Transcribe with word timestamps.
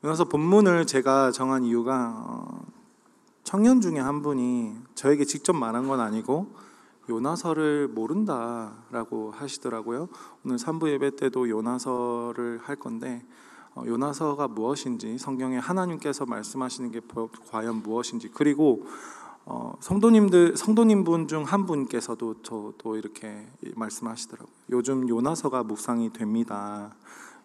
그래서 0.00 0.24
본문을 0.24 0.86
제가 0.86 1.30
정한 1.30 1.64
이유가 1.64 2.24
어, 2.26 2.64
청년 3.44 3.80
중에 3.80 3.98
한 3.98 4.22
분이 4.22 4.74
저에게 4.94 5.24
직접 5.24 5.52
말한 5.54 5.88
건 5.88 6.00
아니고 6.00 6.54
요나서를 7.08 7.88
모른다라고 7.88 9.32
하시더라고요. 9.32 10.08
오늘 10.44 10.56
3부 10.56 10.88
예배 10.90 11.16
때도 11.16 11.48
요나서를 11.50 12.60
할 12.62 12.76
건데 12.76 13.22
어, 13.74 13.82
요나서가 13.86 14.48
무엇인지 14.48 15.18
성경에 15.18 15.58
하나님께서 15.58 16.24
말씀하시는 16.24 16.90
게 16.92 17.00
과연 17.50 17.82
무엇인지 17.82 18.30
그리고 18.32 18.86
어, 19.44 19.74
성도님들 19.80 20.56
성도님 20.56 21.04
분 21.04 21.26
중 21.26 21.44
한 21.44 21.66
분께서도 21.66 22.42
저도 22.42 22.96
이렇게 22.96 23.46
말씀하시더라고요. 23.74 24.52
요즘 24.70 25.08
요나서가 25.08 25.62
묵상이 25.62 26.12
됩니다. 26.12 26.94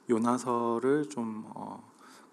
요나서를 0.09 1.09
좀 1.09 1.45
어, 1.55 1.83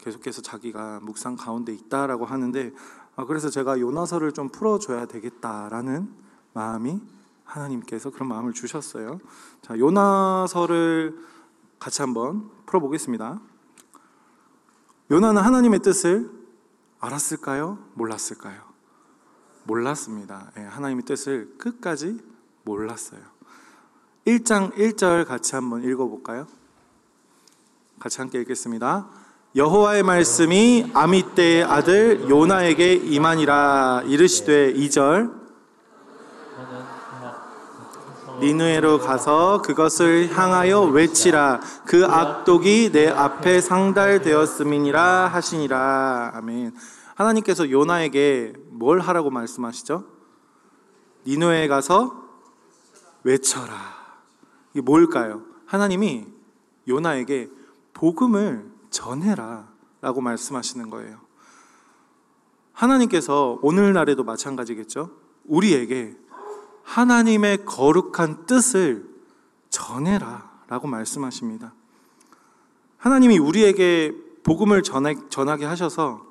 계속해서 0.03 0.43
자기가 0.43 1.01
묵상 1.03 1.37
가운데 1.37 1.73
있다라고 1.73 2.27
하는데 2.27 2.73
아, 3.15 3.25
그래서 3.25 3.49
제가 3.49 3.79
요나서를 3.79 4.33
좀 4.33 4.49
풀어줘야 4.49 5.07
되겠다라는 5.07 6.13
마음이 6.55 7.01
하나님께서 7.45 8.11
그런 8.11 8.29
마음을 8.29 8.53
주셨어요. 8.53 9.21
자, 9.63 9.79
요나서를 9.79 11.19
같이 11.79 12.03
한번 12.03 12.51
풀어보겠습니다. 12.67 13.41
요나는 15.11 15.43
하나님의 15.43 15.81
뜻을 15.81 16.31
알았을까요? 16.99 17.79
몰랐을까요? 17.95 18.61
몰랐습니다. 19.65 20.51
예, 20.57 20.63
하나님의 20.63 21.05
뜻을 21.05 21.55
끝까지 21.59 22.19
몰랐어요. 22.65 23.21
1장 24.27 24.75
1절 24.75 25.27
같이 25.27 25.55
한번 25.55 25.85
읽어볼까요? 25.85 26.47
같이 27.99 28.19
함께 28.19 28.41
읽겠습니다. 28.41 29.22
여호와의 29.55 30.03
말씀이 30.03 30.91
아미떼의 30.95 31.65
아들 31.65 32.27
요나에게 32.31 32.95
임하니라 32.95 34.05
이르시되 34.07 34.73
2절. 34.73 35.43
니누에로 38.41 38.99
가서 38.99 39.61
그것을 39.61 40.31
향하여 40.35 40.81
외치라. 40.85 41.61
그 41.85 42.07
악독이 42.07 42.93
내 42.93 43.09
앞에 43.09 43.61
상달되었음이니라 43.61 45.29
하시니라. 45.29 46.33
아멘. 46.35 46.75
하나님께서 47.15 47.71
요나에게 47.71 48.55
뭘 48.71 49.01
하라고 49.01 49.29
말씀하시죠? 49.29 50.05
니누에 51.27 51.69
가서 51.69 52.25
외쳐라. 53.23 53.75
이게 54.73 54.81
뭘까요? 54.81 55.43
하나님이 55.67 56.27
요나에게 56.89 57.51
복음을 57.93 58.72
전해라 58.93 59.69
라고 60.01 60.21
말씀하시는 60.21 60.89
거예요. 60.91 61.19
하나님께서 62.73 63.59
오늘날에도 63.63 64.23
마찬가지겠죠. 64.23 65.11
우리에게 65.45 66.17
하나님의 66.85 67.65
거룩한 67.65 68.47
뜻을 68.47 69.09
전해라 69.71 70.51
라고 70.69 70.87
말씀하십니다. 70.87 71.75
하나님이 72.99 73.39
우리에게 73.39 74.13
복음을 74.45 74.83
전하게 74.83 75.65
하셔서 75.65 76.25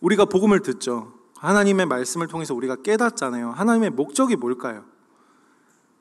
우리가 0.00 0.26
복음을 0.26 0.60
듣죠. 0.60 1.14
하나님의 1.36 1.86
말씀을 1.86 2.26
통해서 2.26 2.54
우리가 2.54 2.76
깨닫잖아요. 2.76 3.50
하나님의 3.50 3.90
목적이 3.90 4.36
뭘까요? 4.36 4.84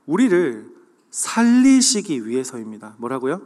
우리를 0.06 0.74
살리시기 1.10 2.28
위해서입니다. 2.28 2.96
뭐라고요? 2.98 3.42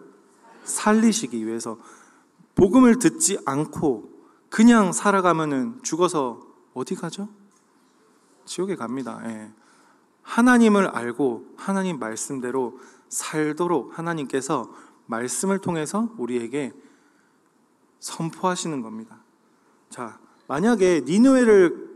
살리시기 0.67 1.45
위해서 1.45 1.77
복음을 2.55 2.99
듣지 2.99 3.39
않고 3.45 4.09
그냥 4.49 4.91
살아가면은 4.91 5.81
죽어서 5.83 6.39
어디 6.73 6.95
가죠? 6.95 7.29
지옥에 8.45 8.75
갑니다. 8.75 9.21
예. 9.25 9.51
하나님을 10.21 10.87
알고 10.87 11.53
하나님 11.57 11.99
말씀대로 11.99 12.79
살도록 13.09 13.97
하나님께서 13.97 14.69
말씀을 15.05 15.59
통해서 15.59 16.09
우리에게 16.17 16.73
선포하시는 17.99 18.81
겁니다. 18.81 19.19
자, 19.89 20.19
만약에 20.47 21.03
니누에를 21.05 21.87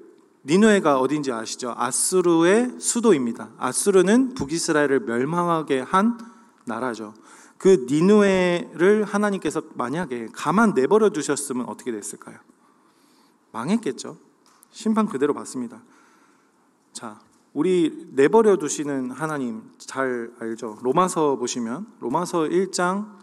니누에가 0.45 0.99
어딘지 0.99 1.31
아시죠? 1.31 1.73
아수르의 1.77 2.79
수도입니다. 2.79 3.51
아수르는 3.57 4.33
북이스라엘을 4.33 5.01
멸망하게 5.01 5.81
한 5.81 6.17
나라죠. 6.65 7.13
그 7.61 7.85
니누에를 7.87 9.03
하나님께서 9.03 9.61
만약에 9.75 10.29
가만 10.33 10.73
내버려 10.73 11.11
두셨으면 11.11 11.69
어떻게 11.69 11.91
됐을까요? 11.91 12.39
망했겠죠. 13.51 14.17
심판 14.71 15.05
그대로 15.05 15.35
받습니다. 15.35 15.83
자, 16.91 17.19
우리 17.53 18.07
내버려 18.13 18.57
두시는 18.57 19.11
하나님 19.11 19.61
잘 19.77 20.31
알죠? 20.39 20.79
로마서 20.81 21.35
보시면 21.35 21.85
로마서 21.99 22.45
1장 22.45 23.19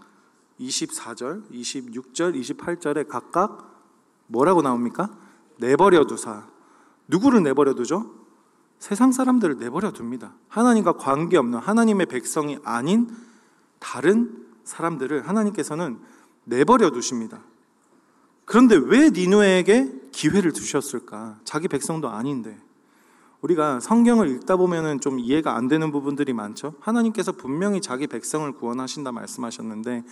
24절, 0.61 1.51
26절, 1.51 2.41
28절에 2.41 3.09
각각 3.09 3.91
뭐라고 4.29 4.63
나옵니까? 4.63 5.11
내버려 5.57 6.07
두사. 6.07 6.47
누구를 7.09 7.43
내버려 7.43 7.75
두죠? 7.75 8.15
세상 8.79 9.11
사람들을 9.11 9.59
내버려 9.59 9.93
둡니다. 9.99 10.35
하나님과 10.47 10.93
관계없는 10.93 11.59
하나님의 11.59 12.07
백성이 12.07 12.61
아닌 12.63 13.27
다른 13.79 14.47
사람들을 14.65 15.29
하나님께서는 15.29 15.99
내버려 16.45 16.91
두십니다. 16.91 17.41
그런데 18.45 18.77
왜 18.77 19.11
니누에게 19.11 20.09
기회를 20.11 20.53
주셨을까? 20.53 21.39
자기 21.45 21.69
백성도 21.69 22.09
아닌데. 22.09 22.59
우리가 23.41 23.79
성경을 23.79 24.29
읽다 24.31 24.57
보면은 24.57 25.01
좀 25.01 25.21
이해가 25.21 25.55
안 25.55 25.69
되는 25.69 25.93
부분들이 25.93 26.33
많죠. 26.33 26.75
하나님께서 26.81 27.33
분명히 27.33 27.81
자기 27.81 28.07
백성을 28.07 28.51
구원하신다 28.53 29.13
말씀하셨는데 29.13 30.03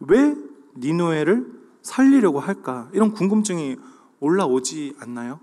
왜 0.00 0.36
니누에를 0.76 1.60
살리려고 1.82 2.40
할까? 2.40 2.88
이런 2.92 3.12
궁금증이 3.12 3.76
올라오지 4.20 4.96
않나요? 5.00 5.40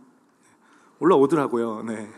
올라오더라고요. 0.99 1.83
네. 1.83 2.09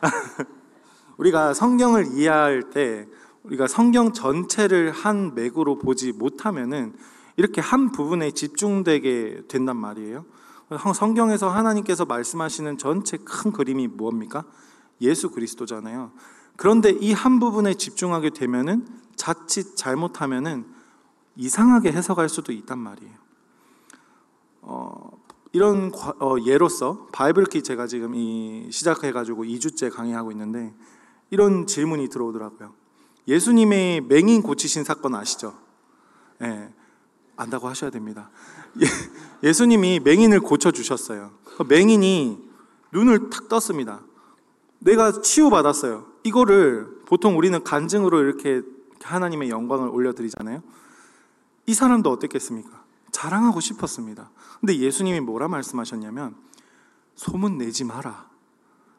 우리가 1.16 1.54
성경을 1.54 2.08
이해할 2.14 2.70
때 2.70 3.06
우리가 3.44 3.66
성경 3.66 4.12
전체를 4.12 4.92
한 4.92 5.34
맥으로 5.34 5.78
보지 5.78 6.12
못하면은 6.12 6.94
이렇게 7.36 7.60
한 7.60 7.90
부분에 7.92 8.30
집중되게 8.30 9.42
된단 9.48 9.76
말이에요. 9.76 10.24
성경에서 10.94 11.50
하나님께서 11.50 12.04
말씀하시는 12.04 12.78
전체 12.78 13.16
큰 13.18 13.52
그림이 13.52 13.88
무엇입니까? 13.88 14.44
예수 15.00 15.30
그리스도잖아요. 15.30 16.12
그런데 16.56 16.90
이 16.90 17.12
한 17.12 17.38
부분에 17.40 17.74
집중하게 17.74 18.30
되면은 18.30 18.86
자칫 19.16 19.76
잘못하면은 19.76 20.66
이상하게 21.36 21.92
해석할 21.92 22.28
수도 22.28 22.52
있단 22.52 22.78
말이에요. 22.78 23.14
어, 24.62 25.10
이런 25.52 25.90
어, 26.20 26.36
예로서 26.46 27.08
바이블키 27.12 27.62
제가 27.62 27.86
지금 27.86 28.14
이 28.14 28.68
시작해가지고 28.70 29.44
2주째 29.44 29.92
강의하고 29.92 30.30
있는데 30.32 30.74
이런 31.30 31.66
질문이 31.66 32.08
들어오더라고요. 32.08 32.81
예수님의 33.28 34.02
맹인 34.02 34.42
고치신 34.42 34.84
사건 34.84 35.14
아시죠? 35.14 35.54
예, 36.42 36.72
안다고 37.36 37.68
하셔야 37.68 37.90
됩니다. 37.90 38.30
예수님이 39.42 40.00
맹인을 40.00 40.40
고쳐주셨어요. 40.40 41.30
그 41.44 41.64
맹인이 41.64 42.50
눈을 42.92 43.30
탁 43.30 43.48
떴습니다. 43.48 44.00
내가 44.78 45.20
치유받았어요. 45.20 46.06
이거를 46.24 47.02
보통 47.06 47.38
우리는 47.38 47.62
간증으로 47.62 48.20
이렇게 48.20 48.62
하나님의 49.02 49.50
영광을 49.50 49.88
올려드리잖아요. 49.88 50.62
이 51.66 51.74
사람도 51.74 52.10
어땠겠습니까? 52.10 52.82
자랑하고 53.12 53.60
싶었습니다. 53.60 54.30
근데 54.60 54.76
예수님이 54.78 55.20
뭐라 55.20 55.48
말씀하셨냐면, 55.48 56.34
소문 57.14 57.58
내지 57.58 57.84
마라. 57.84 58.28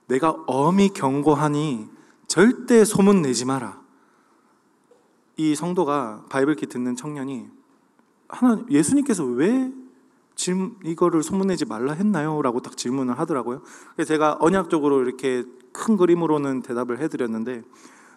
내가 0.08 0.31
엄히 0.48 0.90
경고하니 0.90 1.90
절대 2.28 2.86
소문 2.86 3.22
내지 3.22 3.46
마라. 3.46 3.82
이 5.38 5.56
성도가 5.56 6.25
바이블키 6.30 6.68
듣는 6.68 6.95
청년이 6.95 7.47
하나 8.27 8.63
예수님께서 8.69 9.24
왜 9.25 9.71
질문, 10.35 10.77
이거를 10.83 11.21
소문내지 11.24 11.65
말라 11.65 11.94
했나요? 11.94 12.41
라고 12.41 12.59
딱 12.62 12.75
질문을 12.75 13.19
하더라고요. 13.19 13.62
제가 14.06 14.38
언약적으로 14.39 15.01
이렇게 15.03 15.44
큰 15.71 15.97
그림으로는 15.97 16.62
대답을 16.62 17.00
해드렸는데 17.00 17.63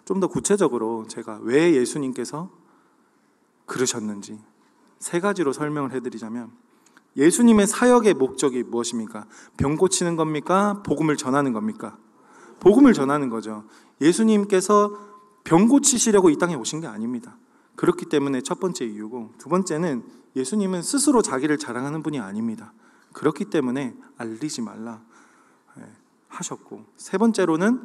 좀 0.05 0.21
더 0.21 0.29
구체적으로 0.29 1.05
제가 1.09 1.41
왜 1.43 1.75
예수님께서 1.75 2.49
그러셨는지 3.67 4.39
세 5.01 5.19
가지로 5.21 5.53
설명을 5.53 5.93
해드리자면 5.93 6.53
예수님의 7.17 7.67
사역의 7.67 8.15
목적이 8.15 8.63
무엇입니까? 8.63 9.27
병 9.57 9.77
고치는 9.77 10.17
겁니까? 10.17 10.83
복음을 10.85 11.17
전하는 11.17 11.53
겁니까? 11.53 11.99
복음을 12.61 12.93
전하는 12.93 13.31
거죠. 13.31 13.65
예수님께서 14.01 14.97
병 15.47 15.69
고치시려고 15.69 16.29
이 16.29 16.37
땅에 16.37 16.57
오신 16.57 16.81
게 16.81 16.89
아닙니다. 16.89 17.39
그렇기 17.77 18.07
때문에 18.07 18.41
첫 18.41 18.59
번째 18.59 18.85
이유고 18.85 19.35
두 19.39 19.49
번째는 19.49 20.03
예수님은 20.35 20.83
스스로 20.83 21.23
자기를 21.23 21.57
자랑하는 21.57 22.03
분이 22.03 22.19
아닙니다. 22.19 22.73
그렇기 23.13 23.45
때문에 23.47 23.95
알리지 24.19 24.61
말라 24.63 25.03
예, 25.79 25.85
하셨고 26.29 26.85
세 26.97 27.17
번째로는 27.17 27.81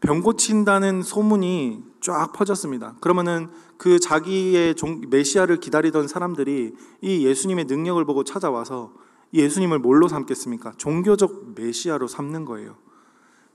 병 0.00 0.20
고친다는 0.20 1.02
소문이 1.02 1.82
쫙 2.02 2.32
퍼졌습니다. 2.34 2.96
그러면은 3.00 3.48
그 3.78 3.98
자기의 3.98 4.74
종, 4.74 5.00
메시아를 5.08 5.60
기다리던 5.60 6.08
사람들이 6.08 6.74
이 7.00 7.26
예수님의 7.26 7.64
능력을 7.64 8.04
보고 8.04 8.22
찾아와서 8.22 8.92
이 9.32 9.40
예수님을 9.40 9.78
뭘로 9.78 10.08
삼겠습니까? 10.08 10.74
종교적 10.76 11.54
메시아로 11.56 12.06
삼는 12.06 12.44
거예요. 12.44 12.76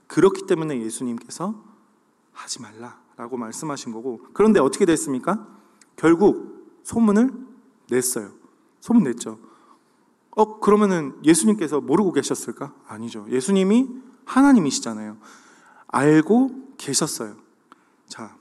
그렇기 0.08 0.46
때문에 0.46 0.80
예수님께서 0.80 1.62
하지 2.32 2.60
말라 2.60 3.01
라고 3.22 3.36
말씀하신 3.36 3.92
거고 3.92 4.20
그런데 4.32 4.58
어떻게 4.58 4.84
됐습니까? 4.84 5.46
결국 5.94 6.80
소문을 6.82 7.30
냈어요. 7.88 8.32
소문 8.80 9.04
냈죠. 9.04 9.38
어 10.32 10.58
그러면은 10.58 11.14
예수님께서 11.22 11.80
모르고 11.80 12.10
계셨을까? 12.14 12.74
아니죠. 12.84 13.24
예수님이 13.30 13.88
하나님이시잖아요. 14.24 15.18
알고 15.86 16.50
계셨어요. 16.78 17.36
자, 18.08 18.36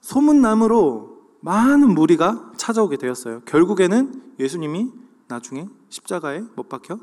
소문남으로 0.00 1.18
많은 1.40 1.92
무리가 1.94 2.50
찾아오게 2.56 2.96
되었어요. 2.96 3.42
결국에는 3.44 4.22
예수님이 4.38 4.90
나중에 5.28 5.68
십자가에 5.90 6.44
못 6.56 6.70
박혀 6.70 6.98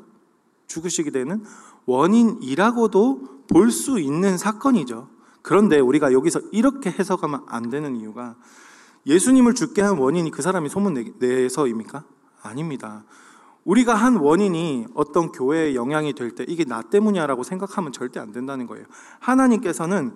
죽으시게 0.66 1.12
되는 1.12 1.44
원인이라고도 1.86 3.44
볼 3.46 3.70
수 3.70 4.00
있는 4.00 4.36
사건이죠. 4.36 5.08
그런데 5.42 5.78
우리가 5.80 6.12
여기서 6.12 6.40
이렇게 6.52 6.90
해석하면 6.90 7.44
안 7.46 7.68
되는 7.70 7.96
이유가 7.96 8.36
예수님을 9.06 9.54
죽게 9.54 9.82
한 9.82 9.98
원인이 9.98 10.30
그 10.30 10.42
사람이 10.42 10.68
소문 10.68 11.14
내서입니까? 11.18 12.04
아닙니다. 12.42 13.04
우리가 13.64 13.94
한 13.94 14.16
원인이 14.16 14.86
어떤 14.94 15.30
교회에 15.30 15.74
영향이 15.74 16.14
될 16.14 16.34
때 16.34 16.44
이게 16.48 16.64
나 16.64 16.82
때문이야라고 16.82 17.42
생각하면 17.42 17.92
절대 17.92 18.20
안 18.20 18.32
된다는 18.32 18.66
거예요. 18.66 18.86
하나님께서는 19.20 20.12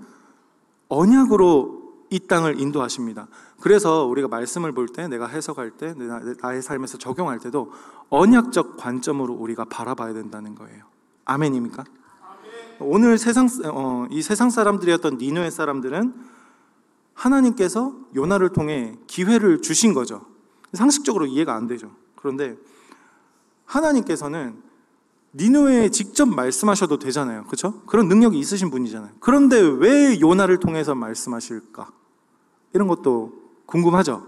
언약으로 0.89 1.87
이 2.11 2.21
땅을 2.21 2.61
인도하십니다. 2.61 3.27
그래서 3.61 4.05
우리가 4.05 4.29
말씀을 4.29 4.71
볼 4.73 4.87
때, 4.89 5.09
내가 5.09 5.27
해석할 5.27 5.73
때, 5.73 5.95
나의 6.41 6.63
삶에서 6.63 6.99
적용할 6.99 7.41
때도 7.41 7.73
언약적 8.11 8.77
관점으로 8.77 9.35
우리가 9.35 9.65
바라봐야 9.65 10.13
된다는 10.13 10.55
거예요. 10.55 10.85
아멘입니까? 11.25 11.85
오늘 12.79 13.19
세상 13.19 13.49
어, 13.65 14.07
이 14.11 14.23
세상 14.23 14.51
사람들이었던 14.51 15.19
니누의 15.19 15.51
사람들은 15.51 16.15
하나님께서 17.15 17.95
요나를 18.15 18.51
통해 18.51 18.97
기회를 19.07 19.63
주신 19.63 19.95
거죠. 19.95 20.27
상식적으로 20.73 21.27
이해가 21.27 21.55
안 21.55 21.67
되죠. 21.67 21.91
그런데 22.17 22.57
하나님께서는 23.65 24.63
니누에 25.35 25.91
직접 25.91 26.27
말씀하셔도 26.27 26.99
되잖아요. 26.99 27.45
그렇죠? 27.45 27.83
그런 27.83 28.09
능력이 28.09 28.39
있으신 28.39 28.71
분이잖아요. 28.71 29.13
그런데 29.21 29.61
왜 29.61 30.21
요나를 30.21 30.61
통해서 30.61 30.95
말씀하실까? 30.95 31.91
이런 32.73 32.89
것도 32.89 33.33
궁금하죠? 33.67 34.27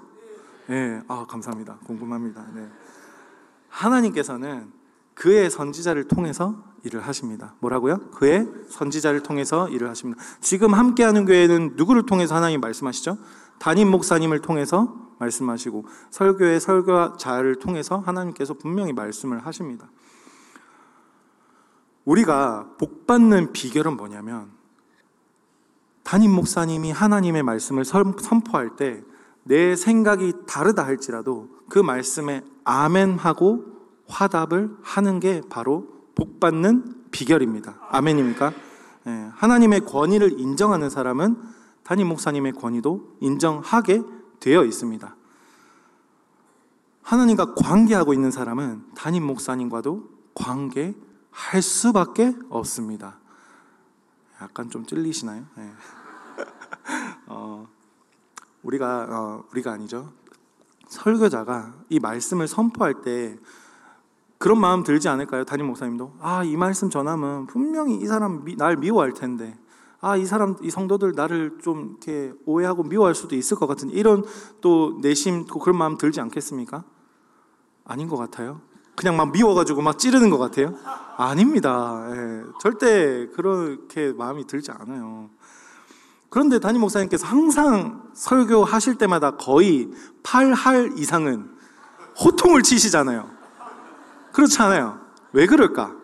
네, 0.67 1.01
아, 1.09 1.27
감사합니다. 1.27 1.79
궁금합니다. 1.87 2.47
네. 2.55 2.69
하나님께서는 3.69 4.71
그의 5.19 5.51
선지자를 5.51 6.07
통해서 6.07 6.63
일을 6.85 7.01
하십니다. 7.01 7.57
뭐라고요? 7.59 7.99
그의 8.13 8.47
선지자를 8.69 9.25
통해서 9.25 9.69
일을 9.69 9.89
하십니다. 9.89 10.23
지금 10.41 10.75
함께하는 10.75 11.25
교회는 11.25 11.73
누구를 11.75 12.07
통해서 12.07 12.37
하나님 12.37 12.61
말씀하시죠? 12.61 13.19
담임 13.59 13.91
목사님을 13.91 14.43
통해서 14.43 15.11
말씀하시고 15.19 15.87
설교의 16.11 16.61
설교자를 16.61 17.57
통해서 17.57 17.99
하나님께서 17.99 18.55
분명히 18.55 18.93
말씀을 18.93 19.45
하십니다. 19.45 19.91
우리가 22.05 22.77
복 22.79 23.09
받는 23.09 23.53
비결은 23.53 23.97
뭐냐면 23.97 24.53
담임 26.05 26.31
목사님이 26.31 26.93
하나님의 26.93 27.43
말씀을 27.43 27.85
선포할 27.85 28.77
때 28.77 29.03
내 29.49 29.77
생각이 29.77 30.35
다르다 30.47 30.85
할지라도 30.85 31.49
그 31.71 31.79
말씀에 31.79 32.45
아멘하고 32.65 33.78
화답을 34.09 34.77
하는 34.83 35.21
게 35.21 35.43
바로 35.49 35.87
복 36.15 36.41
받는 36.41 37.11
비결입니다. 37.11 37.79
아멘입니까? 37.91 38.53
네, 39.05 39.31
하나님의 39.35 39.81
권위를 39.81 40.39
인정하는 40.41 40.91
사람은 40.91 41.41
담임 41.85 42.09
목사님의 42.09 42.53
권위도 42.53 43.17
인정하게 43.21 44.03
되어 44.41 44.65
있습니다. 44.65 45.17
하나님과 47.03 47.55
관계하고 47.55 48.13
있는 48.13 48.31
사람은 48.31 48.85
담임 48.95 49.25
목사님과도 49.27 50.11
관계할 50.35 51.63
수밖에 51.63 52.35
없습니다. 52.51 53.19
약간 54.43 54.69
좀 54.69 54.85
찔리시나요? 54.85 55.47
네. 55.57 55.73
어, 57.27 57.67
우리가 58.63 59.07
어, 59.09 59.45
우리가 59.51 59.73
아니죠. 59.73 60.13
설교자가 60.89 61.75
이 61.89 61.99
말씀을 61.99 62.47
선포할 62.47 63.01
때 63.03 63.39
그런 64.39 64.61
마음 64.61 64.85
들지 64.85 65.09
않을까요? 65.09 65.45
담임 65.45 65.67
목사님도 65.67 66.15
아 66.21 66.45
이 66.45 66.57
말씀 66.57 66.91
전하면 66.91 67.47
분명히 67.47 67.97
이 67.97 68.07
사람 68.07 68.45
미, 68.45 68.57
날 68.57 68.77
미워할 68.77 69.13
텐데 69.13 69.59
아 70.01 70.17
이 70.17 70.25
사람 70.27 70.57
이 70.63 70.71
성도들 70.71 71.13
나를 71.17 71.59
좀 71.61 71.97
이렇게 72.01 72.33
오해하고 72.47 72.85
미워할 72.85 73.15
수도 73.15 73.35
있을 73.35 73.57
것 73.57 73.67
같은 73.67 73.91
이런 73.91 74.25
또 74.61 74.99
내심 75.03 75.47
그런 75.47 75.77
마음 75.77 75.99
들지 75.99 76.21
않겠습니까? 76.21 76.85
아닌 77.85 78.09
것 78.09 78.17
같아요. 78.17 78.61
그냥 78.95 79.17
막 79.17 79.33
미워가지고 79.33 79.83
막 79.83 79.99
찌르는 79.99 80.31
것 80.31 80.39
같아요. 80.39 80.75
아닙니다. 81.17 82.05
예, 82.11 82.43
절대 82.61 83.27
그렇게 83.35 84.13
마음이 84.13 84.47
들지 84.47 84.71
않아요. 84.73 85.31
그런데 86.31 86.59
담임 86.61 86.81
목사님께서 86.83 87.27
항상 87.27 88.11
설교하실 88.13 88.97
때마다 88.97 89.33
거의 89.37 89.89
8할 90.23 90.99
이상은 90.99 91.51
호통을 92.23 92.63
치시잖아요. 92.63 93.38
그렇지 94.39 94.63
않아요. 94.63 95.01
왜 95.33 95.47
그럴까? 95.47 95.97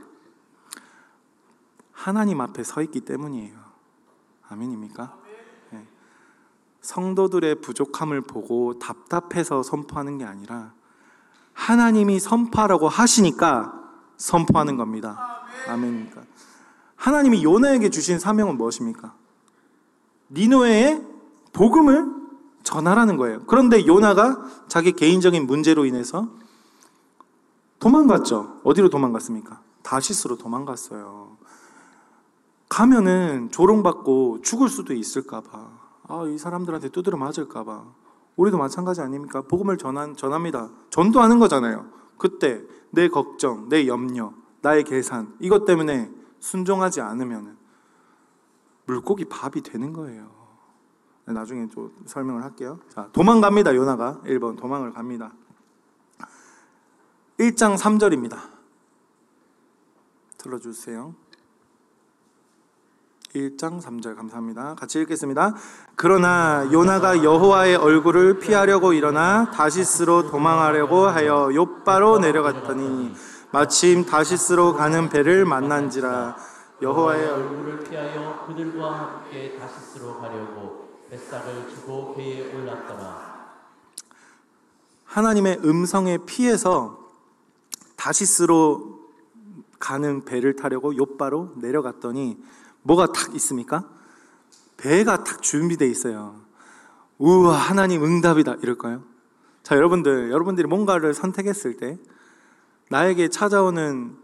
하나님 1.93 2.41
앞에 2.41 2.65
서 2.65 2.83
있기 2.83 3.03
때문이에요. 3.03 3.55
아멘입니까? 4.49 5.15
네. 5.71 5.87
성도들의 6.81 7.61
부족함을 7.61 8.23
보고 8.23 8.81
답답해서 8.81 9.63
선포하는 9.63 10.19
게 10.19 10.25
아니라 10.25 10.73
하나님이 11.53 12.19
선포하라고 12.19 12.89
하시니까 12.89 13.73
선포하는 14.17 14.76
겁니다. 14.76 15.45
아멘입니까? 15.69 16.23
하나님이 16.97 17.45
요나에게 17.45 17.91
주신 17.91 18.19
사명은 18.19 18.57
무엇입니까? 18.57 19.14
니노의 20.31 21.07
복음을 21.53 22.12
전하라는 22.64 23.17
거예요. 23.17 23.45
그런데 23.47 23.87
요나가 23.87 24.45
자기 24.67 24.91
개인적인 24.91 25.47
문제로 25.47 25.85
인해서 25.85 26.29
도망갔죠. 27.85 28.61
어디로 28.64 28.88
도망갔습니까? 28.88 29.61
다시스로 29.83 30.38
도망갔어요. 30.38 31.37
가면은 32.71 33.50
조롱받고 33.50 34.41
죽을 34.41 34.71
수도 34.71 34.95
있을까봐. 34.95 35.69
아, 36.09 36.25
이 36.26 36.38
사람들한테 36.38 36.88
두드려 36.88 37.19
맞을까봐. 37.19 37.85
우리도 38.37 38.57
마찬가지 38.57 39.03
아닙니까? 39.03 39.43
복음을 39.43 39.76
전한, 39.76 40.17
전합니다. 40.17 40.71
전도하는 40.88 41.38
거잖아요. 41.38 41.91
그때 42.17 42.62
내 42.91 43.09
걱정, 43.09 43.69
내 43.69 43.87
염려, 43.87 44.33
나의 44.62 44.85
계산, 44.85 45.35
이것 45.38 45.67
때문에 45.67 46.11
순종하지 46.41 47.03
않으면 47.03 47.59
물고기 48.87 49.26
밥이 49.26 49.62
되는 49.62 49.93
거예요. 49.93 50.31
나중에 51.26 51.69
또 51.75 51.91
설명을 52.07 52.45
할게요. 52.45 52.79
자, 52.88 53.11
도망갑니다, 53.12 53.75
요나가. 53.75 54.23
1번, 54.25 54.57
도망을 54.57 54.95
갑니다. 54.95 55.33
1장 57.38 57.76
3절입니다. 57.76 58.38
들어주세요. 60.38 61.14
1장 63.35 63.83
3절 63.83 64.14
감사합니다. 64.14 64.76
같이 64.76 65.00
읽겠습니다. 65.00 65.55
그러나 65.97 66.69
요나가 66.73 67.25
여호와의 67.25 67.75
얼굴을 67.75 68.38
피하려고 68.38 68.93
일어나 68.93 69.50
다시스로 69.50 70.31
도망하려고 70.31 71.09
하여 71.09 71.50
요바로 71.53 72.21
내려갔더니 72.21 73.12
마침 73.50 74.05
다시스로 74.05 74.75
가는 74.75 75.09
배를 75.09 75.45
만난지라 75.45 76.37
여호와의 76.83 77.26
얼굴을 77.29 77.79
피하여 77.85 78.45
그들과 78.47 78.93
함께 78.93 79.59
다시스로 79.59 80.21
가려고 80.21 80.85
뱃삭을 81.11 81.69
주고 81.69 82.14
배에 82.14 82.55
올랐더라. 82.55 83.35
하나님의 85.07 85.61
음성에 85.64 86.19
피해서 86.26 87.03
다시스로 88.04 89.00
가는 89.78 90.26
배를 90.26 90.56
타려고 90.56 90.94
요바로 90.94 91.54
내려갔더니 91.56 92.37
뭐가 92.82 93.06
탁 93.06 93.34
있습니까? 93.37 93.88
배가 94.76 95.25
탁 95.25 95.40
준비되어 95.40 95.88
있어요. 95.88 96.37
우와 97.16 97.56
하나님 97.56 98.04
응답이다 98.04 98.56
이럴까요? 98.62 99.04
자, 99.62 99.76
여러분들, 99.76 100.30
여러분들이 100.30 100.68
뭔가를 100.68 101.14
선택했을 101.14 101.78
때 101.78 101.99
나에게 102.90 103.28
찾아오는 103.28 104.14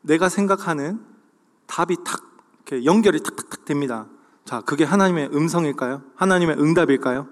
내가 0.00 0.28
생각하는 0.28 1.00
답이 1.68 1.98
탁 2.04 2.22
이렇게 2.66 2.84
연결이 2.84 3.22
탁탁탁 3.22 3.64
됩니다. 3.64 4.08
자, 4.44 4.60
그게 4.62 4.82
하나님의 4.82 5.30
음성일까요? 5.32 6.02
하나님의 6.16 6.58
응답일까요? 6.58 7.28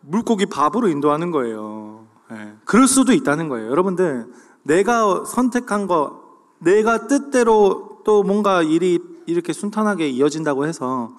물고기 0.00 0.46
밥으로 0.46 0.88
인도하는 0.88 1.30
거예요. 1.30 2.08
네. 2.30 2.56
그럴 2.64 2.88
수도 2.88 3.12
있다는 3.12 3.48
거예요. 3.48 3.70
여러분들, 3.70 4.26
내가 4.66 5.24
선택한 5.24 5.86
거, 5.86 6.24
내가 6.58 7.06
뜻대로 7.06 8.00
또 8.04 8.22
뭔가 8.22 8.62
일이 8.62 8.98
이렇게 9.26 9.52
순탄하게 9.52 10.08
이어진다고 10.08 10.66
해서 10.66 11.16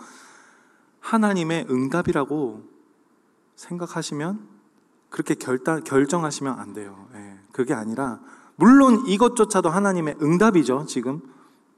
하나님의 1.00 1.68
응답이라고 1.70 2.64
생각하시면 3.56 4.48
그렇게 5.10 5.36
결단, 5.36 5.84
결정하시면 5.84 6.60
안 6.60 6.74
돼요. 6.74 7.08
네. 7.14 7.40
그게 7.54 7.74
아니라 7.74 8.20
물론 8.58 9.06
이것조차도 9.08 9.70
하나님의 9.70 10.18
응답이죠. 10.22 10.86
지금 10.88 11.22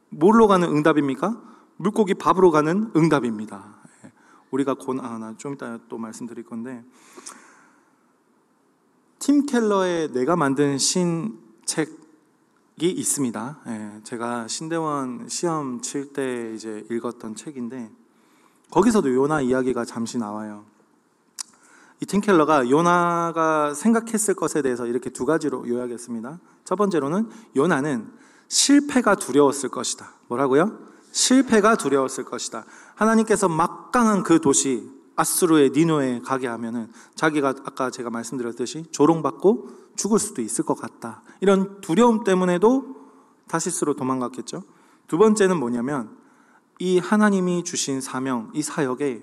뭘로 0.10 0.48
가는 0.48 0.68
응답입니까? 0.68 1.40
물고기 1.78 2.16
밥으로 2.16 2.50
가는 2.50 2.92
응답입니다. 2.96 3.76
예. 4.04 4.12
우리가 4.50 4.74
고난좀 4.74 5.52
아, 5.52 5.54
이따 5.54 5.80
또 5.88 5.98
말씀드릴 5.98 6.46
건데 6.46 6.84
팀 9.20 9.46
켈러의 9.46 10.12
내가 10.14 10.36
만든 10.36 10.78
신 10.78 11.49
책이 11.70 12.90
있습니다. 12.90 13.60
예, 13.68 14.02
제가 14.04 14.48
신대원 14.48 15.30
시험 15.30 15.82
칠 15.82 16.14
때 16.14 16.52
이제 16.56 16.84
읽었던 16.90 17.36
책인데 17.36 17.92
거기서도 18.72 19.14
요나 19.14 19.42
이야기가 19.42 19.86
잠시 19.86 20.18
나와요. 20.18 20.66
이 22.02 22.06
팀켈러가 22.08 22.72
요나가 22.72 23.76
생각했을 23.76 24.34
것에 24.34 24.64
대해서 24.64 24.88
이렇게 24.88 25.12
두 25.12 25.26
가지로 25.26 25.68
요약했습니다. 25.68 26.40
첫 26.64 26.76
번째로는 26.76 27.30
요나는 27.56 28.12
실패가 28.48 29.16
두려웠을 29.16 29.70
것이다. 29.70 30.12
뭐라고요? 30.28 30.80
실패가 31.12 31.76
두려웠을 31.76 32.24
것이다. 32.24 32.66
하나님께서 32.96 33.48
막강한 33.48 34.24
그 34.24 34.42
도시 34.42 34.90
아수르의 35.16 35.72
니노에 35.72 36.22
가게 36.22 36.48
하면은 36.48 36.92
자기가 37.14 37.50
아까 37.66 37.92
제가 37.92 38.10
말씀드렸듯이 38.10 38.86
조롱받고 38.92 39.89
죽을 40.00 40.18
수도 40.18 40.42
있을 40.42 40.64
것 40.64 40.76
같다. 40.76 41.22
이런 41.42 41.82
두려움 41.82 42.24
때문에도 42.24 42.96
다시스로 43.50 43.96
도망갔겠죠. 43.96 44.64
두 45.08 45.18
번째는 45.18 45.60
뭐냐면 45.60 46.18
이 46.80 47.00
하나님이 47.00 47.66
주신 47.66 48.00
사명, 48.00 48.50
이 48.54 48.62
사역에 48.62 49.22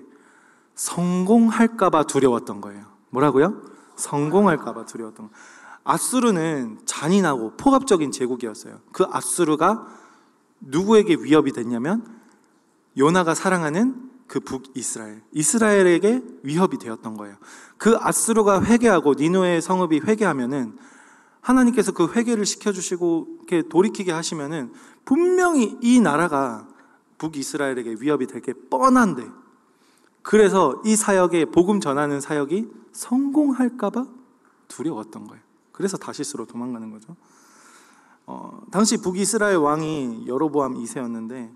성공할까봐 0.75 2.03
두려웠던 2.03 2.61
거예요. 2.61 2.85
뭐라고요? 3.09 3.59
성공할까봐 3.95 4.85
두려웠던 4.85 5.29
거예요. 5.29 5.43
아수르는 5.83 6.81
잔인하고 6.85 7.57
포갑적인 7.57 8.11
제국이었어요. 8.11 8.79
그 8.91 9.03
아수르가 9.09 9.87
누구에게 10.59 11.15
위협이 11.15 11.53
됐냐면 11.53 12.05
요나가 12.99 13.33
사랑하는 13.33 14.11
그 14.27 14.39
북이스라엘, 14.39 15.21
이스라엘에게 15.31 16.21
위협이 16.43 16.77
되었던 16.77 17.15
거예요. 17.17 17.37
그 17.77 17.95
아스루가 17.97 18.63
회개하고 18.63 19.15
니누의 19.15 19.61
성읍이 19.61 20.01
회개하면은 20.01 20.77
하나님께서 21.41 21.93
그 21.93 22.11
회개를 22.11 22.45
시켜주시고 22.45 23.37
이렇게 23.37 23.67
돌이키게 23.67 24.11
하시면은 24.11 24.73
분명히 25.05 25.77
이 25.81 26.01
나라가 26.01 26.67
북이스라엘에게 27.17 27.97
위협이 27.99 28.27
될게 28.27 28.53
뻔한데 28.69 29.25
그래서 30.21 30.81
이 30.83 30.97
사역에 30.97 31.45
복음 31.45 31.79
전하는 31.79 32.19
사역이 32.19 32.67
성공할까봐 32.91 34.05
두려웠던 34.67 35.27
거예요. 35.27 35.41
그래서 35.71 35.95
다시스로 35.95 36.45
도망가는 36.45 36.91
거죠. 36.91 37.15
어, 38.25 38.61
당시 38.71 38.97
북이스라엘 38.97 39.55
왕이 39.55 40.25
여로보암 40.27 40.73
2세였는데 40.73 41.49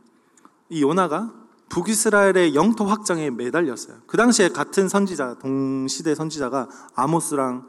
이 0.69 0.81
요나가 0.81 1.33
북이스라엘의 1.71 2.53
영토 2.53 2.85
확장에 2.85 3.29
매달렸어요. 3.29 3.99
그 4.05 4.17
당시에 4.17 4.49
같은 4.49 4.89
선지자, 4.89 5.35
동시대 5.39 6.15
선지자가 6.15 6.67
아모스랑 6.95 7.65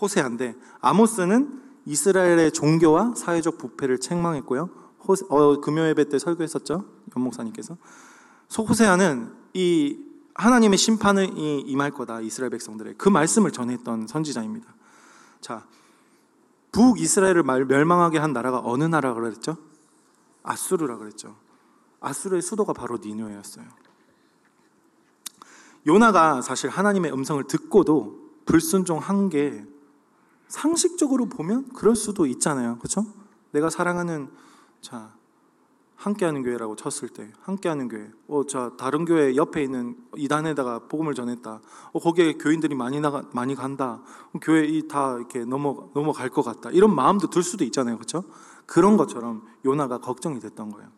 호세한데 0.00 0.56
아모스는 0.80 1.62
이스라엘의 1.86 2.50
종교와 2.50 3.14
사회적 3.14 3.56
부패를 3.56 4.00
책망했고요. 4.00 4.68
호세, 5.06 5.24
어, 5.30 5.60
금요 5.60 5.86
예배 5.88 6.08
때 6.08 6.18
설교했었죠. 6.18 6.84
연목사님께서. 7.16 7.76
호세아는 8.58 9.32
이 9.54 9.98
하나님의 10.34 10.76
심판을 10.76 11.30
임할 11.36 11.92
거다 11.92 12.20
이스라엘 12.20 12.50
백성들의 12.50 12.94
그 12.98 13.08
말씀을 13.08 13.52
전했던 13.52 14.08
선지자입니다. 14.08 14.66
자, 15.40 15.64
북이스라엘을 16.72 17.44
멸망하게 17.44 18.18
한 18.18 18.32
나라가 18.32 18.60
어느 18.64 18.82
나라가 18.84 19.20
그랬죠? 19.20 19.56
아수르라 20.42 20.96
그랬죠. 20.96 21.36
아수르의 22.00 22.42
수도가 22.42 22.72
바로 22.72 22.98
니누에였어요. 22.98 23.64
요나가 25.86 26.42
사실 26.42 26.70
하나님의 26.70 27.12
음성을 27.12 27.42
듣고도 27.44 28.28
불순종한 28.44 29.28
게 29.28 29.64
상식적으로 30.48 31.26
보면 31.26 31.68
그럴 31.72 31.94
수도 31.94 32.26
있잖아요. 32.26 32.78
그렇죠? 32.78 33.04
내가 33.52 33.70
사랑하는 33.70 34.28
자 34.80 35.12
함께하는 35.96 36.44
교회라고 36.44 36.76
쳤을 36.76 37.08
때 37.08 37.32
함께하는 37.42 37.88
교회. 37.88 38.10
어, 38.28 38.46
자 38.46 38.70
다른 38.78 39.04
교회 39.04 39.34
옆에 39.34 39.62
있는 39.62 39.96
이단에다가 40.16 40.80
복음을 40.88 41.14
전했다. 41.14 41.60
어, 41.92 41.98
거기에 41.98 42.34
교인들이 42.34 42.74
많이 42.74 43.00
나가 43.00 43.24
많이 43.32 43.54
간다. 43.54 44.00
교회 44.40 44.64
이다 44.64 45.16
이렇게 45.16 45.44
넘어 45.44 45.90
넘어갈 45.94 46.28
것 46.28 46.42
같다. 46.42 46.70
이런 46.70 46.94
마음도 46.94 47.28
들 47.28 47.42
수도 47.42 47.64
있잖아요, 47.64 47.96
그렇죠? 47.96 48.24
그런 48.64 48.96
것처럼 48.96 49.42
요나가 49.64 49.98
걱정이 49.98 50.38
됐던 50.38 50.70
거예요. 50.70 50.88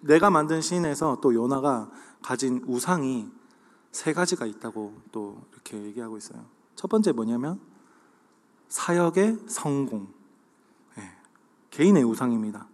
내가 0.00 0.30
만든 0.30 0.60
시인에서 0.60 1.18
또 1.20 1.34
요나가 1.34 1.90
가진 2.22 2.62
우상이 2.66 3.28
세 3.92 4.12
가지가 4.12 4.46
있다고 4.46 4.94
또 5.12 5.42
이렇게 5.52 5.82
얘기하고 5.84 6.16
있어요. 6.16 6.44
첫 6.74 6.88
번째 6.88 7.12
뭐냐면 7.12 7.60
사역의 8.68 9.38
성공. 9.46 10.08
네. 10.96 11.10
개인의 11.70 12.04
우상입니다. 12.04 12.68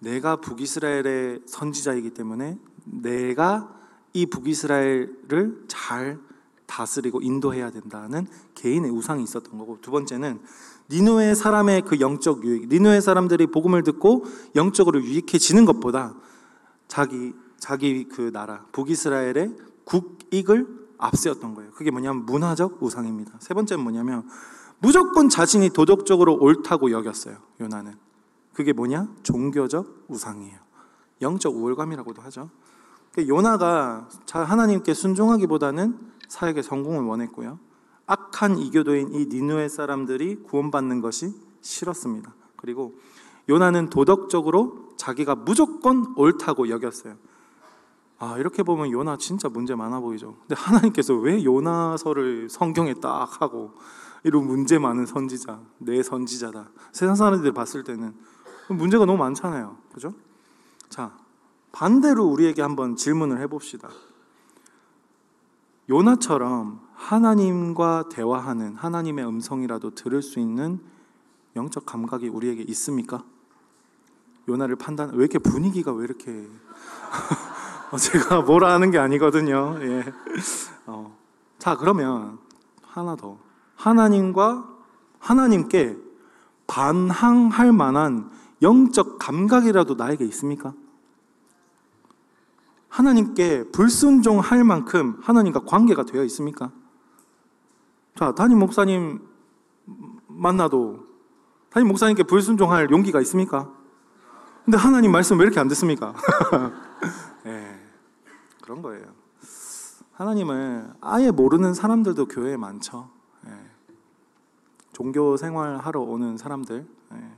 내가 0.00 0.36
북이스라엘의 0.36 1.42
선지자이기 1.46 2.14
때문에 2.14 2.58
내가 2.84 3.76
이 4.12 4.26
북이스라엘을 4.26 5.64
잘 5.68 6.18
다스리고 6.66 7.20
인도해야 7.20 7.70
된다는 7.70 8.26
개인의 8.54 8.90
우상이 8.90 9.22
있었던 9.22 9.58
거고 9.58 9.78
두 9.80 9.90
번째는 9.90 10.40
니누의 10.90 11.36
사람의 11.36 11.82
그 11.82 12.00
영적 12.00 12.44
유익, 12.44 12.68
니누의 12.68 13.00
사람들이 13.00 13.46
복음을 13.46 13.82
듣고 13.82 14.24
영적으로 14.56 15.00
유익해지는 15.00 15.64
것보다 15.64 16.14
자기 16.88 17.32
자기 17.58 18.08
그 18.08 18.32
나라 18.32 18.64
북이스라엘의 18.72 19.54
국익을 19.84 20.66
앞세웠던 20.98 21.54
거예요. 21.54 21.70
그게 21.72 21.90
뭐냐면 21.90 22.26
문화적 22.26 22.82
우상입니다. 22.82 23.32
세 23.38 23.54
번째는 23.54 23.82
뭐냐면 23.82 24.28
무조건 24.80 25.28
자신이 25.28 25.70
도덕적으로 25.70 26.34
옳다고 26.36 26.90
여겼어요. 26.90 27.36
요나는. 27.60 27.94
그게 28.52 28.72
뭐냐? 28.72 29.08
종교적 29.22 30.06
우상이에요. 30.08 30.58
영적 31.22 31.54
우월감이라고도 31.54 32.22
하죠. 32.22 32.50
그러니까 33.12 33.34
요나가 33.34 34.08
하나님께 34.30 34.94
순종하기보다는 34.94 35.98
사역의 36.28 36.62
성공을 36.62 37.04
원했고요. 37.04 37.58
악한 38.10 38.58
이교도인 38.58 39.14
이 39.14 39.26
니누의 39.26 39.68
사람들이 39.68 40.42
구원받는 40.42 41.00
것이 41.00 41.32
싫었습니다. 41.60 42.34
그리고 42.56 42.98
요나는 43.48 43.88
도덕적으로 43.88 44.88
자기가 44.96 45.36
무조건 45.36 46.12
옳다고 46.16 46.70
여겼어요. 46.70 47.14
아, 48.18 48.36
이렇게 48.36 48.64
보면 48.64 48.90
요나 48.90 49.16
진짜 49.16 49.48
문제 49.48 49.76
많아 49.76 50.00
보이죠. 50.00 50.36
근데 50.40 50.56
하나님께서 50.56 51.14
왜 51.14 51.44
요나서를 51.44 52.50
성경에 52.50 52.94
딱 52.94 53.40
하고 53.40 53.74
이런 54.24 54.44
문제 54.44 54.76
많은 54.80 55.06
선지자, 55.06 55.60
내 55.78 56.02
선지자다. 56.02 56.68
세상 56.90 57.14
사람들이 57.14 57.54
봤을 57.54 57.84
때는 57.84 58.12
문제가 58.70 59.04
너무 59.04 59.18
많잖아요. 59.18 59.76
그죠? 59.94 60.12
자, 60.88 61.16
반대로 61.70 62.24
우리에게 62.24 62.60
한번 62.60 62.96
질문을 62.96 63.40
해봅시다. 63.40 63.88
요나처럼 65.88 66.89
하나님과 67.00 68.10
대화하는 68.10 68.76
하나님의 68.76 69.26
음성이라도 69.26 69.94
들을 69.94 70.20
수 70.22 70.38
있는 70.38 70.80
영적 71.56 71.86
감각이 71.86 72.28
우리에게 72.28 72.62
있습니까? 72.68 73.24
요나를 74.48 74.76
판단, 74.76 75.10
왜 75.14 75.20
이렇게 75.20 75.38
분위기가 75.38 75.92
왜 75.92 76.04
이렇게. 76.04 76.30
어, 77.90 77.96
제가 77.96 78.42
뭐라 78.42 78.72
하는 78.74 78.90
게 78.90 78.98
아니거든요. 78.98 79.78
예. 79.80 80.12
어. 80.86 81.16
자, 81.58 81.76
그러면 81.76 82.38
하나 82.82 83.16
더. 83.16 83.38
하나님과 83.76 84.68
하나님께 85.18 85.96
반항할 86.66 87.72
만한 87.72 88.30
영적 88.62 89.18
감각이라도 89.18 89.94
나에게 89.94 90.24
있습니까? 90.26 90.74
하나님께 92.88 93.70
불순종할 93.72 94.64
만큼 94.64 95.18
하나님과 95.22 95.60
관계가 95.60 96.04
되어 96.04 96.22
있습니까? 96.24 96.70
자, 98.16 98.34
담임 98.34 98.58
목사님 98.58 99.20
만나도 100.26 101.06
담임 101.70 101.88
목사님께 101.88 102.24
불순종할 102.24 102.90
용기가 102.90 103.20
있습니까? 103.20 103.72
근데 104.64 104.76
하나님 104.76 105.12
말씀 105.12 105.38
왜 105.38 105.44
이렇게 105.44 105.58
안 105.58 105.68
듣습니까? 105.68 106.14
네, 107.44 107.78
그런 108.62 108.82
거예요. 108.82 109.04
하나님을 110.12 110.92
아예 111.00 111.30
모르는 111.30 111.72
사람들도 111.72 112.26
교회에 112.26 112.56
많죠. 112.56 113.08
네. 113.42 113.52
종교 114.92 115.36
생활하러 115.36 116.00
오는 116.00 116.36
사람들. 116.36 116.86
네. 117.12 117.36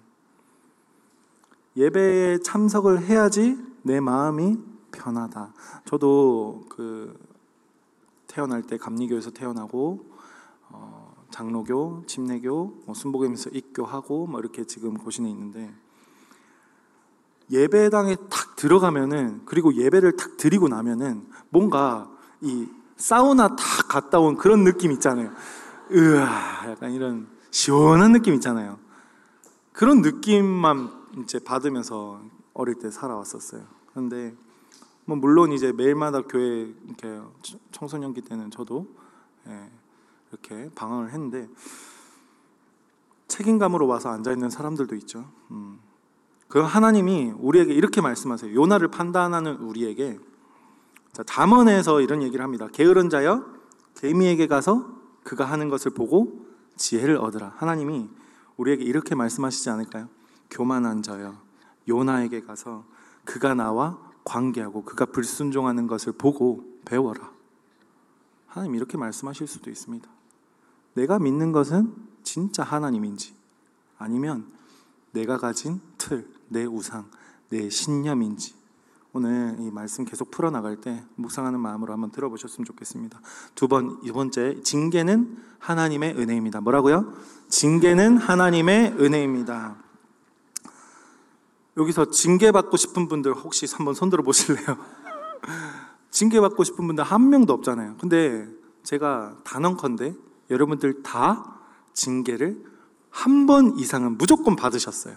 예배에 1.76 2.38
참석을 2.38 3.02
해야지 3.02 3.56
내 3.82 4.00
마음이 4.00 4.58
편하다. 4.90 5.54
저도 5.84 6.64
그 6.68 7.16
태어날 8.26 8.62
때 8.62 8.76
감리교에서 8.76 9.30
태어나고 9.30 10.04
어, 10.10 10.11
장로교, 11.32 12.04
침례교, 12.06 12.82
뭐 12.86 12.94
순복음에서 12.94 13.50
입교하고 13.50 14.28
뭐 14.28 14.38
이렇게 14.38 14.64
지금 14.64 14.96
고신에 14.96 15.28
있는데 15.28 15.74
예배당에 17.50 18.16
탁 18.30 18.54
들어가면은 18.54 19.42
그리고 19.44 19.74
예배를 19.74 20.16
탁 20.16 20.36
드리고 20.36 20.68
나면은 20.68 21.26
뭔가 21.48 22.08
이 22.40 22.68
사우나 22.96 23.48
탁 23.48 23.88
갔다 23.88 24.20
온 24.20 24.36
그런 24.36 24.62
느낌 24.62 24.92
있잖아요. 24.92 25.32
으아, 25.90 26.70
약간 26.70 26.92
이런 26.92 27.26
시원한 27.50 28.12
느낌 28.12 28.34
있잖아요. 28.34 28.78
그런 29.72 30.02
느낌만 30.02 30.90
이제 31.22 31.38
받으면서 31.38 32.22
어릴 32.54 32.76
때 32.76 32.90
살아왔었어요. 32.90 33.64
그런데 33.90 34.34
뭐 35.04 35.16
물론 35.16 35.52
이제 35.52 35.72
매일마다 35.72 36.22
교회 36.22 36.72
이렇게 36.86 37.20
청소년기 37.72 38.22
때는 38.22 38.50
저도 38.50 38.86
예, 39.48 39.70
이렇게 40.32 40.70
방황을 40.74 41.12
했는데 41.12 41.48
책임감으로 43.28 43.86
와서 43.86 44.10
앉아 44.10 44.32
있는 44.32 44.50
사람들도 44.50 44.94
있죠. 44.96 45.30
음. 45.50 45.78
그 46.48 46.60
하나님이 46.60 47.32
우리에게 47.38 47.72
이렇게 47.72 48.00
말씀하세요. 48.00 48.54
요나를 48.54 48.88
판단하는 48.88 49.56
우리에게 49.56 50.18
자, 51.12 51.22
잠언에서 51.24 52.00
이런 52.00 52.22
얘기를 52.22 52.42
합니다. 52.42 52.68
게으른 52.72 53.10
자여 53.10 53.44
개미에게 53.96 54.46
가서 54.46 54.86
그가 55.22 55.44
하는 55.44 55.68
것을 55.68 55.92
보고 55.92 56.46
지혜를 56.76 57.16
얻으라. 57.16 57.54
하나님이 57.56 58.08
우리에게 58.56 58.84
이렇게 58.84 59.14
말씀하시지 59.14 59.68
않을까요? 59.70 60.08
교만한 60.50 61.02
자여 61.02 61.36
요나에게 61.88 62.42
가서 62.42 62.84
그가 63.24 63.54
나와 63.54 63.98
관계하고 64.24 64.84
그가 64.84 65.06
불순종하는 65.06 65.86
것을 65.86 66.12
보고 66.12 66.64
배워라. 66.84 67.30
하나님 68.46 68.74
이렇게 68.74 68.98
말씀하실 68.98 69.46
수도 69.46 69.70
있습니다. 69.70 70.08
내가 70.94 71.18
믿는 71.18 71.52
것은 71.52 71.94
진짜 72.22 72.62
하나님인지 72.62 73.34
아니면 73.98 74.46
내가 75.12 75.36
가진 75.38 75.80
틀, 75.98 76.28
내 76.48 76.64
우상, 76.64 77.10
내 77.48 77.68
신념인지 77.68 78.54
오늘 79.14 79.56
이 79.60 79.70
말씀 79.70 80.06
계속 80.06 80.30
풀어나갈 80.30 80.76
때 80.80 81.04
묵상하는 81.16 81.60
마음으로 81.60 81.92
한번 81.92 82.10
들어보셨으면 82.10 82.64
좋겠습니다. 82.64 83.20
두 83.54 83.68
번, 83.68 83.98
이 84.02 84.10
번째, 84.10 84.62
징계는 84.62 85.36
하나님의 85.58 86.16
은혜입니다. 86.16 86.62
뭐라고요? 86.62 87.12
징계는 87.48 88.16
하나님의 88.16 88.94
은혜입니다. 88.98 89.76
여기서 91.76 92.10
징계받고 92.10 92.76
싶은 92.78 93.08
분들 93.08 93.34
혹시 93.34 93.66
한번 93.74 93.92
손들어 93.94 94.22
보실래요? 94.22 94.78
징계받고 96.10 96.64
싶은 96.64 96.86
분들 96.86 97.04
한 97.04 97.28
명도 97.28 97.52
없잖아요. 97.52 97.96
근데 97.98 98.48
제가 98.82 99.36
단언컨대 99.44 100.14
여러분들 100.50 101.02
다 101.02 101.60
징계를 101.92 102.64
한 103.10 103.46
번 103.46 103.78
이상은 103.78 104.16
무조건 104.16 104.56
받으셨어요. 104.56 105.16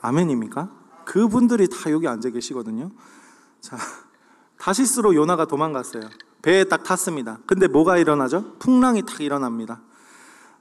아멘입니까? 0.00 0.70
그분들이 1.04 1.68
다 1.68 1.90
여기 1.90 2.06
앉아 2.06 2.30
계시거든요. 2.30 2.90
자, 3.60 3.76
다시스로 4.58 5.14
요나가 5.14 5.44
도망갔어요. 5.46 6.08
배에 6.42 6.64
딱 6.64 6.84
탔습니다. 6.84 7.40
근데 7.46 7.66
뭐가 7.66 7.98
일어나죠? 7.98 8.54
풍랑이 8.58 9.02
탁 9.06 9.20
일어납니다. 9.20 9.82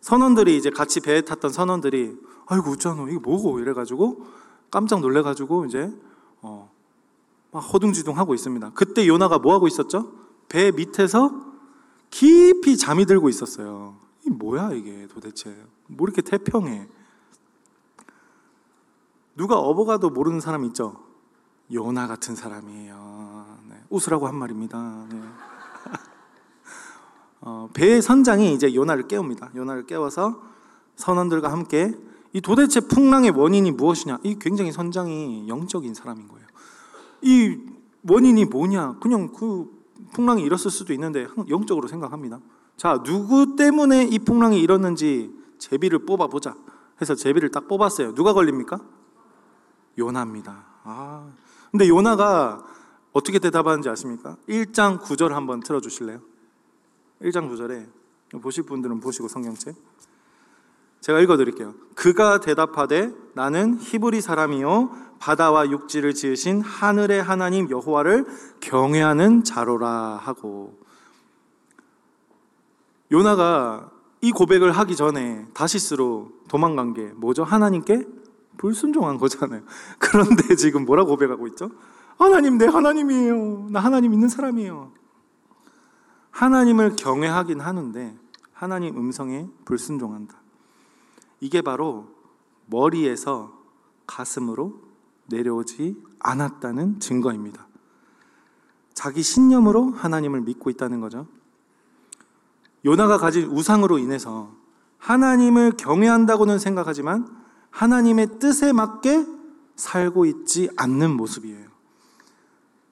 선원들이 0.01 0.57
이제 0.57 0.69
같이 0.69 0.99
배에 1.01 1.21
탔던 1.21 1.51
선원들이 1.51 2.17
아이고 2.47 2.71
웃잖아 2.71 3.03
이게 3.09 3.19
뭐고 3.19 3.59
이래가지고 3.59 4.25
깜짝 4.71 5.01
놀래가지고 5.01 5.65
이제 5.65 5.93
어, 6.41 6.71
막 7.51 7.59
허둥지둥 7.59 8.17
하고 8.17 8.33
있습니다. 8.33 8.71
그때 8.73 9.07
요나가 9.07 9.37
뭐 9.39 9.53
하고 9.53 9.67
있었죠? 9.67 10.11
배 10.47 10.71
밑에서 10.71 11.48
깊이 12.09 12.77
잠이 12.77 13.05
들고 13.05 13.29
있었어요. 13.29 13.95
이 14.25 14.29
뭐야 14.29 14.73
이게 14.73 15.07
도대체? 15.07 15.55
뭐 15.87 16.07
이렇게 16.07 16.21
태평해? 16.21 16.87
누가 19.35 19.57
어버가도 19.57 20.09
모르는 20.09 20.39
사람 20.39 20.65
있죠? 20.65 21.03
요나 21.71 22.07
같은 22.07 22.35
사람이에요. 22.35 23.57
네. 23.69 23.75
웃으라고 23.89 24.27
한 24.27 24.35
말입니다. 24.35 25.05
네. 25.09 25.21
어, 27.41 27.69
배의 27.73 28.01
선장이 28.01 28.53
이제 28.53 28.73
요나를 28.73 29.07
깨웁니다. 29.07 29.51
요나를 29.55 29.85
깨워서 29.85 30.41
선원들과 30.95 31.51
함께 31.51 31.93
이 32.33 32.41
도대체 32.41 32.79
풍랑의 32.79 33.31
원인이 33.31 33.71
무엇이냐? 33.71 34.19
이 34.23 34.37
굉장히 34.39 34.71
선장이 34.71 35.47
영적인 35.47 35.93
사람인 35.93 36.27
거예요. 36.27 36.45
이 37.21 37.57
원인이 38.07 38.45
뭐냐? 38.45 38.97
그냥 38.99 39.31
그 39.31 39.78
풍랑이 40.13 40.43
일었을 40.43 40.71
수도 40.71 40.93
있는데 40.93 41.27
영적으로 41.49 41.87
생각합니다. 41.87 42.39
자, 42.77 43.01
누구 43.03 43.55
때문에 43.55 44.05
이 44.05 44.19
풍랑이 44.19 44.61
일었는지 44.61 45.33
제비를 45.57 46.05
뽑아보자. 46.05 46.55
해서 47.01 47.15
제비를 47.15 47.51
딱 47.51 47.67
뽑았어요. 47.67 48.13
누가 48.13 48.33
걸립니까? 48.33 48.79
요나입니다. 49.97 50.65
아. 50.83 51.27
근데 51.71 51.87
요나가 51.87 52.65
어떻게 53.11 53.39
대답하는지 53.39 53.89
아십니까? 53.89 54.37
1장 54.47 54.99
9절 55.01 55.29
한번 55.29 55.59
틀어 55.59 55.81
주실래요? 55.81 56.19
1장 57.21 57.49
9절에 57.51 57.87
보실 58.41 58.63
분들은 58.63 58.99
보시고 58.99 59.27
성경책. 59.27 59.75
제가 61.01 61.19
읽어 61.21 61.37
드릴게요. 61.37 61.73
그가 61.95 62.39
대답하되 62.39 63.13
나는 63.33 63.77
히브리 63.79 64.21
사람이요 64.21 65.08
바다와 65.19 65.69
육지를 65.69 66.13
지으신 66.13 66.61
하늘의 66.61 67.21
하나님 67.21 67.69
여호와를 67.69 68.25
경외하는 68.61 69.43
자로라 69.43 70.17
하고 70.21 70.79
요나가 73.11 73.91
이 74.21 74.31
고백을 74.31 74.71
하기 74.71 74.95
전에 74.95 75.47
다시스로 75.53 76.31
도망간 76.47 76.93
게 76.93 77.03
뭐죠? 77.15 77.43
하나님께 77.43 78.05
불순종한 78.57 79.17
거잖아요. 79.17 79.61
그런데 79.99 80.55
지금 80.55 80.85
뭐라 80.85 81.05
고백하고 81.05 81.47
있죠? 81.47 81.71
하나님, 82.17 82.57
내 82.57 82.65
하나님이에요. 82.65 83.69
나 83.69 83.79
하나님 83.79 84.13
있는 84.13 84.27
사람이에요. 84.27 84.91
하나님을 86.31 86.95
경외하긴 86.97 87.61
하는데 87.61 88.17
하나님 88.51 88.97
음성에 88.97 89.47
불순종한다. 89.63 90.35
이게 91.39 91.61
바로 91.61 92.07
머리에서 92.65 93.53
가슴으로 94.05 94.88
내려오지 95.29 95.95
않았다는 96.19 96.99
증거입니다. 96.99 97.67
자기 98.93 99.21
신념으로 99.23 99.91
하나님을 99.91 100.41
믿고 100.41 100.69
있다는 100.69 100.99
거죠. 100.99 101.27
요나가 102.85 103.17
가진 103.17 103.45
우상으로 103.45 103.97
인해서 103.97 104.51
하나님을 104.97 105.73
경외한다고는 105.77 106.59
생각하지만 106.59 107.27
하나님의 107.71 108.39
뜻에 108.39 108.73
맞게 108.73 109.25
살고 109.75 110.25
있지 110.25 110.69
않는 110.75 111.15
모습이에요. 111.15 111.69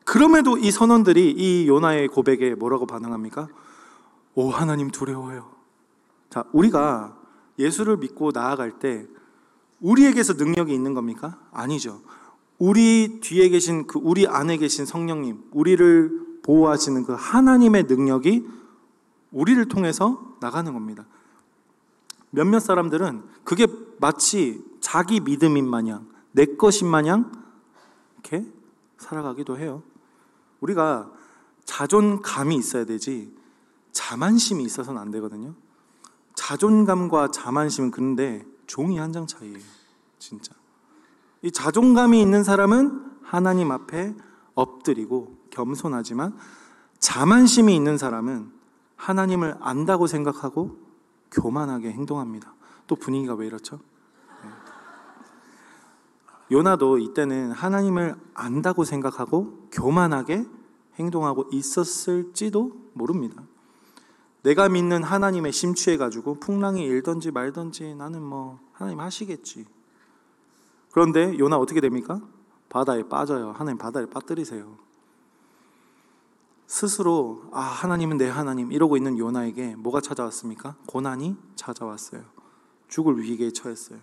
그럼에도 0.06 0.58
이 0.58 0.72
선원들이 0.72 1.32
이 1.32 1.68
요나의 1.68 2.08
고백에 2.08 2.56
뭐라고 2.56 2.86
반응합니까? 2.86 3.50
오, 4.36 4.50
하나님 4.50 4.90
두려워요. 4.90 5.52
자, 6.30 6.46
우리가 6.54 7.18
예수를 7.60 7.98
믿고 7.98 8.32
나아갈 8.32 8.80
때 8.80 9.06
우리에게서 9.82 10.34
능력이 10.34 10.74
있는 10.74 10.94
겁니까? 10.94 11.38
아니죠. 11.52 12.02
우리 12.58 13.20
뒤에 13.22 13.50
계신 13.50 13.86
그 13.88 14.00
우리 14.02 14.28
안에 14.28 14.58
계신 14.58 14.86
성령님, 14.86 15.50
우리를 15.52 16.40
보호하시는 16.44 17.04
그 17.04 17.14
하나님의 17.14 17.84
능력이 17.84 18.48
우리를 19.32 19.68
통해서 19.68 20.36
나가는 20.40 20.72
겁니다. 20.74 21.06
몇몇 22.30 22.60
사람들은 22.60 23.24
그게 23.44 23.68
마치 24.00 24.64
자기 24.80 25.20
믿음인 25.20 25.70
마냥, 25.70 26.08
내 26.32 26.46
것인 26.46 26.88
마냥 26.88 27.32
이렇게 28.14 28.46
살아가기도 28.98 29.58
해요. 29.58 29.84
우리가 30.62 31.12
자존감이 31.66 32.56
있어야 32.56 32.86
되지 32.86 33.36
자만심이 33.92 34.64
있어서는 34.64 35.00
안 35.00 35.12
되거든요. 35.12 35.54
자존감과 36.36 37.32
자만심은 37.32 37.92
그런데 37.92 38.46
종이 38.68 38.98
한 38.98 39.12
장 39.12 39.28
차이예요. 39.28 39.60
진짜. 40.20 40.54
이 41.42 41.52
자존감이 41.52 42.22
있는 42.22 42.44
사람은 42.44 43.06
하나님 43.22 43.72
앞에 43.72 44.16
엎드리고 44.56 45.36
겸손하지만 45.50 46.36
자만심이 47.00 47.76
있는 47.76 47.98
사람은 47.98 48.52
하나님을 48.96 49.58
안다고 49.60 50.08
생각하고 50.08 50.78
교만하게 51.32 51.92
행동합니다. 51.92 52.54
또 52.88 52.96
분위기가 52.96 53.36
왜 53.36 53.46
이렇죠? 53.46 53.80
네. 54.44 54.50
요나도 56.52 56.98
이때는 56.98 57.52
하나님을 57.52 58.16
안다고 58.34 58.84
생각하고 58.84 59.68
교만하게 59.72 60.46
행동하고 60.96 61.46
있었을지도 61.52 62.72
모릅니다. 62.94 63.44
내가 64.42 64.70
믿는 64.70 65.04
하나님의 65.04 65.52
심취해 65.52 65.98
가지고 65.98 66.40
풍랑이 66.40 66.84
일던지 66.84 67.32
말던지 67.32 67.94
나는 67.96 68.24
뭐 68.24 68.60
하나님 68.74 69.00
하시겠지. 69.00 69.66
그런데 70.92 71.38
요나 71.38 71.58
어떻게 71.58 71.82
됩니까? 71.82 72.22
바다에 72.70 73.04
빠져요. 73.08 73.54
하나님 73.58 73.78
바다에 73.78 74.06
빠뜨리세요. 74.08 74.78
스스로 76.66 77.44
아 77.54 77.62
하나님은 77.62 78.18
내 78.18 78.28
하나님 78.28 78.72
이러고 78.72 78.98
있는 78.98 79.18
요나에게 79.18 79.76
뭐가 79.78 80.02
찾아왔습니까? 80.02 80.76
고난이 80.86 81.38
찾아왔어요. 81.56 82.22
죽을 82.90 83.20
위기에 83.22 83.52
처했어요. 83.52 84.00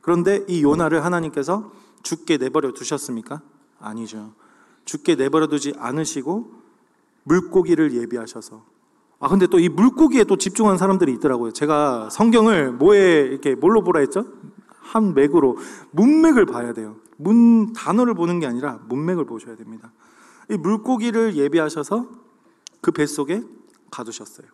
그런데 0.00 0.44
이 0.48 0.62
요나를 0.62 1.04
하나님께서 1.04 1.72
죽게 2.02 2.36
내버려 2.38 2.72
두셨습니까? 2.72 3.42
아니죠. 3.80 4.32
죽게 4.84 5.16
내버려 5.16 5.48
두지 5.48 5.74
않으시고 5.76 6.52
물고기를 7.24 7.92
예비하셔서 7.94 8.62
아 9.20 9.28
근데 9.28 9.48
또 9.48 9.58
이 9.58 9.68
물고기에 9.68 10.24
또 10.24 10.36
집중한 10.36 10.78
사람들이 10.78 11.12
있더라고요. 11.14 11.52
제가 11.52 12.10
성경을 12.10 12.72
뭐에 12.72 13.22
이렇게 13.22 13.56
뭘로 13.56 13.82
보라 13.82 14.00
했죠? 14.00 14.24
한 14.88 15.14
맥으로 15.14 15.58
문맥을 15.90 16.46
봐야 16.46 16.72
돼요. 16.72 16.96
문 17.16 17.74
단어를 17.74 18.14
보는 18.14 18.40
게 18.40 18.46
아니라 18.46 18.80
문맥을 18.88 19.26
보셔야 19.26 19.54
됩니다. 19.54 19.92
이 20.50 20.56
물고기를 20.56 21.36
예비하셔서 21.36 22.08
그 22.80 22.90
뱃속에 22.90 23.42
가두셨어요. 23.90 24.46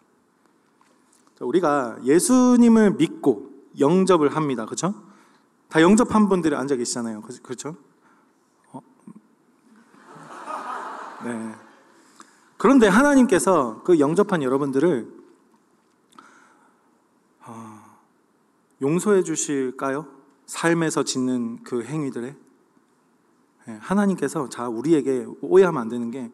우리가 1.41 1.99
예수님을 2.05 2.95
믿고 2.95 3.51
영접을 3.79 4.35
합니다. 4.35 4.65
그렇죠? 4.65 4.95
다 5.69 5.81
영접한 5.81 6.29
분들이 6.29 6.57
앉아 6.57 6.77
계시잖아요. 6.77 7.23
그렇죠? 7.43 7.77
어? 8.73 8.81
네. 11.25 11.55
그런데 12.57 12.89
하나님께서 12.89 13.83
그 13.85 14.01
영접한 14.01 14.43
여러분들을 14.43 15.13
어, 17.47 17.99
용서해 18.81 19.23
주실까요? 19.23 20.14
삶에서 20.47 21.03
짓는 21.05 21.63
그 21.65 21.83
행위들에 21.85 22.37
예, 23.69 23.79
하나님께서 23.81 24.49
자 24.49 24.69
우리에게 24.69 25.27
오해하면 25.41 25.81
안 25.81 25.89
되는 25.89 26.11
게 26.11 26.31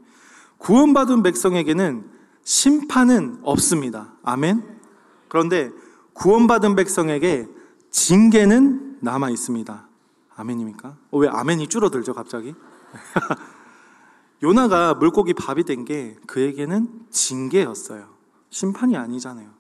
구원받은 0.58 1.22
백성에게는 1.22 2.10
심판은 2.42 3.40
없습니다. 3.42 4.14
아멘. 4.22 4.80
그런데 5.28 5.70
구원받은 6.14 6.74
백성에게 6.74 7.48
징계는 7.90 8.98
남아 9.00 9.30
있습니다. 9.30 9.88
아멘입니까? 10.36 10.96
어, 11.10 11.18
왜 11.18 11.28
아멘이 11.28 11.68
줄어들죠 11.68 12.14
갑자기? 12.14 12.54
요나가 14.42 14.94
물고기 14.94 15.34
밥이 15.34 15.64
된 15.64 15.84
게 15.84 16.16
그에게는 16.26 17.06
징계였어요. 17.10 18.08
심판이 18.50 18.96
아니잖아요. 18.96 19.50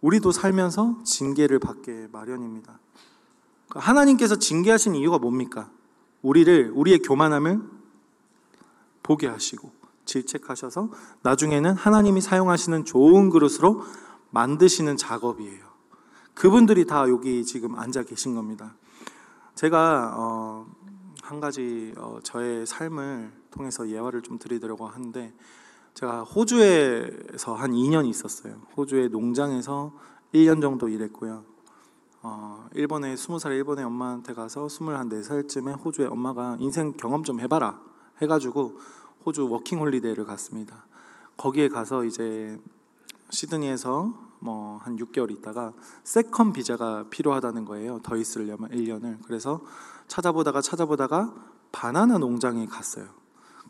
우리도 0.00 0.32
살면서 0.32 1.02
징계를 1.04 1.58
받게 1.58 2.08
마련입니다. 2.12 2.78
하나님께서 3.70 4.36
징계하신 4.36 4.94
이유가 4.94 5.18
뭡니까? 5.18 5.70
우리를 6.22 6.72
우리의 6.74 7.00
교만함을 7.00 7.60
보게 9.02 9.26
하시고 9.26 9.72
질책하셔서 10.04 10.90
나중에는 11.22 11.74
하나님이 11.74 12.20
사용하시는 12.20 12.84
좋은 12.84 13.30
그릇으로 13.30 13.82
만드시는 14.30 14.96
작업이에요. 14.96 15.64
그분들이 16.34 16.86
다 16.86 17.08
여기 17.08 17.44
지금 17.44 17.78
앉아 17.78 18.02
계신 18.04 18.34
겁니다. 18.34 18.74
제가 19.54 20.14
어, 20.16 20.66
한 21.22 21.40
가지 21.40 21.94
어, 21.96 22.18
저의 22.22 22.66
삶을 22.66 23.32
통해서 23.50 23.88
예화를 23.88 24.22
좀 24.22 24.38
드리려고 24.38 24.86
하는데 24.86 25.32
제가 25.94 26.24
호주에서 26.24 27.54
한 27.54 27.70
2년 27.70 28.06
있었어요. 28.06 28.56
호주의 28.76 29.08
농장에서 29.08 29.92
1년 30.34 30.60
정도 30.60 30.88
일했고요. 30.88 31.44
어, 32.26 32.66
일본에 32.72 33.16
스무 33.16 33.38
살 33.38 33.52
일본에 33.52 33.82
엄마한테 33.82 34.32
가서 34.32 34.68
스물한 34.68 35.10
네 35.10 35.22
살쯤에 35.22 35.74
호주에 35.74 36.06
엄마가 36.06 36.56
인생 36.58 36.94
경험 36.94 37.22
좀 37.22 37.38
해봐라 37.38 37.78
해가지고 38.22 38.78
호주 39.26 39.50
워킹 39.50 39.78
홀리데이를 39.78 40.24
갔습니다. 40.24 40.86
거기에 41.36 41.68
가서 41.68 42.04
이제 42.04 42.58
시드니에서 43.30 44.14
뭐 44.40 44.78
한 44.82 44.96
6개월 44.96 45.30
있다가 45.30 45.72
second 46.02 46.52
비자가 46.52 47.04
필요하다는 47.10 47.64
거예요. 47.64 48.00
더 48.02 48.16
있으려면 48.16 48.70
1년을. 48.70 49.18
그래서 49.24 49.60
찾아보다가 50.08 50.60
찾아보다가 50.60 51.34
바나나 51.72 52.18
농장에 52.18 52.66
갔어요. 52.66 53.06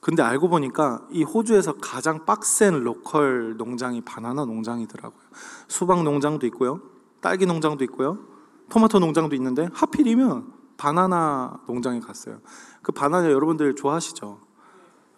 근데 0.01 0.23
알고 0.23 0.49
보니까 0.49 1.07
이 1.11 1.23
호주에서 1.23 1.79
가장 1.79 2.25
빡센 2.25 2.83
로컬 2.83 3.57
농장이 3.57 4.03
바나나 4.03 4.45
농장이더라고요. 4.45 5.23
수박 5.69 6.03
농장도 6.03 6.47
있고요. 6.47 6.81
딸기 7.21 7.47
농장도 7.47 7.85
있고요. 7.85 8.34
토마토 8.69 8.99
농장도 8.99 9.35
있는데 9.37 9.69
하필이면 9.73 10.53
바나나 10.77 11.61
농장에 11.67 12.01
갔어요. 12.01 12.41
그 12.83 12.93
바나나 12.93 13.31
여러분들 13.31 13.75
좋아하시죠? 13.75 14.41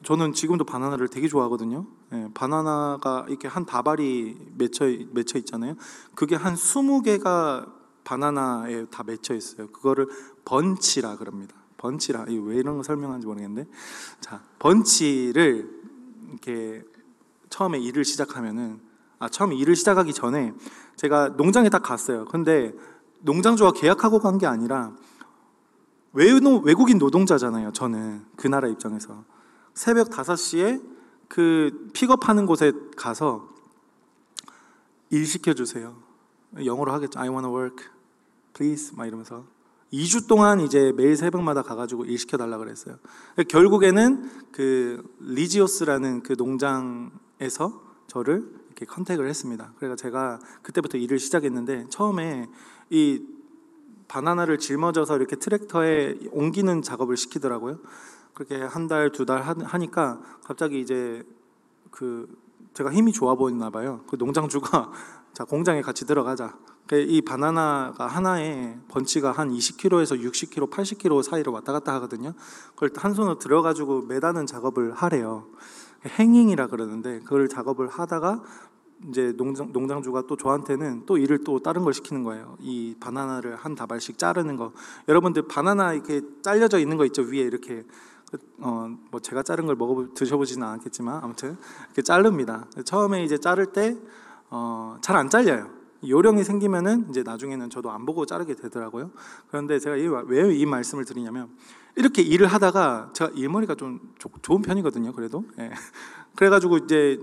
저는 0.05 0.33
지금도 0.33 0.65
바나나를 0.65 1.09
되게 1.09 1.27
좋아하거든요. 1.27 1.87
예, 2.13 2.29
바나나가 2.35 3.25
이렇게 3.29 3.49
한 3.49 3.65
다발이 3.65 4.53
맺혀, 4.57 4.85
맺혀 5.11 5.39
있잖아요. 5.39 5.75
그게 6.15 6.37
한 6.37 6.55
20개가 6.55 7.73
바나나에 8.05 8.87
다 8.87 9.03
맺혀 9.03 9.35
있어요. 9.35 9.67
그거를 9.69 10.07
번치라 10.45 11.17
그럽니다. 11.17 11.57
번치라. 11.77 12.27
왜 12.29 12.57
이런 12.57 12.77
거 12.77 12.83
설명하는지 12.83 13.27
모르겠는데. 13.27 13.69
자, 14.21 14.43
번치를 14.59 15.69
이렇게 16.29 16.85
처음에 17.51 17.79
일을 17.81 18.05
시작하면은, 18.05 18.81
아, 19.19 19.29
처음에 19.29 19.57
일을 19.57 19.75
시작하기 19.75 20.13
전에 20.13 20.53
제가 20.97 21.31
농장에 21.31 21.69
딱 21.69 21.83
갔어요. 21.83 22.27
근데 22.27 22.73
농장주와 23.27 23.73
계약하고 23.73 24.21
간 24.21 24.39
게 24.39 24.47
아니라 24.47 24.97
외국인 26.13 26.97
노동자잖아요. 26.99 27.73
저는 27.73 28.25
그 28.37 28.47
나라 28.47 28.69
입장에서 28.69 29.25
새벽 29.75 30.09
5시에 30.09 30.83
그 31.29 31.91
픽업하는 31.93 32.47
곳에 32.47 32.73
가서 32.97 33.49
일 35.11 35.27
시켜 35.27 35.53
주세요. 35.53 35.97
영어로 36.65 36.93
하겠죠. 36.93 37.19
I 37.21 37.29
wanna 37.29 37.53
work, 37.55 37.85
please. 38.55 38.97
막 38.97 39.07
이러면서 39.07 39.45
2주 39.93 40.27
동안 40.27 40.61
이제 40.61 40.93
매일 40.97 41.17
새벽마다 41.17 41.63
가가지고 41.63 42.07
일 42.07 42.19
시켜 42.19 42.37
달라 42.37 42.57
그랬어요. 42.59 42.97
결국에는 43.49 44.31
그 44.53 45.03
리지오스라는 45.21 46.23
그 46.23 46.35
농장에서 46.39 47.83
저를 48.07 48.51
이렇게 48.67 48.87
contact을 48.87 49.29
했습니다. 49.29 49.73
그래서 49.79 49.97
제가 49.97 50.39
그때부터 50.63 50.97
일을 50.99 51.19
시작했는데 51.19 51.87
처음에 51.91 52.49
이 52.91 53.23
바나나를 54.09 54.59
짊어져서 54.59 55.17
이렇게 55.17 55.37
트랙터에 55.37 56.19
옮기는 56.31 56.83
작업을 56.83 57.17
시키더라고요. 57.17 57.79
그렇게 58.35 58.57
한 58.63 58.87
달, 58.87 59.11
두 59.11 59.25
달 59.25 59.43
하니까 59.43 60.21
갑자기 60.45 60.81
이제 60.81 61.25
그 61.91 62.29
제가 62.75 62.93
힘이 62.93 63.13
좋아 63.13 63.35
보였나 63.35 63.71
봐요. 63.71 64.03
그 64.09 64.17
농장주가 64.17 64.93
자 65.33 65.45
공장에 65.45 65.83
같이 65.83 66.07
들어가자. 66.07 66.57
그이 66.87 67.21
바나나가 67.23 68.07
하나에 68.07 68.79
번치가 68.89 69.33
한 69.33 69.51
20kg에서 69.51 70.23
60kg, 70.23 70.71
80kg 70.71 71.23
사이로 71.23 71.51
왔다 71.53 71.73
갔다 71.73 71.93
하거든요. 71.95 72.33
그걸 72.75 72.91
한 72.95 73.13
손으로 73.13 73.39
들어가지고 73.39 74.03
매다는 74.03 74.47
작업을 74.47 74.93
하래요. 74.93 75.49
행잉이라 76.07 76.69
그러는데 76.69 77.21
그걸 77.21 77.49
작업을 77.49 77.89
하다가 77.89 78.43
이제 79.09 79.33
농장, 79.37 79.73
농장주가 79.73 80.23
또 80.27 80.37
저한테는 80.37 81.05
또 81.07 81.19
일을 81.19 81.45
또 81.45 81.61
다른 81.61 81.85
걸 81.85 81.93
시키는 81.93 82.23
거예요. 82.25 82.57
이 82.61 82.95
바나나를 82.99 83.57
한 83.57 83.75
다발씩 83.75 84.19
자르는 84.19 84.57
거. 84.57 84.73
여러분들 85.09 85.47
바나나 85.49 85.93
이렇게 85.93 86.23
잘려져 86.43 86.79
있는 86.79 86.97
거 86.97 87.05
있죠 87.07 87.23
위에 87.23 87.41
이렇게 87.41 87.85
어 88.61 88.89
뭐 89.11 89.21
제가 89.21 89.43
자른 89.43 89.67
걸 89.67 89.77
먹어 89.77 90.09
드셔보지는 90.15 90.67
않겠지만 90.67 91.23
아무튼 91.23 91.57
이렇게 91.87 92.03
자릅니다. 92.03 92.67
처음에 92.85 93.23
이제 93.25 93.39
자를 93.39 93.67
때 93.67 93.97
어, 94.51 94.97
잘 95.01 95.17
안 95.17 95.29
잘려요. 95.31 95.71
요령이 96.07 96.45
생기면은 96.45 97.07
이제 97.11 97.23
나중에는 97.23 97.71
저도 97.71 97.91
안 97.91 98.05
보고 98.07 98.27
자르게 98.27 98.55
되더라고요. 98.55 99.11
그런데 99.49 99.79
제가 99.79 99.97
왜 100.27 100.55
이 100.55 100.67
말씀을 100.67 101.05
드리냐면 101.05 101.49
이렇게 101.97 102.23
일을 102.23 102.47
하다가 102.47 103.11
제가 103.15 103.31
일머리가 103.35 103.75
좀 103.77 104.01
좋은 104.43 104.63
편이거든요. 104.63 105.13
그래도 105.13 105.45
예. 105.59 105.71
그래가지고 106.37 106.79
이제 106.79 107.19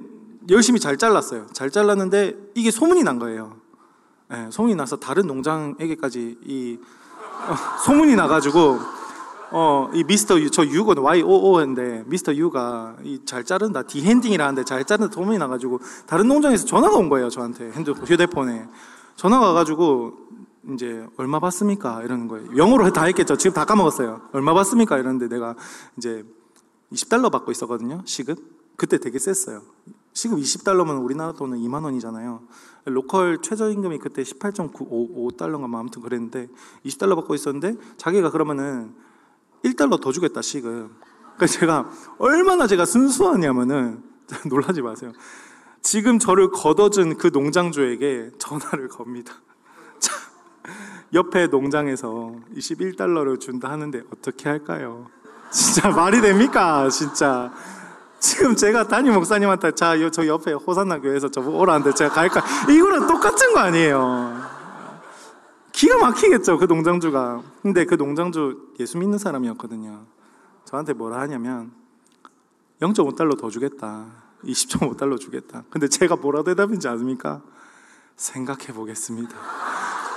열심히 0.49 0.79
잘 0.79 0.97
잘랐어요. 0.97 1.47
잘 1.53 1.69
잘랐는데 1.69 2.35
이게 2.55 2.71
소문이 2.71 3.03
난 3.03 3.19
거예요. 3.19 3.55
예, 4.33 4.49
소문이 4.51 4.75
나서 4.75 4.97
다른 4.97 5.27
농장에게까지 5.27 6.37
이 6.45 6.79
어, 7.47 7.55
소문이 7.85 8.15
나가지고 8.15 8.79
어, 9.51 9.89
이 9.93 10.03
미스터 10.03 10.39
유, 10.39 10.49
저 10.49 10.65
유건 10.65 10.97
Y 10.97 11.21
O 11.21 11.51
O인데 11.51 12.03
미스터 12.07 12.33
유가 12.35 12.95
이 13.03 13.19
잘 13.25 13.43
자른다 13.43 13.83
dehanding이라는데 13.83 14.63
잘 14.63 14.83
자른다 14.83 15.13
소문이 15.13 15.37
나가지고 15.37 15.79
다른 16.07 16.27
농장에서 16.27 16.65
전화가 16.65 16.95
온 16.97 17.07
거예요 17.09 17.29
저한테 17.29 17.71
핸드 17.71 17.91
휴대폰에 17.91 18.67
전화가 19.15 19.47
와가지고 19.47 20.17
이제 20.73 21.05
얼마 21.17 21.39
받습니까? 21.39 22.01
이러는 22.03 22.27
거예요. 22.29 22.55
영어로 22.55 22.91
다 22.93 23.03
했겠죠. 23.03 23.35
지금 23.35 23.53
다 23.53 23.65
까먹었어요. 23.65 24.21
얼마 24.31 24.53
받습니까? 24.53 24.97
이러는데 24.97 25.27
내가 25.27 25.55
이제 25.97 26.23
20달러 26.93 27.29
받고 27.31 27.51
있었거든요. 27.51 28.01
시급. 28.05 28.39
그때 28.77 28.97
되게 28.97 29.19
셌어요. 29.19 29.61
시급 30.13 30.39
20달러면 30.39 31.03
우리나라 31.03 31.33
돈은 31.33 31.57
2만 31.59 31.83
원이잖아요. 31.83 32.41
로컬 32.85 33.41
최저임금이 33.41 33.99
그때 33.99 34.21
18.95달러인가 34.23 35.67
뭐 35.67 35.79
아무튼 35.79 36.01
그랬는데 36.01 36.47
20달러 36.85 37.15
받고 37.15 37.33
있었는데 37.33 37.75
자기가 37.97 38.29
그러면은 38.29 38.93
1달러 39.63 39.99
더 40.01 40.11
주겠다 40.11 40.41
시급. 40.41 40.91
그래서 41.37 41.59
제가 41.59 41.89
얼마나 42.19 42.67
제가 42.67 42.85
순수하냐면은 42.85 44.03
놀라지 44.49 44.81
마세요. 44.81 45.11
지금 45.81 46.19
저를 46.19 46.49
걷어준 46.51 47.17
그 47.17 47.27
농장주에게 47.27 48.31
전화를 48.37 48.87
겁니다. 48.89 49.33
자, 49.99 50.13
옆에 51.13 51.47
농장에서 51.47 52.35
21달러를 52.55 53.39
준다 53.39 53.69
하는데 53.69 54.01
어떻게 54.11 54.49
할까요? 54.49 55.07
진짜 55.51 55.89
말이 55.89 56.21
됩니까? 56.21 56.89
진짜. 56.89 57.51
지금 58.23 58.55
제가 58.55 58.87
담임 58.87 59.13
목사님한테 59.15 59.73
자, 59.73 59.95
저 60.09 60.25
옆에 60.25 60.53
호산나 60.53 61.01
교회에서 61.01 61.27
저보고 61.27 61.59
오라는데 61.59 61.93
제가 61.93 62.13
갈까? 62.13 62.41
이거랑 62.71 63.05
똑같은 63.05 63.53
거 63.53 63.59
아니에요. 63.59 64.41
기가 65.73 65.97
막히겠죠, 65.97 66.57
그 66.57 66.63
농장주가. 66.63 67.41
근데 67.61 67.83
그 67.83 67.95
농장주 67.95 68.75
예수 68.79 68.97
믿는 68.97 69.17
사람이었거든요. 69.17 70.05
저한테 70.63 70.93
뭐라 70.93 71.19
하냐면 71.19 71.73
0.5달러 72.79 73.37
더 73.37 73.49
주겠다. 73.49 74.05
20.5달러 74.45 75.19
주겠다. 75.19 75.63
근데 75.69 75.89
제가 75.89 76.15
뭐라 76.15 76.43
대답인지 76.43 76.87
아십니까? 76.87 77.41
생각해 78.15 78.67
보겠습니다. 78.67 79.35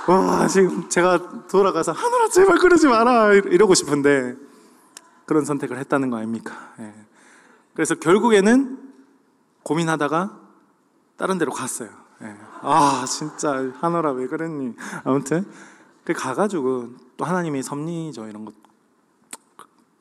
와, 0.07 0.47
지금 0.47 0.87
제가 0.87 1.47
돌아가서 1.49 1.91
하늘아 1.91 2.29
제발 2.29 2.57
그러지 2.57 2.87
마라 2.87 3.33
이러고 3.33 3.73
싶은데 3.73 4.37
그런 5.25 5.43
선택을 5.43 5.77
했다는 5.77 6.09
거 6.09 6.15
아닙니까? 6.15 6.73
예. 6.79 7.06
그래서 7.77 7.93
결국에는 7.93 8.91
고민하다가 9.61 10.41
다른 11.15 11.37
데로 11.37 11.51
갔어요. 11.51 11.91
예. 12.23 12.35
아 12.63 13.05
진짜 13.07 13.71
하늘아 13.79 14.13
왜 14.13 14.25
그랬니? 14.25 14.73
아무튼 15.03 15.45
그 16.03 16.11
가가지고 16.11 16.95
또 17.17 17.23
하나님의 17.23 17.61
섭리죠 17.61 18.25
이런 18.29 18.45
것 18.45 18.55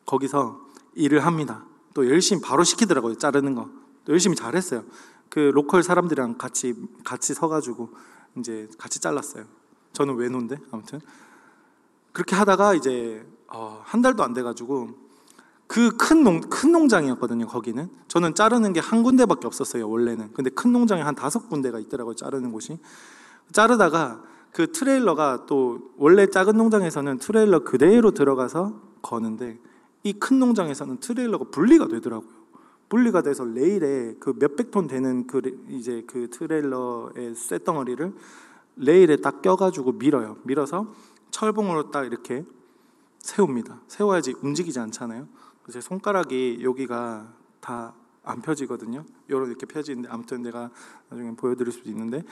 거기서 0.07 0.59
일을 0.95 1.27
합니다. 1.27 1.67
또 1.93 2.09
열심히 2.09 2.41
바로 2.41 2.65
시키더라고요 2.65 3.19
자르는 3.19 3.55
거. 3.55 3.69
또 4.07 4.13
열심히 4.13 4.37
잘했어요. 4.37 4.83
그 5.29 5.39
로컬 5.39 5.83
사람들이랑 5.83 6.39
같이 6.39 6.73
같이 7.05 7.35
서가지고 7.35 7.91
이제 8.39 8.71
같이 8.79 9.01
잘랐어요. 9.01 9.45
저는 9.93 10.15
외노인데 10.17 10.57
아무튼 10.71 11.03
그렇게 12.15 12.37
하다가 12.37 12.73
이제 12.73 13.27
어, 13.49 13.83
한 13.85 14.01
달도 14.01 14.23
안 14.23 14.33
돼가지고 14.33 15.06
그 15.67 15.91
큰 15.91 16.23
농, 16.23 16.41
큰 16.41 16.73
농장이었거든요, 16.73 17.47
거기는. 17.47 17.89
저는 18.09 18.35
자르는 18.35 18.73
게 18.73 18.81
한 18.81 19.03
군데밖에 19.03 19.47
없었어요, 19.47 19.89
원래는. 19.89 20.33
근데 20.33 20.51
큰 20.51 20.73
농장에 20.73 21.03
한 21.03 21.15
다섯 21.15 21.49
군데가 21.49 21.79
있더라고요, 21.81 22.15
자르는 22.15 22.53
곳이. 22.53 22.79
자르다가 23.53 24.23
그 24.53 24.73
트레일러가 24.73 25.45
또 25.47 25.91
원래 25.97 26.27
작은 26.29 26.57
농장에서는 26.57 27.19
트레일러 27.19 27.61
그대로 27.65 28.13
들어가서 28.13 28.81
거는데 29.03 29.59
이 30.03 30.13
큰 30.15 30.39
농장에서는 30.39 30.99
트레일러가 30.99 31.47
분리가 31.51 31.89
되더라고요. 31.89 32.31
분리가 32.89 33.23
돼서 33.23 33.45
레일에 33.45 34.15
그 34.21 34.35
몇백 34.39 34.71
톤 34.71 34.87
되는 34.87 35.27
그 35.27 35.43
이제 35.69 36.05
그 36.07 36.31
트레일러의 36.31 37.35
쇳덩어리를 37.35 38.15
레일에 38.77 39.17
딱 39.17 39.43
껴가지고 39.43 39.93
밀어요. 39.93 40.37
밀어서 40.45 40.93
철봉으로 41.33 41.91
딱 41.91 42.05
이렇게 42.07 42.45
세웁니다. 43.19 43.81
세워야지 43.89 44.37
움직이지 44.41 44.79
않잖아요. 44.79 45.27
제 45.71 45.81
손가락이 45.81 46.61
여기가 46.63 47.33
다 47.61 47.95
안 48.27 48.43
펴지거든요. 48.43 49.05
요런 49.31 49.49
이렇게 49.49 49.67
펴지는데 49.67 50.09
아무튼 50.11 50.43
내가 50.43 50.71
나중에 51.09 51.35
보여드릴 51.37 51.73
수도 51.73 51.89
있는데 51.91 52.25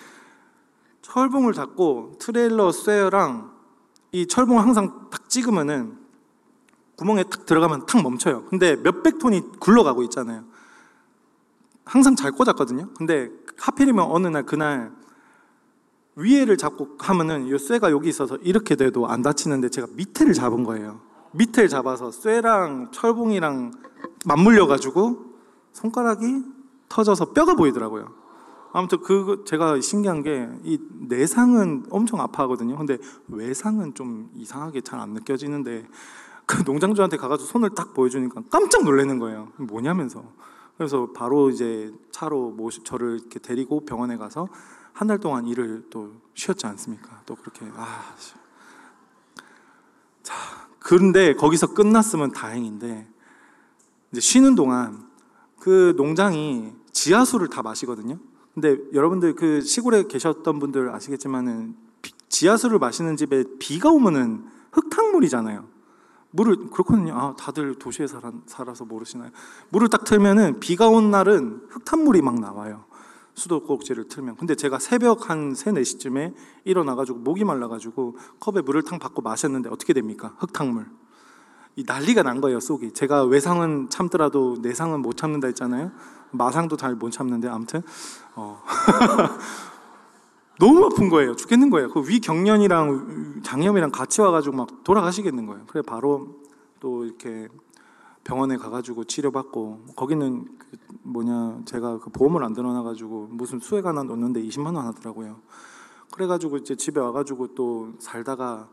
철봉을 1.03 1.53
잡고 1.55 2.17
트레일러 2.19 2.73
쇠어랑 2.73 3.55
이 4.11 4.27
철봉을 4.27 4.61
항상 4.61 5.09
딱 5.11 5.31
찍으면은 5.31 5.97
구멍에 6.97 7.23
탁 7.25 7.47
들어가면 7.47 7.87
탁 7.87 8.03
멈춰요. 8.03 8.45
근데 8.47 8.77
몇백 8.77 9.19
톤이 9.19 9.59
굴러가고 9.61 10.03
있잖아요. 10.05 10.45
항상 11.85 12.17
잘 12.17 12.33
꽂았거든요. 12.33 12.91
근데 12.97 13.31
하필이면 13.59 14.05
어느 14.11 14.27
날 14.27 14.45
그날 14.45 14.93
위에를 16.17 16.57
잡고 16.57 16.97
하면은 16.99 17.47
이 17.47 17.59
쇠가 17.59 17.91
여기 17.93 18.09
있어서 18.09 18.37
이렇게 18.39 18.75
돼도 18.75 19.07
안 19.07 19.23
다치는데 19.23 19.69
제가 19.69 19.89
밑에를 19.93 20.33
잡은 20.33 20.65
거예요. 20.65 21.01
밑을 21.35 21.69
잡아서 21.69 22.11
쇠랑 22.11 22.91
철봉이랑 22.93 23.73
맞물려 24.25 24.67
가지고 24.67 25.35
손가락이 25.73 26.43
터져서 26.89 27.33
뼈가 27.33 27.55
보이더라고요. 27.55 28.13
아무튼 28.73 29.01
그 29.03 29.45
제가 29.47 29.81
신기한 29.81 30.23
게 30.23 30.49
이 30.65 30.79
내상은 31.09 31.85
엄청 31.91 32.21
아파하거든요. 32.21 32.77
근데 32.77 32.99
외상은 33.29 33.95
좀 33.95 34.31
이상하게 34.35 34.81
잘 34.81 34.99
안 35.01 35.11
느껴지는데 35.11 35.87
그 36.47 36.63
농장주한테 36.65 37.17
가가지고 37.17 37.49
손을 37.49 37.71
딱 37.71 37.95
보여주니까 37.95 38.43
깜짝 38.51 38.85
놀라는 38.85 39.19
거예요. 39.19 39.49
뭐냐면서. 39.59 40.25
그래서 40.77 41.09
바로 41.15 41.51
이제 41.51 41.93
차로 42.11 42.51
모시, 42.51 42.83
저를 42.83 43.19
이렇게 43.21 43.39
데리고 43.39 43.85
병원에 43.85 44.17
가서 44.17 44.49
한 44.93 45.07
달 45.09 45.19
동안 45.19 45.47
일을 45.47 45.87
또 45.91 46.13
쉬었지 46.35 46.67
않습니까? 46.67 47.21
또 47.27 47.35
그렇게 47.37 47.67
아. 47.77 48.15
자, 50.23 50.35
그런데 50.85 51.33
거기서 51.35 51.73
끝났으면 51.73 52.33
다행인데 52.33 53.09
이제 54.13 54.21
쉬는 54.21 54.55
동안 54.55 55.09
그 55.59 55.95
농장이 55.97 56.75
지하수를 56.93 57.49
다 57.49 57.63
마시거든요. 57.63 58.19
근데 58.53 58.77
여러분들 58.93 59.35
그 59.35 59.63
시골에 59.63 60.03
계셨던 60.07 60.59
분들 60.59 60.95
아시겠지만은 60.95 61.75
지하수를 62.29 62.79
마시는 62.79 63.17
집에 63.17 63.45
비가 63.59 63.89
오면은 63.89 64.45
흙탕물이잖아요. 64.73 65.67
물을 66.33 66.69
그렇거든요. 66.69 67.15
아 67.15 67.35
다들 67.35 67.77
도시에 67.77 68.07
살아, 68.07 68.31
살아서 68.45 68.85
모르시나요? 68.85 69.31
물을 69.71 69.89
딱 69.89 70.05
틀면은 70.05 70.61
비가 70.61 70.89
온 70.89 71.11
날은 71.11 71.63
흙탕물이 71.71 72.21
막 72.21 72.39
나와요. 72.39 72.85
수도꼭지를 73.35 74.09
틀면. 74.09 74.37
근데 74.37 74.55
제가 74.55 74.79
새벽 74.79 75.31
한 75.31 75.55
3, 75.55 75.75
4시쯤에 75.75 76.35
일어나가지고 76.65 77.19
목이 77.19 77.45
말라가지고 77.45 78.17
컵에 78.41 78.63
물을 78.63 78.83
탕 78.83 78.99
받고 78.99 79.23
마셨는데 79.23 79.69
어떻게 79.71 79.93
됩니까? 79.93 80.35
흙탕물. 80.39 80.87
이 81.77 81.85
난리가 81.87 82.23
난 82.23 82.41
거예요, 82.41 82.61
속이. 82.61 82.93
제가 82.93 83.25
외상은 83.25 83.89
참더라도 83.91 84.59
내상은 84.63 85.03
못 85.03 85.17
참는다 85.17 85.49
했잖아요. 85.49 85.91
마상도 86.31 86.77
잘 86.77 86.95
못 86.95 87.11
참는데, 87.11 87.49
아무튼. 87.49 87.83
어. 88.37 88.63
너무 90.61 90.85
아픈 90.85 91.09
거예요. 91.09 91.35
죽겠는 91.35 91.71
거예요. 91.71 91.89
그 91.91 92.09
위경련이랑 92.09 93.43
장염이랑 93.43 93.91
같이 93.91 94.21
와가지고 94.21 94.57
막 94.57 94.85
돌아가시겠는 94.85 95.47
거예요. 95.47 95.65
그래, 95.67 95.83
바로 95.83 96.37
또 96.79 97.05
이렇게 97.05 97.49
병원에 98.23 98.57
가가지고 98.57 99.05
치료받고 99.05 99.87
거기는 99.97 100.45
그 100.45 100.54
뭐냐 101.03 101.63
제가 101.65 101.99
그 101.99 102.11
보험을 102.11 102.45
안 102.45 102.53
들어놔가지고 102.53 103.29
무슨 103.33 103.61
수액 103.61 103.87
하나 103.87 104.03
넣는데 104.03 104.43
20만 104.43 104.77
원 104.77 104.87
하더라고요. 104.87 105.41
그래가지고 106.13 106.59
이제 106.59 106.77
집에 106.77 107.01
와가지고 107.01 107.55
또 107.55 107.93
살다가 107.99 108.69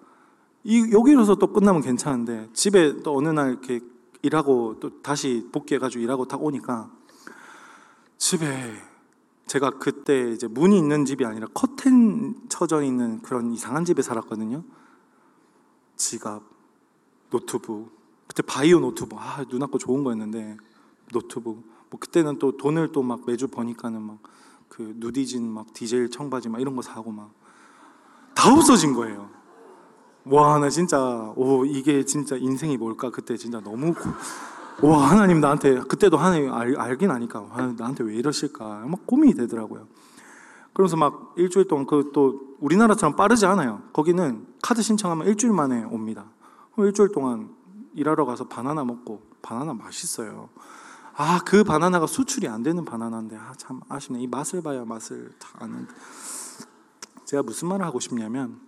이 0.63 0.91
여기로서 0.91 1.35
또 1.35 1.51
끝나면 1.51 1.81
괜찮은데 1.81 2.49
집에 2.53 3.01
또 3.01 3.17
어느 3.17 3.29
날 3.29 3.49
이렇게 3.51 3.79
일하고 4.21 4.79
또 4.79 5.01
다시 5.01 5.47
복귀해가지고 5.51 6.03
일하고 6.03 6.25
딱 6.25 6.43
오니까 6.43 6.91
집에 8.17 8.73
제가 9.47 9.71
그때 9.71 10.31
이제 10.31 10.47
문이 10.47 10.77
있는 10.77 11.05
집이 11.05 11.25
아니라 11.25 11.47
커튼 11.53 12.35
쳐져 12.47 12.83
있는 12.83 13.21
그런 13.21 13.51
이상한 13.51 13.83
집에 13.83 14.01
살았거든요. 14.01 14.63
지갑, 15.97 16.43
노트북, 17.31 17.91
그때 18.27 18.43
바이오 18.43 18.79
노트북 18.79 19.19
아 19.19 19.43
누나 19.49 19.65
거 19.65 19.77
좋은 19.77 20.03
거였는데 20.03 20.57
노트북 21.11 21.70
뭐 21.91 21.99
그때는 21.99 22.39
또 22.39 22.55
돈을 22.57 22.91
또 22.91 23.03
막 23.03 23.21
매주 23.27 23.47
버니까는 23.47 24.01
막 24.01 24.19
그 24.71 24.93
누디진 24.95 25.51
막 25.51 25.73
디젤 25.73 26.09
청바지 26.11 26.47
막 26.49 26.61
이런 26.61 26.75
거 26.75 26.81
사고 26.81 27.11
막 27.11 27.31
다 28.33 28.53
없어진 28.53 28.93
거예요. 28.93 29.29
와 30.25 30.57
나 30.59 30.69
진짜 30.69 31.33
오 31.35 31.65
이게 31.65 32.05
진짜 32.05 32.37
인생이 32.37 32.77
뭘까 32.77 33.09
그때 33.11 33.35
진짜 33.35 33.59
너무 33.59 33.93
고, 33.93 34.87
와 34.87 35.09
하나님 35.09 35.41
나한테 35.41 35.81
그때도 35.81 36.17
하나님 36.17 36.53
알, 36.53 36.75
알긴 36.77 37.11
아니까 37.11 37.39
아, 37.51 37.73
나한테 37.77 38.03
왜 38.05 38.15
이러실까 38.15 38.85
막 38.87 39.05
고민이 39.05 39.33
되더라고요. 39.33 39.87
그러면서 40.73 40.95
막 40.95 41.33
일주일 41.37 41.67
동안 41.67 41.85
그 41.85 42.11
또 42.13 42.55
우리나라처럼 42.61 43.15
빠르지 43.15 43.45
않아요. 43.47 43.81
거기는 43.91 44.45
카드 44.61 44.81
신청하면 44.81 45.27
일주일 45.27 45.51
만에 45.53 45.83
옵니다. 45.83 46.25
그럼 46.73 46.87
일주일 46.87 47.09
동안 47.11 47.49
일하러 47.95 48.25
가서 48.25 48.47
바나나 48.47 48.85
먹고 48.85 49.21
바나나 49.41 49.73
맛있어요. 49.73 50.49
아, 51.23 51.39
그 51.45 51.63
바나나가 51.63 52.07
수출이 52.07 52.47
안 52.47 52.63
되는 52.63 52.83
바나나인데 52.83 53.37
아, 53.37 53.53
참 53.55 53.79
아쉽네. 53.87 54.23
이 54.23 54.25
맛을 54.25 54.63
봐야 54.63 54.83
맛을 54.83 55.31
다 55.37 55.49
아는데. 55.59 55.93
제가 57.25 57.43
무슨 57.43 57.67
말을 57.67 57.85
하고 57.85 57.99
싶냐면 57.99 58.59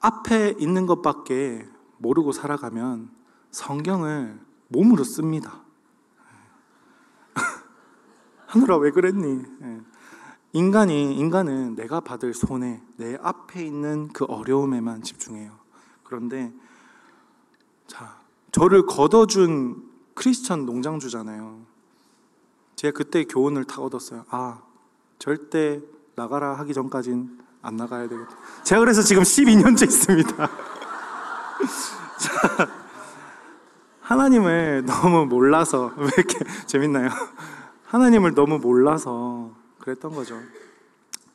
앞에 0.00 0.56
있는 0.58 0.84
것밖에 0.84 1.66
모르고 1.96 2.32
살아가면 2.32 3.10
성경을 3.52 4.38
몸으로 4.68 5.02
씁니다. 5.02 5.62
하늘아 8.48 8.76
왜 8.76 8.90
그랬니? 8.90 9.44
예. 9.62 9.80
인간이 10.52 11.16
인간은 11.16 11.74
내가 11.74 12.00
받을 12.00 12.34
손해, 12.34 12.82
내 12.96 13.16
앞에 13.22 13.64
있는 13.64 14.08
그 14.08 14.26
어려움에만 14.26 15.00
집중해요. 15.02 15.58
그런데 16.04 16.52
자, 17.86 18.19
저를 18.52 18.86
걷어준 18.86 19.90
크리스천 20.14 20.66
농장주잖아요. 20.66 21.60
제가 22.76 22.96
그때 22.96 23.24
교훈을 23.24 23.64
다 23.64 23.80
얻었어요. 23.82 24.24
아, 24.30 24.62
절대 25.18 25.80
나가라 26.16 26.54
하기 26.54 26.74
전까진 26.74 27.38
안 27.62 27.76
나가야 27.76 28.08
되겠다. 28.08 28.30
제가 28.64 28.80
그래서 28.80 29.02
지금 29.02 29.22
12년째 29.22 29.82
있습니다. 29.82 30.34
자, 32.18 32.68
하나님을 34.00 34.84
너무 34.86 35.26
몰라서 35.26 35.92
왜 35.96 36.08
이렇게 36.16 36.38
재밌나요? 36.66 37.10
하나님을 37.84 38.34
너무 38.34 38.58
몰라서 38.58 39.54
그랬던 39.78 40.14
거죠. 40.14 40.40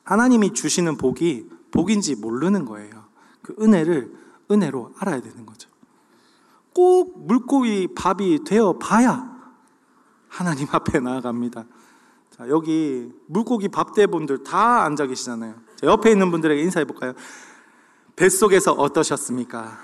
하나님이 0.04 0.52
주시는 0.52 0.96
복이 0.96 1.48
복인지 1.70 2.16
모르는 2.16 2.64
거예요. 2.64 3.04
그 3.42 3.54
은혜를 3.60 4.12
은혜로 4.50 4.94
알아야 4.98 5.20
되는 5.20 5.46
거죠. 5.46 5.68
꼭 6.76 7.26
물고기 7.26 7.88
밥이 7.94 8.44
되어 8.44 8.74
봐야 8.74 9.34
하나님 10.28 10.68
앞에 10.70 11.00
나아갑니다. 11.00 11.64
자, 12.36 12.48
여기 12.50 13.10
물고기 13.28 13.68
밥대분들 13.68 14.44
다 14.44 14.84
앉아 14.84 15.06
계시잖아요. 15.06 15.54
자, 15.76 15.86
옆에 15.86 16.10
있는 16.10 16.30
분들에게 16.30 16.60
인사해 16.60 16.84
볼까요? 16.84 17.14
뱃속에서 18.14 18.72
어떠셨습니까? 18.72 19.78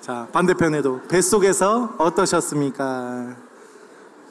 자, 0.00 0.26
반대편에도 0.32 1.02
뱃속에서 1.02 1.96
어떠셨습니까? 1.98 3.36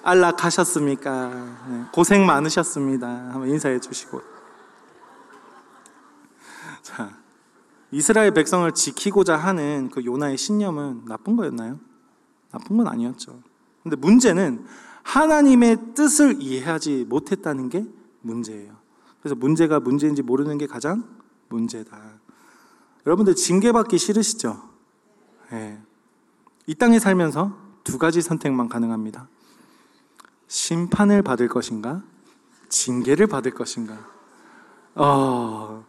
안락하셨습니까? 0.01 1.29
네, 1.67 1.85
고생 1.93 2.25
많으셨습니다. 2.25 3.07
한번 3.07 3.47
인사해 3.49 3.79
주시고. 3.79 4.19
자, 6.81 7.18
이스라엘 7.91 8.31
백성을 8.31 8.71
지키고자 8.71 9.35
하는 9.35 9.89
그 9.89 10.05
요나의 10.05 10.37
신념은 10.37 11.05
나쁜 11.05 11.35
거였나요? 11.35 11.79
나쁜 12.51 12.77
건 12.77 12.87
아니었죠. 12.87 13.41
근데 13.83 13.95
문제는 13.95 14.65
하나님의 15.03 15.93
뜻을 15.95 16.41
이해하지 16.41 17.05
못했다는 17.09 17.69
게 17.69 17.85
문제예요. 18.21 18.75
그래서 19.21 19.35
문제가 19.35 19.79
문제인지 19.79 20.21
모르는 20.21 20.57
게 20.57 20.67
가장 20.67 21.03
문제다. 21.49 22.19
여러분들 23.05 23.35
징계받기 23.35 23.97
싫으시죠? 23.97 24.61
네. 25.51 25.81
이 26.67 26.75
땅에 26.75 26.99
살면서 26.99 27.57
두 27.83 27.97
가지 27.97 28.21
선택만 28.21 28.69
가능합니다. 28.69 29.27
심판을 30.47 31.23
받을 31.23 31.47
것인가? 31.47 32.03
징계를 32.69 33.27
받을 33.27 33.51
것인가? 33.51 33.97
어, 34.95 35.85
자, 35.87 35.88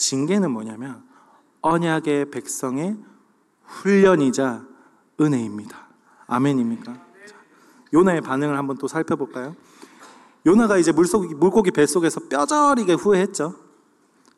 징계는 0.00 0.50
뭐냐면 0.50 1.02
언약의 1.60 2.30
백성의 2.30 2.96
훈련이자 3.64 4.66
은혜입니다. 5.20 5.88
아멘입니까? 6.26 6.94
자, 6.94 7.36
요나의 7.92 8.22
반응을 8.22 8.56
한번 8.56 8.78
또 8.78 8.88
살펴볼까요? 8.88 9.54
요나가 10.46 10.78
이제 10.78 10.90
물속, 10.90 11.36
물고기 11.36 11.70
뱃속에서 11.70 12.20
뼈저리게 12.30 12.94
후회했죠. 12.94 13.54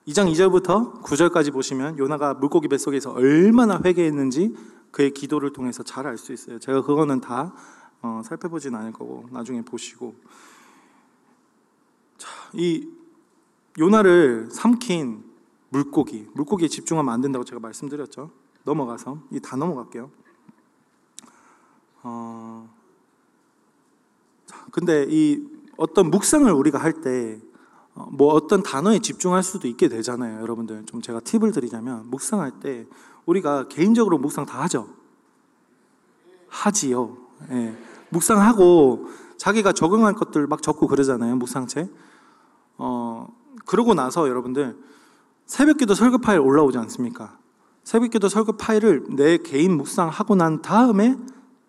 2장 0.09 0.33
2절부터 0.33 1.01
9절까지 1.05 1.53
보시면 1.53 1.97
요나가 1.97 2.35
물고기 2.35 2.67
뱃속에서 2.67 3.13
얼마나 3.13 3.81
회개했는지 3.85 4.57
그의 4.91 5.13
기도를 5.13 5.53
통해서 5.53 5.85
잘 5.85 6.07
알 6.09 6.19
수 6.19 6.33
있어요. 6.33 6.59
제가 6.59 6.83
그거는 6.83 7.21
다 7.21 7.55
어, 8.03 8.21
살펴보진 8.25 8.75
않을 8.75 8.91
거고 8.91 9.29
나중에 9.31 9.63
보시고 9.63 10.17
자, 12.19 12.29
이 12.53 12.89
요나를 13.79 14.49
삼킨 14.51 15.32
물고기 15.73 16.29
물고기에 16.35 16.69
집중하면 16.69 17.13
안 17.13 17.21
된다고 17.21 17.45
제가 17.45 17.61
말씀드렸죠. 17.61 18.31
넘어가서 18.65 19.19
이 19.33 19.41
다 19.41 19.57
넘어갈게요. 19.57 20.11
어, 22.05 22.69
자, 24.47 24.65
근데 24.71 25.07
이 25.09 25.45
어떤 25.77 26.11
묵상을 26.11 26.51
우리가 26.53 26.79
할 26.79 27.01
때 27.03 27.41
뭐 28.13 28.33
어떤 28.33 28.63
단어에 28.63 29.01
집중할 29.01 29.43
수도 29.43 29.69
있게 29.69 29.89
되잖아요, 29.89 30.41
여러분들. 30.41 30.87
좀 30.87 31.03
제가 31.03 31.21
팁을 31.21 31.53
드리자면 31.53 32.09
묵상할 32.09 32.61
때 32.61 32.87
우리가 33.27 33.69
개인적으로 33.69 34.17
묵상 34.19 34.47
다 34.47 34.63
하죠. 34.63 34.89
하지요. 36.49 37.19
예. 37.51 37.77
묵상하고 38.09 39.09
자기가 39.37 39.73
적응할 39.73 40.15
것들 40.15 40.47
막 40.47 40.63
적고 40.63 40.87
그러잖아요. 40.87 41.37
묵상책. 41.37 41.91
어, 42.79 43.29
그러고 43.67 43.93
나서 43.93 44.27
여러분들 44.29 44.75
새벽기도 45.53 45.93
설교 45.93 46.17
파일 46.17 46.41
올라오지 46.41 46.79
않습니까? 46.79 47.39
새벽기도 47.85 48.31
설교 48.31 48.57
파일을 48.57 49.05
내 49.11 49.37
개인 49.37 49.77
묵상하고 49.77 50.35
난 50.35 50.63
다음에 50.63 51.19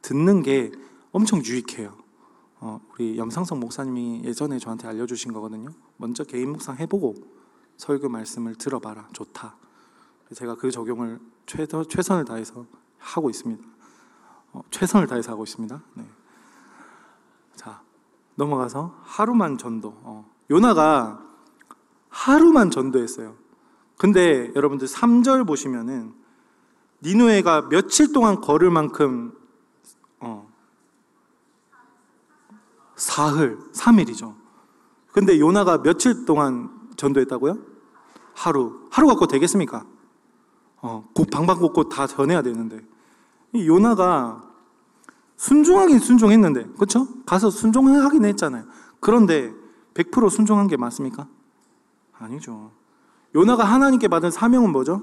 듣는 0.02 0.42
게 0.42 0.72
엄청 1.12 1.44
유익해요. 1.44 1.94
어, 2.62 2.80
우리 2.94 3.18
염상성 3.18 3.60
목사님이 3.60 4.22
예전에 4.24 4.58
저한테 4.58 4.88
알려주신 4.88 5.34
거거든요. 5.34 5.72
먼저 5.98 6.24
개인 6.24 6.54
묵상 6.54 6.78
해보고 6.78 7.16
설교 7.76 8.08
말씀을 8.08 8.56
들어봐라. 8.56 9.10
좋다. 9.12 9.58
제가 10.34 10.56
그 10.56 10.72
적용을 10.72 11.20
최선, 11.46 11.84
최선을 11.86 12.24
다해서 12.24 12.66
하고 13.00 13.30
있습니다. 13.30 13.62
어, 14.54 14.62
최선을 14.72 15.08
다해서 15.08 15.34
하고 15.34 15.44
있습니다. 15.44 15.82
네. 15.96 16.06
자, 17.58 17.82
넘어가서 18.36 18.96
하루만 19.02 19.58
전도. 19.58 19.94
어, 20.04 20.32
요나가 20.50 21.22
하루만 22.08 22.72
전도했어요. 22.72 23.43
근데 23.98 24.52
여러분들 24.56 24.88
3절 24.88 25.46
보시면은 25.48 26.14
니누에가 27.02 27.70
며칠 27.70 28.14
동안 28.14 28.42
걸을 28.42 28.72
만큼 28.72 29.34
어, 30.20 30.48
사흘, 32.96 33.60
3일이죠. 33.74 34.36
근데 35.12 35.40
요나가 35.40 35.82
며칠 35.82 36.26
동안 36.26 36.70
전도했다고요? 36.96 37.58
하루. 38.34 38.88
하루 38.90 39.08
갖고 39.08 39.28
되겠습니까? 39.28 39.86
어, 40.82 41.10
방방곡곡 41.32 41.90
다 41.90 42.08
전해야 42.08 42.42
되는데. 42.42 42.82
이 43.54 43.68
요나가 43.68 44.44
순종하긴 45.36 46.00
순종했는데, 46.00 46.70
그렇죠? 46.76 47.08
가서 47.26 47.50
순종하긴 47.50 48.26
했잖아요. 48.26 48.66
그런데 49.00 49.54
100% 49.94 50.30
순종한 50.30 50.68
게 50.68 50.78
맞습니까? 50.78 51.28
아니죠. 52.18 52.72
요나가 53.36 53.64
하나님께 53.64 54.08
받은 54.08 54.32
사명은 54.32 54.72
뭐죠? 54.72 55.02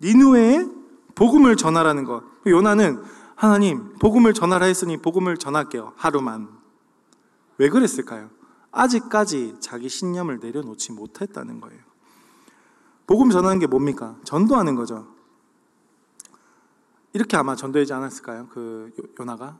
니누에에 0.00 0.66
복음을 1.14 1.56
전하라는 1.56 2.04
것. 2.04 2.24
요나는 2.46 3.02
하나님 3.36 3.94
복음을 3.98 4.34
전하라 4.34 4.66
했으니 4.66 4.96
복음을 4.96 5.36
전할게요. 5.36 5.92
하루만. 5.96 6.48
왜 7.58 7.68
그랬을까요? 7.68 8.30
아직까지 8.70 9.56
자기 9.60 9.88
신념을 9.88 10.40
내려놓지 10.40 10.92
못했다는 10.92 11.60
거예요. 11.60 11.80
복음 13.06 13.30
전하는 13.30 13.58
게 13.58 13.66
뭡니까? 13.66 14.16
전도하는 14.24 14.74
거죠. 14.74 15.06
이렇게 17.12 17.36
아마 17.36 17.54
전도하지 17.54 17.92
않았을까요? 17.92 18.48
그 18.48 18.90
요나가 19.20 19.58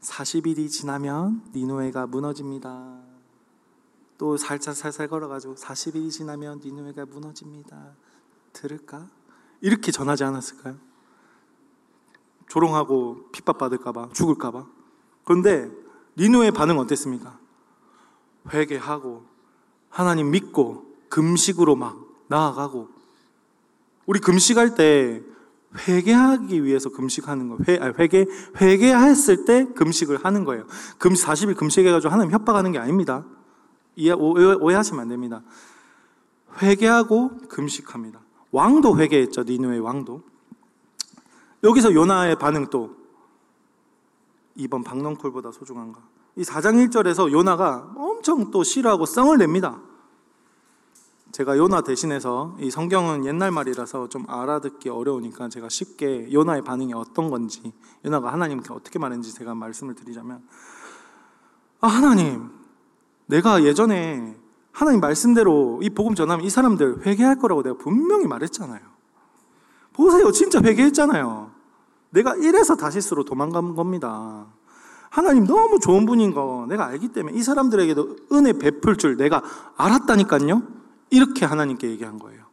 40일이 0.00 0.70
지나면 0.70 1.42
니누에가 1.54 2.06
무너집니다. 2.06 3.09
또 4.20 4.36
살살 4.36 4.74
살살 4.74 5.08
걸어가지고 5.08 5.54
40일이 5.54 6.10
지나면 6.10 6.60
니누에가 6.62 7.06
무너집니다. 7.06 7.94
들을까? 8.52 9.08
이렇게 9.62 9.90
전하지 9.90 10.24
않았을까요? 10.24 10.76
조롱하고 12.46 13.30
핍박 13.32 13.56
받을까봐 13.56 14.10
죽을까봐. 14.12 14.66
그런데 15.24 15.70
니누의 16.18 16.50
반응 16.50 16.78
어땠습니까? 16.78 17.38
회개하고 18.52 19.24
하나님 19.88 20.30
믿고 20.30 20.84
금식으로 21.08 21.74
막 21.74 21.96
나아가고 22.28 22.90
우리 24.04 24.20
금식할 24.20 24.74
때 24.74 25.22
회개하기 25.88 26.62
위해서 26.62 26.90
금식하는 26.90 27.48
거예요. 27.48 27.60
회, 27.66 27.78
아니, 27.78 27.94
회개, 27.98 28.26
회개했을 28.60 29.46
때 29.46 29.64
금식을 29.72 30.26
하는 30.26 30.44
거예요. 30.44 30.66
금 30.98 31.14
40일 31.14 31.56
금식해가지고 31.56 32.12
하나님 32.12 32.32
협박하는 32.32 32.72
게 32.72 32.78
아닙니다. 32.78 33.24
이해, 33.96 34.12
오해, 34.12 34.74
하시면 34.74 35.00
안 35.00 35.08
됩니다. 35.08 35.42
회개하고 36.62 37.38
금식합니다. 37.48 38.20
왕도 38.52 38.98
회개했죠. 38.98 39.44
니누의 39.44 39.80
왕도. 39.80 40.22
여기서 41.62 41.92
요나의 41.94 42.38
반응 42.38 42.66
또 42.70 42.96
이번 44.54 44.82
박넝쿨보다 44.82 45.52
소중한가? 45.52 46.00
이 46.36 46.42
4장 46.42 46.88
1절에서 46.88 47.30
요나가 47.30 47.92
엄청 47.96 48.50
또 48.50 48.62
싫어하고 48.62 49.06
썽을 49.06 49.38
냅니다. 49.38 49.80
제가 51.32 51.56
요나 51.56 51.82
대신해서 51.82 52.56
이 52.58 52.70
성경은 52.70 53.24
옛날 53.24 53.52
말이라서 53.52 54.08
좀 54.08 54.24
알아듣기 54.28 54.88
어려우니까 54.88 55.48
제가 55.48 55.68
쉽게 55.68 56.32
요나의 56.32 56.62
반응이 56.62 56.92
어떤 56.92 57.30
건지 57.30 57.72
요나가 58.04 58.32
하나님께 58.32 58.72
어떻게 58.72 58.98
말했는지 58.98 59.32
제가 59.34 59.54
말씀을 59.54 59.94
드리자면 59.94 60.42
아 61.80 61.86
하나님 61.86 62.50
내가 63.30 63.64
예전에 63.64 64.36
하나님 64.72 65.00
말씀대로 65.00 65.80
이 65.82 65.90
복음 65.90 66.14
전하면 66.14 66.44
이 66.44 66.50
사람들 66.50 67.06
회개할 67.06 67.38
거라고 67.38 67.62
내가 67.62 67.76
분명히 67.76 68.26
말했잖아요. 68.26 68.80
보세요. 69.92 70.30
진짜 70.32 70.60
회개했잖아요. 70.60 71.50
내가 72.10 72.36
이래서 72.36 72.76
다시스로 72.76 73.24
도망간 73.24 73.74
겁니다. 73.74 74.46
하나님 75.10 75.44
너무 75.46 75.80
좋은 75.80 76.06
분인 76.06 76.32
거 76.32 76.66
내가 76.68 76.86
알기 76.86 77.08
때문에 77.08 77.36
이 77.36 77.42
사람들에게도 77.42 78.16
은혜 78.32 78.52
베풀 78.52 78.96
줄 78.96 79.16
내가 79.16 79.42
알았다니까요. 79.76 80.62
이렇게 81.10 81.44
하나님께 81.44 81.90
얘기한 81.90 82.18
거예요. 82.18 82.44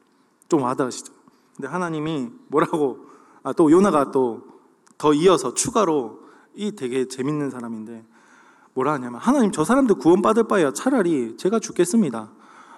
좀 0.49 0.63
와닿으시죠? 0.63 1.13
근데 1.55 1.67
하나님이 1.67 2.30
뭐라고 2.47 3.05
아, 3.43 3.53
또 3.53 3.71
요나가 3.71 4.11
또 4.11 4.57
더 4.97 5.13
이어서 5.13 5.53
추가로 5.53 6.19
이 6.55 6.71
되게 6.71 7.07
재밌는 7.07 7.49
사람인데 7.51 8.03
뭐라 8.78 8.93
하냐면 8.93 9.19
하나님 9.19 9.51
저 9.51 9.63
사람들 9.63 9.95
구원받을 9.95 10.47
바에야 10.47 10.71
차라리 10.71 11.36
제가 11.38 11.59
죽겠습니다. 11.59 12.32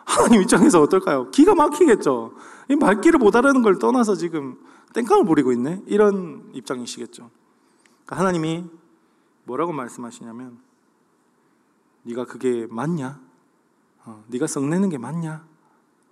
하나님 0.05 0.41
입장에서 0.41 0.81
어떨까요? 0.81 1.29
기가 1.31 1.55
막히겠죠. 1.55 2.33
이 2.69 2.75
말귀를 2.77 3.19
못 3.19 3.35
알아는 3.35 3.61
걸 3.61 3.79
떠나서 3.79 4.15
지금 4.15 4.57
땡깡을 4.93 5.25
부리고 5.25 5.51
있네. 5.51 5.83
이런 5.87 6.49
입장이시겠죠. 6.53 7.29
그러니까 8.05 8.17
하나님이 8.17 8.63
뭐라고 9.43 9.73
말씀하시냐면 9.73 10.59
네가 12.03 12.25
그게 12.25 12.65
맞냐? 12.69 13.19
어, 14.05 14.23
네가 14.27 14.47
썩내는 14.47 14.87
게 14.87 14.97
맞냐? 14.97 15.45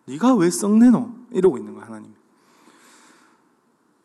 네가 0.06 0.36
왜 0.36 0.50
썩내노? 0.50 1.12
이러고 1.32 1.58
있는 1.58 1.74
거야 1.74 1.86
하나님. 1.86 2.14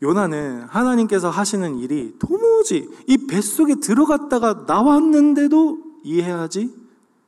요나는 0.03 0.65
하나님께서 0.65 1.31
하시는 1.31 1.79
일이 1.79 2.17
도무지 2.19 2.91
이 3.07 3.27
뱃속에 3.29 3.77
들어갔다가 3.77 4.65
나왔는데도 4.67 5.79
이해하지 6.03 6.75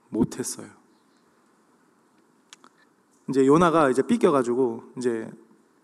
못했어요. 0.08 0.66
이제 3.28 3.46
요나가 3.46 3.90
이제 3.90 4.02
삐껴가지고 4.02 4.82
이제 4.98 5.30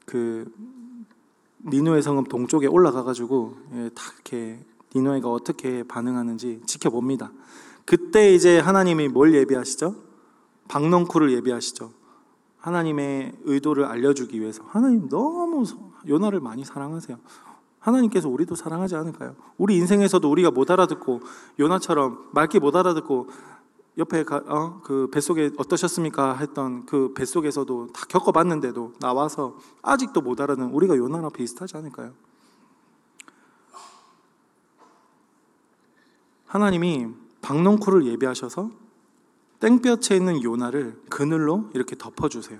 그 0.04 0.52
니누의 1.64 2.02
성읍 2.02 2.28
동쪽에 2.28 2.66
올라가가지고 2.66 3.56
예, 3.74 3.90
다 3.94 4.02
이렇게 4.14 4.58
니누에가 4.94 5.30
어떻게 5.30 5.84
반응하는지 5.84 6.62
지켜봅니다. 6.66 7.32
그때 7.84 8.34
이제 8.34 8.58
하나님이 8.58 9.08
뭘 9.08 9.34
예비하시죠? 9.34 9.94
박넝쿨을 10.68 11.32
예비하시죠. 11.32 11.92
하나님의 12.58 13.32
의도를 13.44 13.84
알려주기 13.84 14.40
위해서 14.40 14.62
하나님 14.66 15.08
너무 15.08 15.64
요나를 16.08 16.40
많이 16.40 16.64
사랑하세요. 16.64 17.18
하나님께서 17.78 18.28
우리도 18.28 18.54
사랑하지 18.54 18.94
않을까요? 18.96 19.34
우리 19.56 19.76
인생에서도 19.76 20.30
우리가 20.30 20.50
못 20.50 20.70
알아듣고 20.70 21.20
요나처럼 21.58 22.30
맑게 22.32 22.58
못 22.58 22.76
알아듣고 22.76 23.28
옆에 23.98 24.24
가, 24.24 24.42
어, 24.46 24.80
그 24.82 25.08
뱃속에 25.10 25.50
어떠셨습니까? 25.56 26.36
했던 26.36 26.86
그 26.86 27.12
뱃속에서도 27.14 27.88
다 27.88 28.06
겪어봤는데도 28.08 28.94
나와서 29.00 29.56
아직도 29.82 30.20
못 30.20 30.40
알아듣는 30.40 30.70
우리가 30.70 30.96
요나랑 30.96 31.30
비슷하지 31.32 31.76
않을까요? 31.76 32.12
하나님이 36.46 37.08
박농쿨을 37.42 38.06
예비하셔서 38.06 38.70
땡볕에 39.60 40.16
있는 40.16 40.42
요나를 40.42 41.00
그늘로 41.08 41.70
이렇게 41.74 41.96
덮어주세요. 41.96 42.58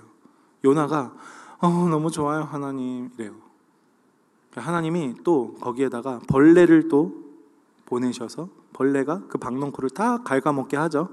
요나가 0.63 1.13
어, 1.61 1.69
너무 1.69 2.09
좋아요 2.09 2.41
하나님 2.41 3.09
이래요. 3.17 3.35
하나님이 4.55 5.15
또 5.23 5.55
거기에다가 5.61 6.19
벌레를 6.27 6.89
또 6.89 7.13
보내셔서 7.85 8.49
벌레가 8.73 9.21
그 9.27 9.37
박농쿨을 9.37 9.91
다 9.91 10.23
갉아먹게 10.23 10.75
하죠. 10.75 11.09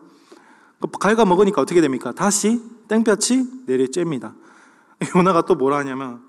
그 0.81 0.89
갉아먹으니까 0.89 1.61
어떻게 1.61 1.81
됩니까? 1.81 2.13
다시 2.13 2.63
땡볕이 2.89 3.67
내리쬐입니다. 3.67 4.35
요나가 5.15 5.43
또 5.43 5.55
뭐라 5.55 5.79
하냐면 5.79 6.23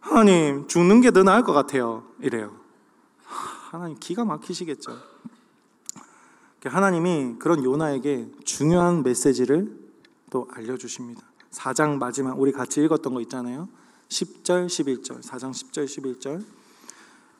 하나님 0.00 0.68
죽는 0.68 1.00
게 1.00 1.10
더 1.10 1.22
나을 1.22 1.42
것 1.42 1.52
같아요 1.52 2.04
이래요. 2.20 2.54
하나님 3.70 3.96
기가 3.98 4.24
막히시겠죠. 4.24 4.92
하나님이 6.64 7.36
그런 7.40 7.62
요나에게 7.64 8.30
중요한 8.44 9.02
메시지를 9.02 9.76
또 10.30 10.48
알려주십니다. 10.52 11.22
4장 11.54 11.98
마지막 11.98 12.38
우리 12.40 12.52
같이 12.52 12.82
읽었던 12.82 13.14
거 13.14 13.20
있잖아요. 13.22 13.68
10절, 14.08 14.66
11절, 14.66 15.22
4장 15.22 15.50
10절, 15.50 15.84
11절 15.86 16.42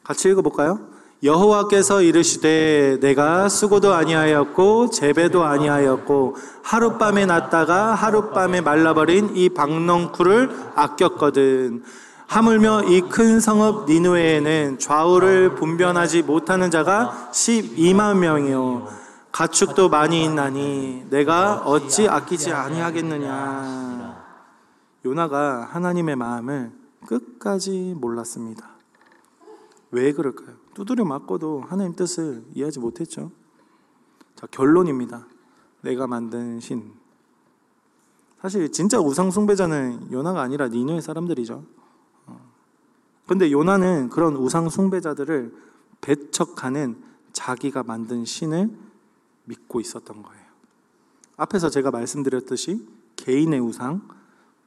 같이 0.03 0.29
읽어 0.29 0.43
볼까요? 0.43 0.81
여호와께서 1.23 2.03
이르시되 2.03 2.99
내가 3.01 3.49
수고도 3.49 3.95
아니하였고 3.95 4.91
재배도 4.91 5.43
아니하였고 5.43 6.37
하룻밤에 6.63 7.25
났다가 7.25 7.95
하룻밤에 7.95 8.61
말라버린 8.61 9.35
이 9.35 9.49
박넝쿨을 9.49 10.51
아꼈거든 10.75 11.83
하물며 12.27 12.85
이 12.89 13.03
큰 13.03 13.41
성읍 13.41 13.87
니누에에는 13.89 14.79
좌우를 14.79 15.55
분변하지 15.55 16.23
못하는 16.23 16.71
자가 16.71 17.31
12만 17.33 18.19
명이요 18.19 19.04
가축도 19.35 19.89
많이 19.89 20.25
있나니 20.25 21.07
내가 21.11 21.63
어찌 21.65 22.07
아끼지 22.07 22.53
아니하겠느냐. 22.53 24.25
요나가 25.05 25.65
하나님의 25.65 26.15
마음을 26.15 26.71
끝까지 27.05 27.97
몰랐습니다. 27.99 28.71
왜 29.91 30.13
그럴까요? 30.13 30.55
두드려 30.75 31.05
맞고도 31.05 31.65
하나님 31.67 31.97
뜻을 31.97 32.45
이해하지 32.55 32.79
못했죠. 32.79 33.33
자, 34.37 34.47
결론입니다. 34.47 35.27
내가 35.81 36.07
만든 36.07 36.61
신. 36.61 36.93
사실 38.41 38.71
진짜 38.71 39.01
우상 39.01 39.33
숭배자는 39.33 40.13
요나가 40.13 40.43
아니라 40.43 40.69
니누의 40.69 41.03
사람들이죠. 41.03 41.65
어. 42.27 42.41
근데 43.27 43.51
요나는 43.51 44.11
그런 44.11 44.37
우상 44.37 44.69
숭배자들을 44.69 45.53
배척하는 46.03 47.03
자기가 47.33 47.83
만든 47.83 48.25
신을 48.25 48.84
믿고 49.45 49.81
있었던 49.81 50.23
거예요. 50.23 50.45
앞에서 51.37 51.69
제가 51.71 51.91
말씀드렸듯이 51.91 52.87
개인의 53.17 53.61
우상, 53.61 54.09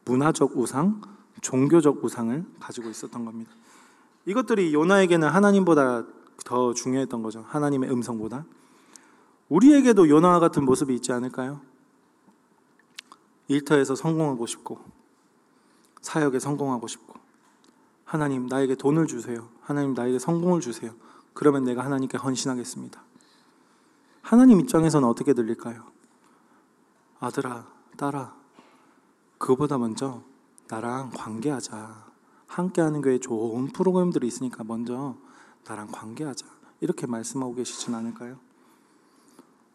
문화적 0.06 0.58
우상, 0.58 1.02
종교적 1.42 2.04
우상을 2.04 2.46
가지고 2.60 2.90
있었던 2.90 3.26
겁니다. 3.26 3.52
이것들이 4.26 4.74
요나에게는 4.74 5.28
하나님보다 5.30 6.06
더 6.46 6.74
중요했던 6.74 7.24
거죠. 7.24 7.46
하나님의 7.48 7.92
음성보다. 7.92 8.46
우리에게도 9.50 10.10
요나와 10.10 10.40
같은 10.40 10.66
모습이 10.66 10.94
있지 10.96 11.12
않을까요? 11.12 11.62
일터에서 13.48 13.96
성공하고 13.96 14.46
싶고, 14.46 14.80
사역에 16.02 16.40
성공하고 16.40 16.88
싶고, 16.88 17.14
하나님 18.04 18.48
나에게 18.48 18.76
돈을 18.76 19.08
주세요. 19.08 19.48
하나님 19.62 19.94
나에게 19.94 20.20
성공을 20.20 20.60
주세요. 20.60 20.92
그러면 21.34 21.64
내가 21.64 21.84
하나님께 21.84 22.18
헌신하겠습니다. 22.18 23.02
하나님 24.28 24.60
입장에서는 24.60 25.08
어떻게 25.08 25.32
들릴까요? 25.34 25.86
아들아, 27.22 27.66
딸아, 27.96 28.36
그거보다 29.38 29.78
먼저 29.78 30.22
나랑 30.68 31.12
관계하자. 31.16 32.06
함께하는 32.48 33.02
교회 33.02 33.20
좋은 33.20 33.68
프로그램들이 33.68 34.28
있으니까 34.28 34.66
먼저 34.66 35.16
나랑 35.66 35.88
관계하자. 35.94 36.46
이렇게 36.82 37.08
말씀하고 37.08 37.56
계시진 37.56 37.96
않을까요? 37.96 38.36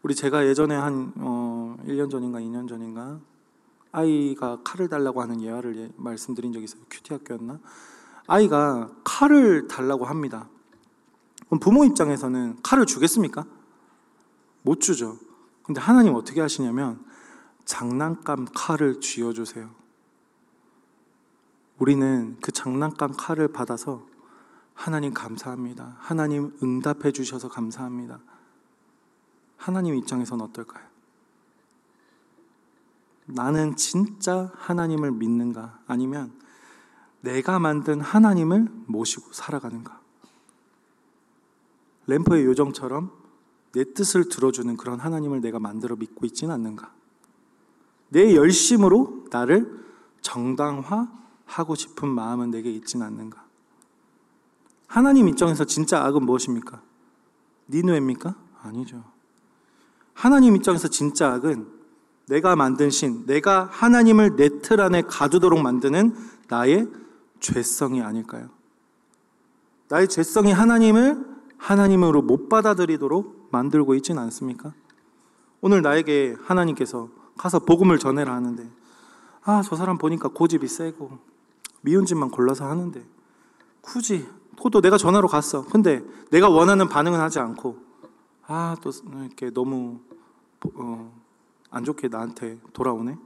우리 0.02 0.14
제가 0.14 0.46
예전에 0.46 0.74
한 0.74 1.14
어, 1.16 1.78
1년 1.86 2.10
전인가 2.10 2.38
2년 2.38 2.68
전인가 2.68 3.20
아이가 3.90 4.58
칼을 4.62 4.90
달라고 4.90 5.22
하는 5.22 5.40
예화를 5.40 5.76
예, 5.78 5.90
말씀드린 5.96 6.52
적이 6.52 6.64
있어요. 6.64 6.82
큐티 6.90 7.14
학교였나? 7.14 7.58
아이가 8.26 8.90
칼을 9.02 9.66
달라고 9.66 10.04
합니다. 10.04 10.50
그럼 11.46 11.58
부모 11.58 11.86
입장에서는 11.86 12.58
칼을 12.62 12.84
주겠습니까? 12.84 13.46
못 14.62 14.80
주죠. 14.80 15.18
근데 15.62 15.80
하나님 15.80 16.14
어떻게 16.14 16.40
하시냐면 16.40 17.04
장난감 17.64 18.46
칼을 18.54 19.00
쥐어 19.00 19.32
주세요. 19.32 19.70
우리는 21.78 22.36
그 22.40 22.52
장난감 22.52 23.12
칼을 23.16 23.48
받아서 23.48 24.06
하나님 24.74 25.12
감사합니다. 25.12 25.96
하나님 25.98 26.56
응답해 26.62 27.12
주셔서 27.12 27.48
감사합니다. 27.48 28.20
하나님 29.56 29.94
입장에서는 29.94 30.44
어떨까요? 30.46 30.84
나는 33.26 33.76
진짜 33.76 34.50
하나님을 34.56 35.12
믿는가? 35.12 35.80
아니면 35.86 36.32
내가 37.20 37.58
만든 37.60 38.00
하나님을 38.00 38.68
모시고 38.86 39.32
살아가는가? 39.32 40.00
램프의 42.08 42.44
요정처럼 42.46 43.21
내 43.72 43.84
뜻을 43.92 44.28
들어주는 44.28 44.76
그런 44.76 45.00
하나님을 45.00 45.40
내가 45.40 45.58
만들어 45.58 45.96
믿고 45.96 46.26
있지는 46.26 46.54
않는가? 46.54 46.92
내 48.10 48.34
열심으로 48.34 49.24
나를 49.30 49.82
정당화하고 50.20 51.74
싶은 51.74 52.08
마음은 52.08 52.50
내게 52.50 52.70
있지는 52.70 53.06
않는가? 53.06 53.42
하나님 54.86 55.28
입장에서 55.28 55.64
진짜 55.64 56.04
악은 56.04 56.24
무엇입니까? 56.24 56.82
니누입니까? 57.70 58.36
아니죠. 58.62 59.02
하나님 60.12 60.54
입장에서 60.54 60.88
진짜 60.88 61.32
악은 61.32 61.66
내가 62.28 62.54
만든 62.56 62.90
신, 62.90 63.26
내가 63.26 63.64
하나님을 63.64 64.36
내 64.36 64.48
틀 64.60 64.80
안에 64.80 65.02
가두도록 65.02 65.60
만드는 65.60 66.14
나의 66.48 66.88
죄성이 67.40 68.02
아닐까요? 68.02 68.50
나의 69.88 70.08
죄성이 70.08 70.52
하나님을 70.52 71.26
하나님으로 71.56 72.22
못 72.22 72.48
받아들이도록 72.48 73.41
만들고 73.52 73.94
있지는 73.94 74.20
않습니까? 74.24 74.74
오늘 75.60 75.82
나에게 75.82 76.36
하나님께서 76.42 77.08
가서 77.36 77.60
복음을 77.60 77.98
전해라 77.98 78.34
하는데 78.34 78.68
아, 79.44 79.62
저 79.62 79.76
사람 79.76 79.98
보니까 79.98 80.28
고집이 80.28 80.66
세고 80.66 81.18
미운 81.82 82.04
짓만 82.04 82.30
골라서 82.30 82.68
하는데 82.68 83.04
굳이 83.80 84.26
또 84.70 84.80
내가 84.80 84.96
전화로 84.96 85.28
갔어. 85.28 85.64
근데 85.64 86.02
내가 86.30 86.48
원하는 86.48 86.88
반응은 86.88 87.18
하지 87.18 87.38
않고 87.38 87.78
아, 88.46 88.76
또 88.80 88.90
이렇게 89.26 89.50
너무 89.50 90.00
어, 90.74 91.12
안 91.70 91.84
좋게 91.84 92.08
나한테 92.08 92.58
돌아오네. 92.72 93.16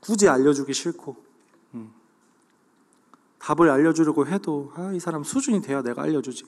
굳이 0.00 0.28
알려주기 0.28 0.72
싫고 0.72 1.16
음. 1.74 1.92
답을 3.38 3.68
알려주려고 3.68 4.26
해도 4.26 4.72
아, 4.74 4.92
이 4.92 5.00
사람 5.00 5.22
수준이 5.22 5.60
돼야 5.60 5.82
내가 5.82 6.02
알려주지. 6.02 6.44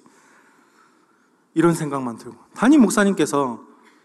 이런 1.55 1.75
생각만 1.75 2.17
들고 2.17 2.37
담임 2.55 2.81
목사님께서 2.83 3.61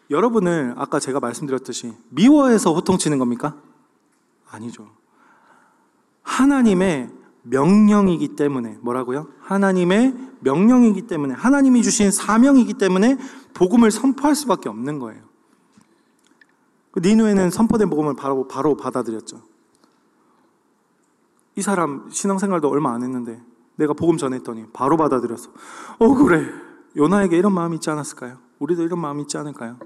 여러분을 0.10 0.74
아까 0.78 1.00
제가 1.00 1.20
말씀드렸듯이 1.20 1.94
미워해서 2.10 2.74
호통치는 2.74 3.18
겁니까? 3.18 3.56
아니죠. 4.50 4.90
하나님의 6.22 7.10
명령이기 7.44 8.30
때문에 8.36 8.78
뭐라고요? 8.82 9.28
하나님의 9.42 10.16
명령이기 10.40 11.04
때문에 11.04 11.34
하나님이 11.34 11.84
주신 11.84 12.12
사명이기 12.12 12.76
때문에 12.76 13.18
복음을 13.54 13.92
선포할 13.92 14.36
수밖에 14.36 14.70
없는 14.70 15.00
거예요. 15.00 15.24
그 16.92 17.00
니누에는 17.00 17.52
선포된 17.52 17.90
복음을 17.90 18.16
바로 18.16 18.48
바로 18.48 18.76
받아들였죠. 18.78 19.42
이 21.56 21.62
사람 21.62 22.10
신앙생활도 22.10 22.68
얼마 22.70 22.94
안 22.94 23.04
했는데 23.04 23.42
내가 23.76 23.94
복음 23.94 24.18
전했더니 24.18 24.68
바로 24.74 24.98
받아들였어. 24.98 25.52
어 26.00 26.14
그래 26.16 26.65
요나에게 26.98 27.38
이런 27.38 27.54
마음이 27.54 27.76
있지 27.76 27.90
않았을까요? 27.90 28.38
우리도 28.60 28.84
이런 28.84 29.00
마음이 29.00 29.24
있지 29.24 29.38
않을까요? 29.38 29.78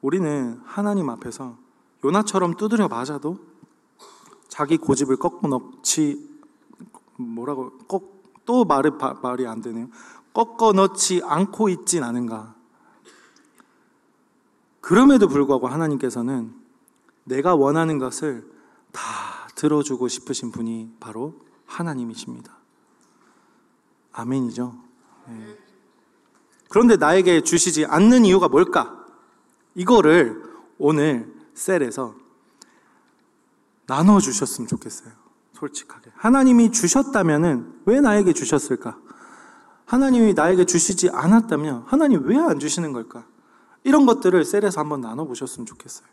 우리는 0.00 0.60
하나님 0.64 1.10
앞에서 1.10 1.56
요나처럼 2.04 2.54
두드려 2.54 2.88
맞아도 2.88 3.38
자기 4.48 4.76
고집을 4.76 5.16
꺾고 5.16 5.48
넣지 5.48 6.30
뭐라고 7.16 7.78
꺾 7.88 8.16
또 8.46 8.64
말이 8.64 8.90
말이 9.20 9.46
안 9.46 9.60
되네요. 9.60 9.88
꺾어 10.32 10.72
넣지 10.72 11.20
않고 11.22 11.68
있진 11.68 12.02
않은가. 12.02 12.54
그럼에도 14.80 15.28
불구하고 15.28 15.66
하나님께서는 15.66 16.54
내가 17.24 17.56
원하는 17.56 17.98
것을 17.98 18.48
다 18.92 19.02
들어주고 19.56 20.08
싶으신 20.08 20.52
분이 20.52 20.96
바로 21.00 21.34
하나님이십니다. 21.66 22.56
아멘이죠. 24.12 24.85
네. 25.28 25.58
그런데 26.68 26.96
나에게 26.96 27.42
주시지 27.42 27.86
않는 27.86 28.24
이유가 28.24 28.48
뭘까? 28.48 29.04
이거를 29.74 30.42
오늘 30.78 31.32
셀에서 31.54 32.14
나눠 33.86 34.18
주셨으면 34.20 34.68
좋겠어요. 34.68 35.12
솔직하게. 35.54 36.10
하나님이 36.16 36.72
주셨다면은 36.72 37.82
왜 37.86 38.00
나에게 38.00 38.32
주셨을까? 38.32 38.98
하나님이 39.86 40.34
나에게 40.34 40.64
주시지 40.64 41.10
않았다면 41.10 41.84
하나님 41.86 42.24
왜 42.26 42.36
안 42.36 42.58
주시는 42.58 42.92
걸까? 42.92 43.24
이런 43.84 44.04
것들을 44.04 44.44
셀에서 44.44 44.80
한번 44.80 45.00
나눠 45.00 45.24
보셨으면 45.24 45.64
좋겠어요. 45.64 46.08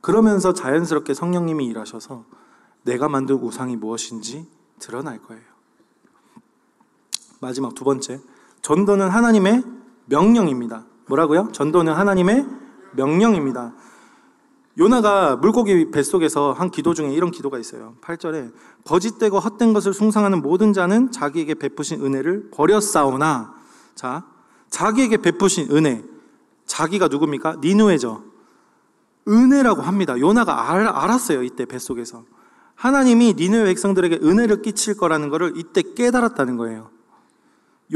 그러면서 0.00 0.54
자연스럽게 0.54 1.12
성령님이 1.12 1.66
일하셔서 1.66 2.24
내가 2.84 3.08
만든 3.08 3.36
우상이 3.36 3.76
무엇인지 3.76 4.48
드러날 4.78 5.20
거예요. 5.22 5.49
마지막 7.40 7.74
두 7.74 7.84
번째. 7.84 8.20
전도는 8.62 9.08
하나님의 9.08 9.64
명령입니다. 10.06 10.84
뭐라고요? 11.08 11.48
전도는 11.52 11.92
하나님의 11.92 12.46
명령입니다. 12.92 13.74
요나가 14.78 15.36
물고기 15.36 15.90
뱃속에서 15.90 16.52
한 16.52 16.70
기도 16.70 16.94
중에 16.94 17.12
이런 17.12 17.30
기도가 17.30 17.58
있어요. 17.58 17.94
8절에 18.02 18.52
거짓되고 18.84 19.38
헛된 19.38 19.72
것을 19.72 19.92
숭상하는 19.92 20.42
모든 20.42 20.72
자는 20.72 21.10
자기에게 21.10 21.54
베푸신 21.54 22.04
은혜를 22.04 22.50
버렸사오나 22.52 23.54
자, 23.94 24.24
자기에게 24.70 25.18
베푸신 25.18 25.68
은혜. 25.72 26.04
자기가 26.66 27.08
누굽니까? 27.08 27.56
니누에죠. 27.60 28.24
은혜라고 29.28 29.82
합니다. 29.82 30.18
요나가 30.18 30.70
알, 30.70 30.86
알았어요. 30.86 31.42
이때 31.42 31.64
뱃속에서. 31.64 32.24
하나님이 32.76 33.34
니누의 33.34 33.66
백성들에게 33.66 34.20
은혜를 34.22 34.62
끼칠 34.62 34.96
거라는 34.96 35.28
것을 35.28 35.54
이때 35.56 35.82
깨달았다는 35.82 36.56
거예요. 36.56 36.90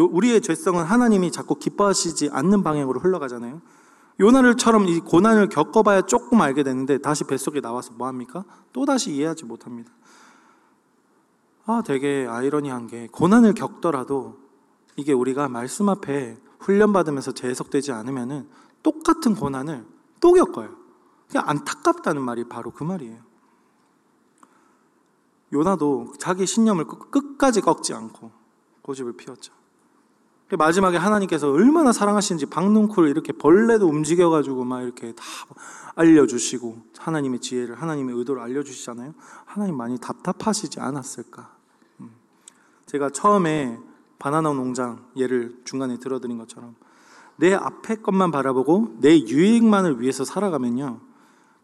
우리의 0.02 0.40
죄성은 0.40 0.84
하나님이 0.84 1.30
자꾸 1.30 1.54
기뻐하시지 1.56 2.30
않는 2.32 2.62
방향으로 2.62 3.00
흘러가잖아요. 3.00 3.62
요나를처럼 4.20 4.86
이 4.86 5.00
고난을 5.00 5.48
겪어봐야 5.48 6.02
조금 6.02 6.40
알게 6.40 6.62
되는데 6.62 6.98
다시 6.98 7.24
뱃속에 7.24 7.60
나와서 7.60 7.92
뭐 7.96 8.06
합니까? 8.06 8.44
또 8.72 8.84
다시 8.84 9.12
이해하지 9.12 9.44
못합니다. 9.44 9.92
아, 11.66 11.82
되게 11.84 12.26
아이러니한 12.28 12.86
게 12.86 13.08
고난을 13.10 13.54
겪더라도 13.54 14.38
이게 14.96 15.12
우리가 15.12 15.48
말씀 15.48 15.88
앞에 15.88 16.38
훈련받으면서 16.60 17.32
재해석되지 17.32 17.92
않으면은 17.92 18.48
똑같은 18.82 19.34
고난을 19.34 19.84
또 20.20 20.32
겪어요. 20.32 20.76
그냥 21.28 21.48
안타깝다는 21.48 22.22
말이 22.22 22.44
바로 22.44 22.70
그 22.70 22.84
말이에요. 22.84 23.18
요나도 25.52 26.14
자기 26.18 26.46
신념을 26.46 26.84
끝까지 26.86 27.60
꺾지 27.60 27.94
않고 27.94 28.30
고집을 28.82 29.14
피웠죠. 29.16 29.52
마지막에 30.56 30.96
하나님께서 30.96 31.50
얼마나 31.50 31.92
사랑하시는지 31.92 32.46
박능쿨 32.46 33.08
이렇게 33.08 33.32
벌레도 33.32 33.86
움직여가지고 33.86 34.64
막 34.64 34.82
이렇게 34.82 35.12
다 35.12 35.24
알려주시고 35.94 36.76
하나님의 36.98 37.40
지혜를 37.40 37.80
하나님의 37.80 38.16
의도를 38.16 38.42
알려주시잖아요. 38.42 39.14
하나님 39.44 39.76
많이 39.76 39.98
답답하시지 39.98 40.80
않았을까? 40.80 41.50
음. 42.00 42.10
제가 42.86 43.10
처음에 43.10 43.78
바나나 44.18 44.52
농장 44.52 45.04
예를 45.16 45.56
중간에 45.64 45.98
들어드린 45.98 46.38
것처럼 46.38 46.74
내 47.36 47.52
앞에 47.52 47.96
것만 47.96 48.30
바라보고 48.30 48.96
내 49.00 49.18
유익만을 49.18 50.00
위해서 50.00 50.24
살아가면요. 50.24 51.00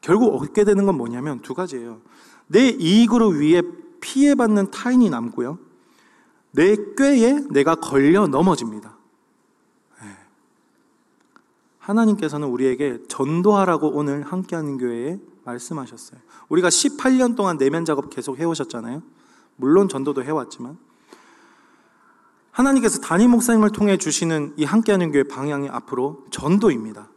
결국 0.01 0.34
얻게 0.34 0.64
되는 0.64 0.86
건 0.86 0.97
뭐냐면 0.97 1.41
두 1.41 1.55
가지예요. 1.55 2.01
내 2.47 2.68
이익으로 2.68 3.28
위해 3.28 3.62
피해받는 4.01 4.70
타인이 4.70 5.09
남고요. 5.11 5.59
내 6.53 6.76
꾀에 6.96 7.40
내가 7.51 7.76
걸려 7.76 8.26
넘어집니다. 8.26 8.96
네. 10.03 10.09
하나님께서는 11.78 12.48
우리에게 12.48 13.01
전도하라고 13.09 13.88
오늘 13.88 14.22
함께하는 14.22 14.78
교회에 14.78 15.18
말씀하셨어요. 15.44 16.20
우리가 16.48 16.68
18년 16.68 17.36
동안 17.36 17.57
내면 17.59 17.84
작업 17.84 18.11
계속 18.11 18.38
해오셨잖아요. 18.38 19.03
물론 19.57 19.88
전도도 19.88 20.24
해왔지만 20.24 20.78
하나님께서 22.51 23.01
담임 23.01 23.30
목사님을 23.30 23.70
통해 23.70 23.96
주시는 23.96 24.55
이 24.57 24.64
함께하는 24.64 25.12
교회 25.12 25.22
방향이 25.22 25.68
앞으로 25.68 26.24
전도입니다. 26.30 27.09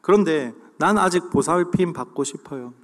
그런데 0.00 0.54
난 0.78 0.98
아직 0.98 1.30
보살핌 1.30 1.92
받고 1.92 2.24
싶어요. 2.24 2.74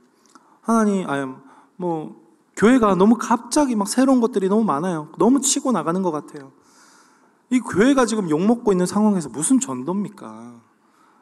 하나님, 0.61 1.09
아, 1.09 1.41
뭐 1.77 2.26
교회가 2.57 2.95
너무 2.95 3.17
갑자기 3.19 3.77
막 3.77 3.87
새로운 3.87 4.21
것들이 4.21 4.49
너무 4.49 4.65
많아요. 4.65 5.11
너무 5.19 5.41
치고 5.41 5.73
나가는 5.73 6.01
것 6.03 6.11
같아요. 6.11 6.53
이 7.51 7.61
교회가 7.61 8.07
지금 8.07 8.29
욕먹고 8.31 8.73
있는 8.73 8.87
상황에서 8.87 9.29
무슨 9.29 9.61
전도입니까? 9.61 10.61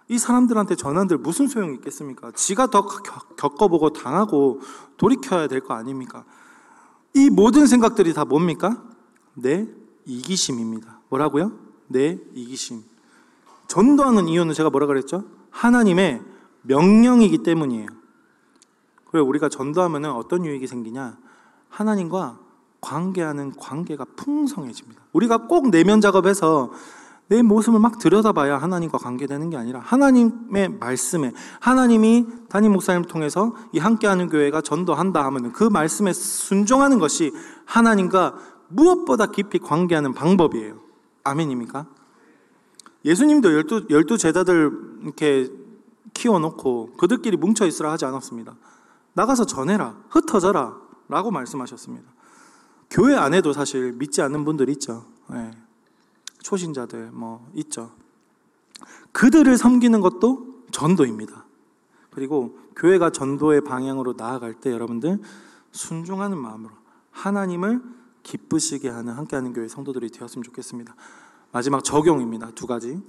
이 0.09 0.19
사람들한테 0.19 0.77
전한들 0.77 1.19
무슨 1.19 1.49
소용이 1.49 1.75
있겠습니까? 1.77 2.31
지가 2.33 2.69
더 2.69 2.87
겪어보고 3.37 3.91
당하고 3.91 4.61
돌이켜야 4.97 5.49
될 5.49 5.61
거 5.61 5.75
아닙니까? 5.75 6.25
이 7.15 7.31
모든 7.31 7.67
생각들이 7.67 8.13
다 8.15 8.25
뭡니까? 8.25 8.83
내 9.35 9.67
이기심입니다. 10.05 11.01
뭐라고요? 11.09 11.53
내 11.89 12.19
이기심. 12.35 12.83
전도하는 13.67 14.29
이유는 14.29 14.55
제가 14.55 14.71
뭐라 14.71 14.87
그랬죠? 14.87 15.25
하나님의 15.51 16.23
명령이기 16.63 17.39
때문이에요. 17.39 17.87
그리고 19.11 19.29
우리가 19.29 19.49
전도하면 19.49 20.07
어떤 20.07 20.45
유익이 20.45 20.67
생기냐? 20.67 21.17
하나님과 21.75 22.39
관계하는 22.81 23.53
관계가 23.57 24.05
풍성해집니다. 24.17 25.03
우리가 25.13 25.47
꼭 25.47 25.71
내면 25.71 26.01
작업해서 26.01 26.71
내 27.29 27.43
모습을 27.43 27.81
막 27.81 27.99
들여다봐야 27.99 28.59
하나님과 28.59 28.99
관계되는 28.99 29.51
게 29.51 29.57
아니라 29.57 29.81
하나님의 29.81 30.69
말씀에 30.79 31.33
하나님이 31.59 32.27
담임 32.49 32.73
목사님을 32.73 33.09
통해서 33.09 33.55
이 33.73 33.79
함께하는 33.79 34.29
교회가 34.29 34.61
전도한다 34.61 35.25
하면 35.25 35.53
그 35.53 35.65
말씀에 35.65 36.13
순종하는 36.13 36.99
것이 36.99 37.33
하나님과 37.65 38.35
무엇보다 38.69 39.27
깊이 39.27 39.59
관계하는 39.59 40.13
방법이에요. 40.13 40.77
아멘입니까? 41.25 41.87
예수님도 43.05 43.53
열두, 43.53 43.87
열두 43.91 44.19
제자들 44.19 44.71
이렇게 45.03 45.49
키워놓고 46.13 46.93
그들끼리 46.99 47.37
뭉쳐 47.37 47.67
있으라 47.67 47.91
하지 47.91 48.05
않았습니다. 48.05 48.55
나가서 49.15 49.47
전해라, 49.47 49.97
흩어져라 50.11 50.84
라고 51.09 51.31
말씀하셨습니다. 51.31 52.09
교회 52.91 53.15
안에도 53.15 53.53
사실 53.53 53.93
믿지 53.93 54.23
않는 54.23 54.45
분들 54.45 54.69
있죠. 54.71 55.07
네. 55.31 55.51
초신자들 56.43 57.11
뭐 57.13 57.51
있죠. 57.55 57.91
그들을 59.13 59.57
섬기는 59.57 60.01
것도 60.01 60.65
전도입니다. 60.71 61.45
그리고 62.11 62.59
교회가 62.77 63.11
전도의 63.11 63.63
방향으로 63.63 64.15
나아갈 64.17 64.55
때 64.55 64.71
여러분들 64.71 65.19
순종하는 65.73 66.39
마음으로 66.39 66.73
하나님을 67.11 67.83
기쁘시게 68.23 68.89
하는 68.89 69.15
함께하는 69.15 69.53
교회 69.53 69.69
성도들이 69.69 70.11
되었으면 70.11 70.43
좋겠습니다. 70.45 70.95
마지막 71.53 71.85
적용입니다. 71.85 72.51
두 72.53 72.67
가지. 72.67 73.01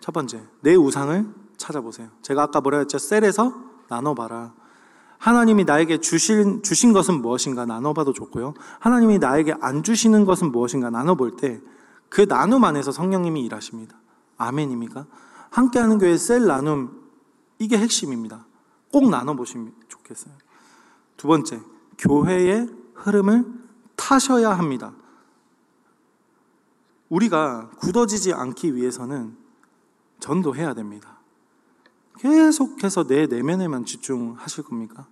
첫 0.00 0.12
번째, 0.12 0.42
내 0.60 0.74
우상을 0.74 1.26
찾아보세요. 1.56 2.10
제가 2.22 2.44
아까 2.44 2.60
뭐라 2.60 2.78
했죠? 2.78 2.98
셀에서 2.98 3.54
나눠봐라. 3.88 4.54
하나님이 5.24 5.64
나에게 5.64 5.98
주신, 5.98 6.62
주신 6.62 6.92
것은 6.92 7.22
무엇인가 7.22 7.64
나눠봐도 7.66 8.12
좋고요. 8.12 8.54
하나님이 8.78 9.18
나에게 9.18 9.54
안 9.60 9.82
주시는 9.82 10.24
것은 10.24 10.52
무엇인가 10.52 10.90
나눠볼 10.90 11.36
때 11.36 11.60
그 12.14 12.26
나눔 12.28 12.62
안에서 12.62 12.92
성령님이 12.92 13.40
일하십니다. 13.42 13.96
아멘입니까? 14.36 15.04
함께하는 15.50 15.98
교회 15.98 16.16
셀 16.16 16.46
나눔, 16.46 17.10
이게 17.58 17.76
핵심입니다. 17.76 18.46
꼭 18.92 19.10
나눠보시면 19.10 19.74
좋겠어요. 19.88 20.32
두 21.16 21.26
번째, 21.26 21.60
교회의 21.98 22.68
흐름을 22.94 23.44
타셔야 23.96 24.50
합니다. 24.56 24.92
우리가 27.08 27.70
굳어지지 27.78 28.32
않기 28.32 28.76
위해서는 28.76 29.36
전도해야 30.20 30.74
됩니다. 30.74 31.18
계속해서 32.18 33.08
내 33.08 33.26
내면에만 33.26 33.86
집중하실 33.86 34.62
겁니까? 34.62 35.08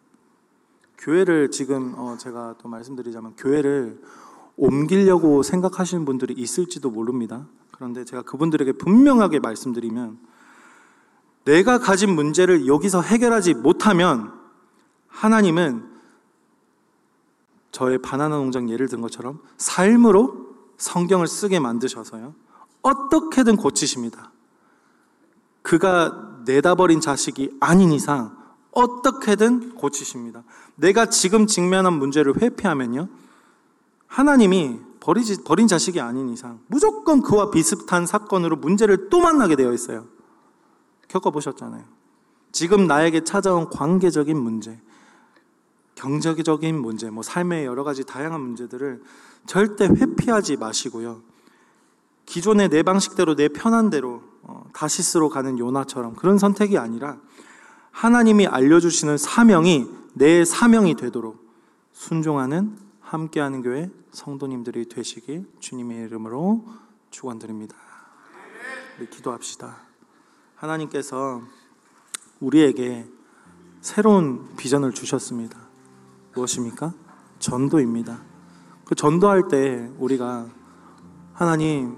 교회를 1.03 1.51
지금 1.51 1.95
어 1.97 2.17
제가 2.17 2.55
또 2.59 2.69
말씀드리자면 2.69 3.35
교회를 3.37 4.01
옮기려고 4.57 5.43
생각하시는 5.43 6.05
분들이 6.05 6.33
있을지도 6.35 6.91
모릅니다. 6.91 7.47
그런데 7.73 8.05
제가 8.05 8.23
그분들에게 8.23 8.73
분명하게 8.73 9.41
말씀드리면 9.41 10.19
내가 11.45 11.79
가진 11.79 12.15
문제를 12.15 12.69
여기서 12.69 13.03
해결하지 13.03 13.55
못하면 13.55 14.33
하나님은 15.09 15.91
저의 17.73 17.99
바나나 17.99 18.37
농장 18.37 18.71
예를 18.71 18.87
든 18.87 19.01
것처럼 19.01 19.41
삶으로 19.57 20.55
성경을 20.77 21.27
쓰게 21.27 21.59
만드셔서요. 21.59 22.35
어떻게든 22.83 23.57
고치십니다. 23.57 24.31
그가 25.63 26.43
내다버린 26.45 27.01
자식이 27.01 27.57
아닌 27.61 27.93
이상 27.93 28.37
어떻게든 28.73 29.75
고치십니다. 29.75 30.45
내가 30.83 31.07
지금 31.07 31.47
직면한 31.47 31.93
문제를 31.93 32.43
회피하면요. 32.43 33.09
하나님이 34.09 34.81
버리지, 34.99 35.45
버린 35.45 35.69
자식이 35.69 36.01
아닌 36.01 36.29
이상 36.29 36.59
무조건 36.67 37.23
그와 37.23 37.51
비슷한 37.51 38.05
사건으로 38.05 38.57
문제를 38.57 39.09
또 39.09 39.21
만나게 39.21 39.55
되어 39.55 39.73
있어요. 39.73 40.07
겪어보셨잖아요. 41.07 41.85
지금 42.51 42.87
나에게 42.89 43.23
찾아온 43.23 43.71
관계적인 43.71 44.37
문제, 44.37 44.81
경제적인 45.95 46.77
문제, 46.81 47.11
뭐 47.11 47.23
삶의 47.23 47.65
여러 47.65 47.85
가지 47.85 48.05
다양한 48.05 48.41
문제들을 48.41 49.03
절대 49.47 49.87
회피하지 49.87 50.57
마시고요. 50.57 51.23
기존의 52.27 52.71
내 52.71 52.83
방식대로 52.83 53.37
내 53.37 53.49
편한 53.49 53.89
대로 53.89 54.23
어, 54.43 54.65
다시스로 54.73 55.29
가는 55.29 55.59
요나처럼 55.59 56.15
그런 56.17 56.39
선택이 56.39 56.77
아니라 56.77 57.19
하나님이 57.93 58.49
알려주시는 58.49 59.17
사명이 59.17 60.02
내 60.15 60.45
사명이 60.45 60.97
되도록 60.97 61.43
순종하는 61.93 62.77
함께하는 63.01 63.63
교회 63.63 63.91
성도님들이 64.11 64.89
되시길 64.89 65.47
주님의 65.59 66.05
이름으로 66.07 66.67
축원드립니다. 67.11 67.77
우리 68.99 69.09
기도합시다. 69.09 69.79
하나님께서 70.55 71.43
우리에게 72.41 73.07
새로운 73.81 74.55
비전을 74.57 74.93
주셨습니다. 74.93 75.59
무엇입니까? 76.35 76.93
전도입니다. 77.39 78.23
그 78.85 78.95
전도할 78.95 79.49
때 79.49 79.91
우리가 79.99 80.47
하나님 81.33 81.97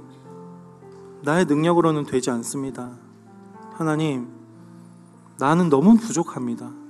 나의 1.22 1.46
능력으로는 1.46 2.04
되지 2.04 2.30
않습니다. 2.30 2.96
하나님 3.72 4.28
나는 5.38 5.68
너무 5.68 5.96
부족합니다. 5.96 6.84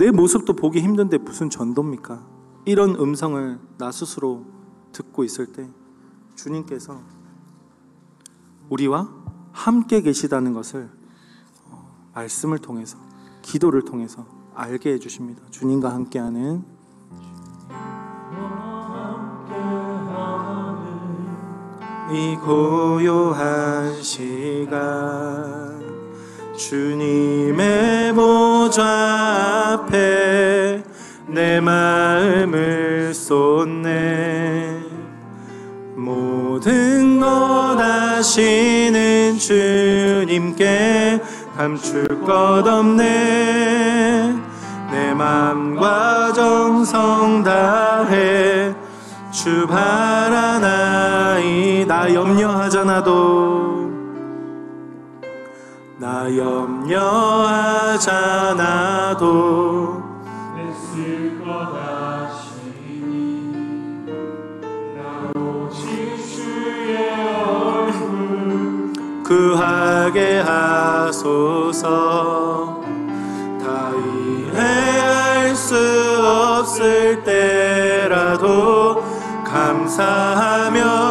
내 0.00 0.10
모습도 0.10 0.54
보기 0.54 0.80
힘든데 0.80 1.18
무슨 1.18 1.50
전도입니까? 1.50 2.26
이런 2.64 2.94
음성을 2.94 3.60
나 3.76 3.92
스스로 3.92 4.46
듣고 4.92 5.24
있을 5.24 5.52
때 5.52 5.68
주님께서 6.36 7.02
우리와 8.70 9.10
함께 9.52 10.00
계시다는 10.00 10.54
것을 10.54 10.88
어, 11.66 12.10
말씀을 12.14 12.60
통해서 12.60 12.96
기도를 13.42 13.82
통해서 13.82 14.24
알게 14.54 14.94
해주십니다. 14.94 15.42
주님과 15.50 15.92
함께하는 15.92 16.64
이 22.10 22.36
고요한 22.42 24.02
시간 24.02 25.79
주님의 26.60 28.12
보좌 28.12 28.82
앞에 29.80 30.82
내 31.26 31.58
마음을 31.58 33.14
쏟네. 33.14 34.78
모든 35.96 37.18
것 37.18 37.78
아시는 37.80 39.38
주님께 39.38 41.22
감출 41.56 42.06
것 42.26 42.68
없네. 42.68 44.34
내 44.92 45.14
맘과 45.14 46.34
정성 46.34 47.42
다해 47.42 48.74
주 49.30 49.66
바라나이 49.66 50.66
나 51.86 52.12
염려하잖아도 52.12 53.79
나 56.20 56.26
염려하잖아도 56.36 57.24
애쓸 60.58 61.42
것 61.42 61.48
아시니 61.74 63.06
나 64.98 65.00
오직 65.40 65.80
주의 66.22 66.98
얼굴 67.48 68.92
구하게 69.24 70.40
하소서. 70.40 71.88
다 73.58 73.64
이해할 73.96 75.56
수 75.56 75.74
없을 76.22 77.24
때라도 77.24 79.02
감사하며 79.46 81.09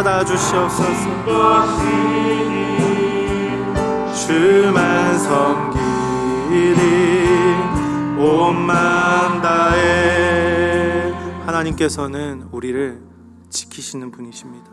받아 0.00 0.24
주시옵소서 0.24 1.24
주만 4.14 5.18
섬기리 5.18 6.70
온맘 8.18 9.42
다해 9.42 11.12
하나님께서는 11.44 12.48
우리를 12.50 13.02
지키시는 13.50 14.10
분이십니다. 14.10 14.70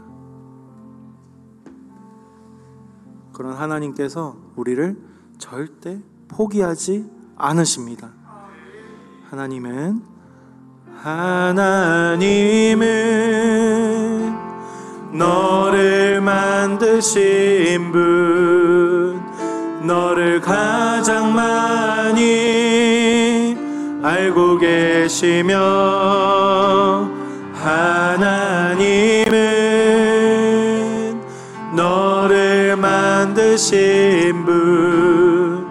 그런 3.34 3.52
하나님께서 3.58 4.38
우리를 4.56 4.96
절대 5.40 6.00
포기하지 6.30 7.06
않으십니다. 7.36 8.14
하나님은 9.30 10.04
하나님은 11.04 12.88
너를 15.18 16.22
만드신 16.22 17.92
분 17.92 19.20
너를 19.82 20.40
가장 20.40 21.34
많이 21.34 22.28
알고 24.04 24.60
계시며 24.60 25.58
하나님은 27.56 29.32
너를 31.74 32.78
만드신 32.78 34.46
분 34.46 35.66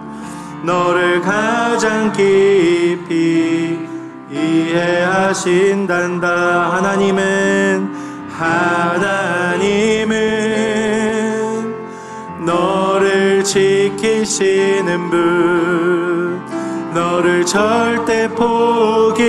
너를 0.63 1.21
가장 1.21 2.11
깊이 2.11 3.79
이해하신단다. 4.29 6.27
하나님은 6.73 7.96
하나님은 8.37 10.15
너를 12.45 13.43
지키시는 13.43 15.09
분 15.09 16.39
너를 16.93 17.43
절대 17.43 18.29
포기하지 18.29 19.23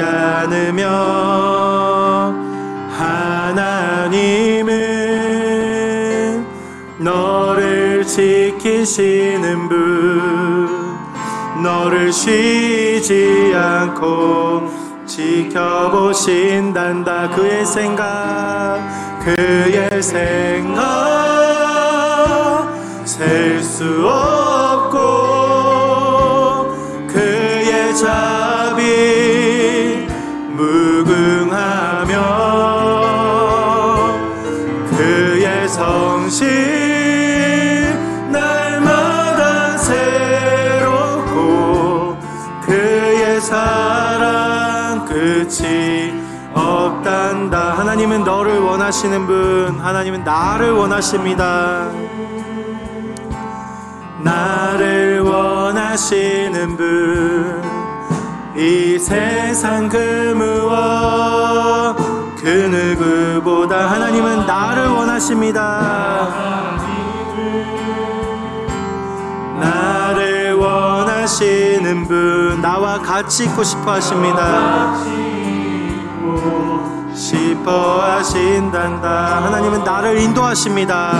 않으며 0.00 0.88
하나님은 2.90 4.74
너를 6.98 8.04
지키시는 8.04 9.68
분 9.68 10.96
너를 11.62 12.12
쉬지 12.12 13.52
않고 13.54 14.83
지켜보신단다. 15.14 17.06
그의 17.30 17.64
생각 17.64 18.80
그의 19.24 20.02
생각. 20.02 20.82
셀 23.04 23.60
수 23.60 24.04
없 24.06 24.43
하나님은 48.04 48.24
너를 48.24 48.58
원하시는 48.58 49.26
분 49.26 49.80
하나님은 49.80 50.24
나를 50.24 50.72
원하십니다. 50.72 51.90
나를 54.22 55.20
원하시는 55.20 56.76
분 56.76 57.74
이 58.56 58.98
세상 58.98 59.88
그 59.88 59.96
무엇 60.36 61.96
그 62.36 62.48
누구보다 62.48 63.90
하나님은 63.90 64.46
나를 64.46 64.86
원하십니다. 64.88 66.28
나를 69.58 70.54
원하시는 70.54 72.04
분 72.06 72.60
나와 72.60 72.98
같이 73.00 73.44
있고 73.44 73.64
싶어 73.64 73.92
하십니다 73.92 74.94
싶어 77.64 78.02
하신단다. 78.02 79.44
하나님은 79.44 79.82
나를 79.84 80.18
인도하십니다. 80.18 81.12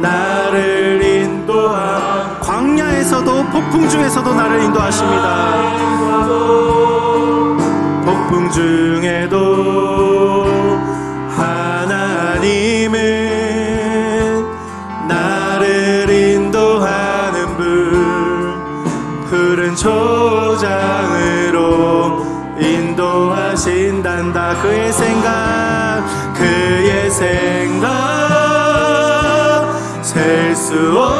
나를 0.00 1.00
인도하 1.02 2.40
광야에서도 2.40 3.44
폭풍 3.46 3.88
중에서도 3.88 4.34
나를 4.34 4.62
인도하십니다. 4.64 5.54
폭풍 8.04 8.50
중에도 8.50 10.24
초장으로 19.84 20.23
인도하신단다. 22.94 24.62
그의 24.62 24.92
생각 24.92 26.04
그의 26.34 27.10
생각 27.10 27.90
셀 30.02 30.52
수 30.52 30.96
없 30.96 31.13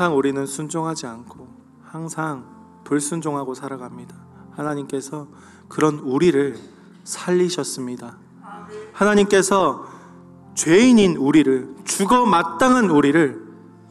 항상 0.00 0.16
우리는 0.16 0.46
순종하지 0.46 1.06
않고 1.06 1.46
항상 1.84 2.46
불순종하고 2.84 3.52
살아갑니다. 3.52 4.16
하나님께서 4.52 5.26
그런 5.68 5.98
우리를 5.98 6.56
살리셨습니다. 7.04 8.16
하나님께서 8.94 9.84
죄인인 10.54 11.16
우리를 11.16 11.74
죽어 11.84 12.24
마땅한 12.24 12.88
우리를 12.88 13.42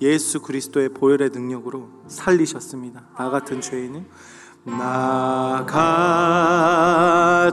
예수 0.02 0.42
그리스도의 0.42 0.96
보혈의 0.96 1.30
능력으로 1.30 1.88
살리셨습니다. 2.08 3.04
나 3.16 3.30
같은 3.30 3.62
죄인은 3.62 4.08
나 4.66 5.64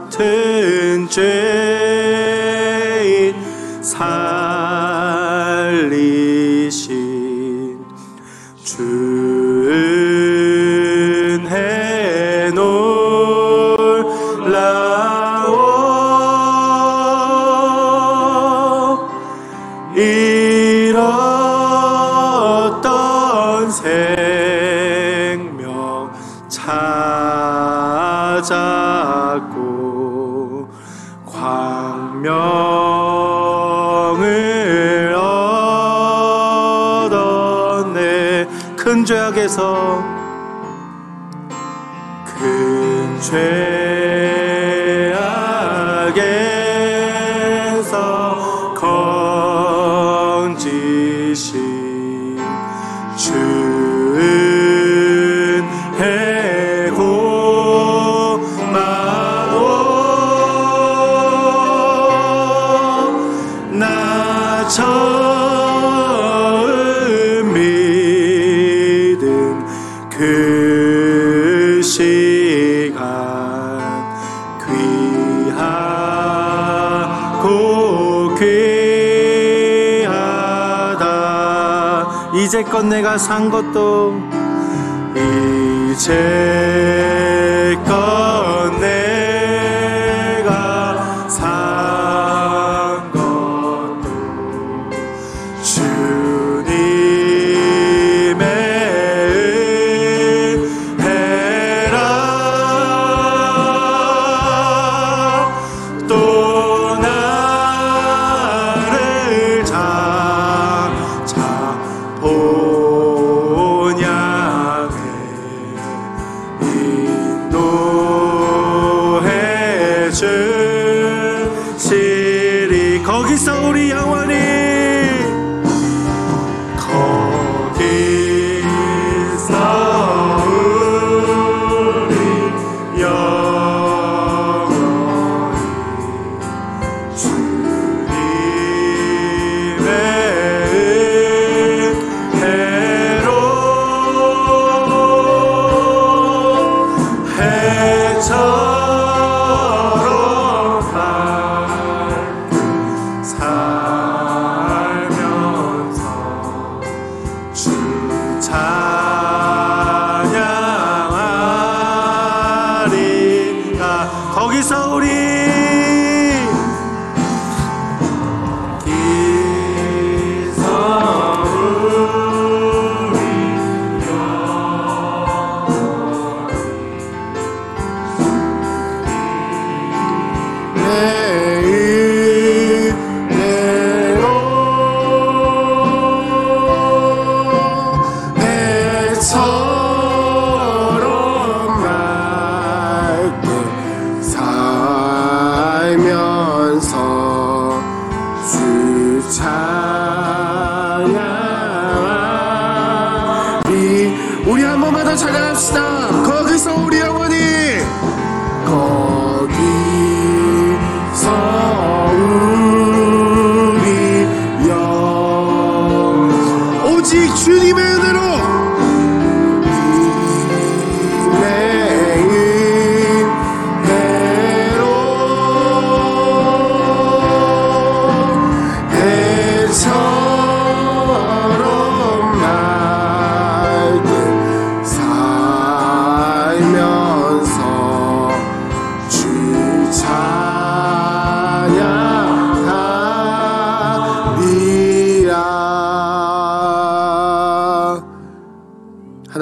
같은 0.00 1.06
죄인 1.10 3.34
살리 3.82 6.15
큰 39.46 39.48
죄악에서 39.48 39.75
이제껏 82.76 82.84
내가 82.84 83.16
산 83.16 83.50
것도 83.50 84.20
이제 85.90 86.35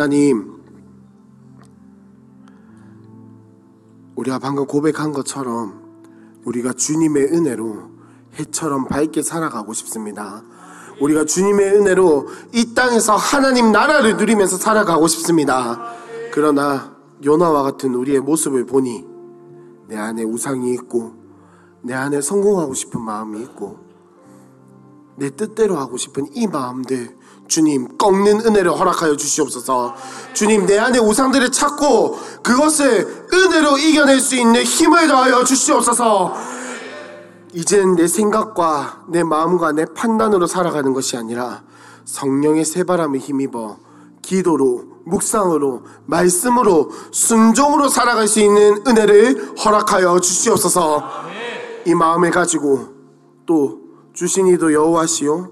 하나님 0.05 0.53
우리가 4.17 4.39
방금 4.39 4.67
고백한 4.67 5.13
것처럼 5.13 5.81
우리가 6.45 6.75
주님의 6.75 7.33
은혜로 7.33 7.89
해처럼 8.39 8.87
밝게 8.87 9.23
살아가고 9.23 9.73
싶습니다. 9.73 10.43
우리가 11.01 11.25
주님의 11.25 11.77
은혜로 11.77 12.27
이 12.53 12.75
땅에서 12.75 13.17
하나님 13.17 13.73
나라를 13.73 14.19
누리면서 14.19 14.59
살아가고 14.59 15.09
싶습니다. 15.09 15.81
그러나 16.35 16.95
요나와 17.25 17.63
같은 17.63 17.95
우리의 17.95 18.21
모습을 18.21 18.67
보니 18.67 19.07
내 19.89 19.97
안에 19.97 20.23
우상이 20.23 20.75
있고 20.75 21.15
내 21.81 21.95
안에 21.95 22.21
성공하고 22.21 22.75
싶은 22.75 23.01
마음이 23.01 23.41
있고 23.41 23.79
내 25.17 25.31
뜻대로 25.31 25.79
하고 25.79 25.97
싶은 25.97 26.27
이 26.35 26.47
마음들 26.47 27.17
주님 27.47 27.97
꺾는 27.99 28.47
은혜를 28.47 28.73
허락하여 28.79 29.17
주시옵소서. 29.17 29.95
주님 30.33 30.67
내 30.67 30.79
안에 30.79 30.99
우상들을 30.99 31.51
찾고 31.53 32.19
그것을 32.43 33.27
은혜로 33.33 33.79
이겨낼 33.79 34.21
수 34.21 34.35
있는 34.35 34.63
힘을 34.63 35.09
더하여 35.09 35.45
주시옵소서. 35.45 36.35
이젠 37.53 37.95
내 37.95 38.09
생각과 38.09 39.05
내 39.09 39.23
마음과 39.23 39.73
내 39.73 39.85
판단으로 39.85 40.47
살아가는 40.47 40.93
것이 40.93 41.17
아니라 41.17 41.63
성령의 42.05 42.65
새바람에 42.65 43.19
힘입어 43.19 43.79
기도로 44.23 44.95
묵상으로 45.05 45.83
말씀으로 46.07 46.91
순종으로 47.13 47.89
살아갈 47.89 48.27
수 48.27 48.41
있는 48.41 48.83
은혜를 48.87 49.55
허락하여 49.59 50.19
주시옵소서. 50.19 51.05
이 51.87 51.95
마음을 51.95 52.31
가지고 52.31 52.89
또 53.47 53.81
주신 54.15 54.47
이도 54.47 54.73
여호와시요 54.73 55.51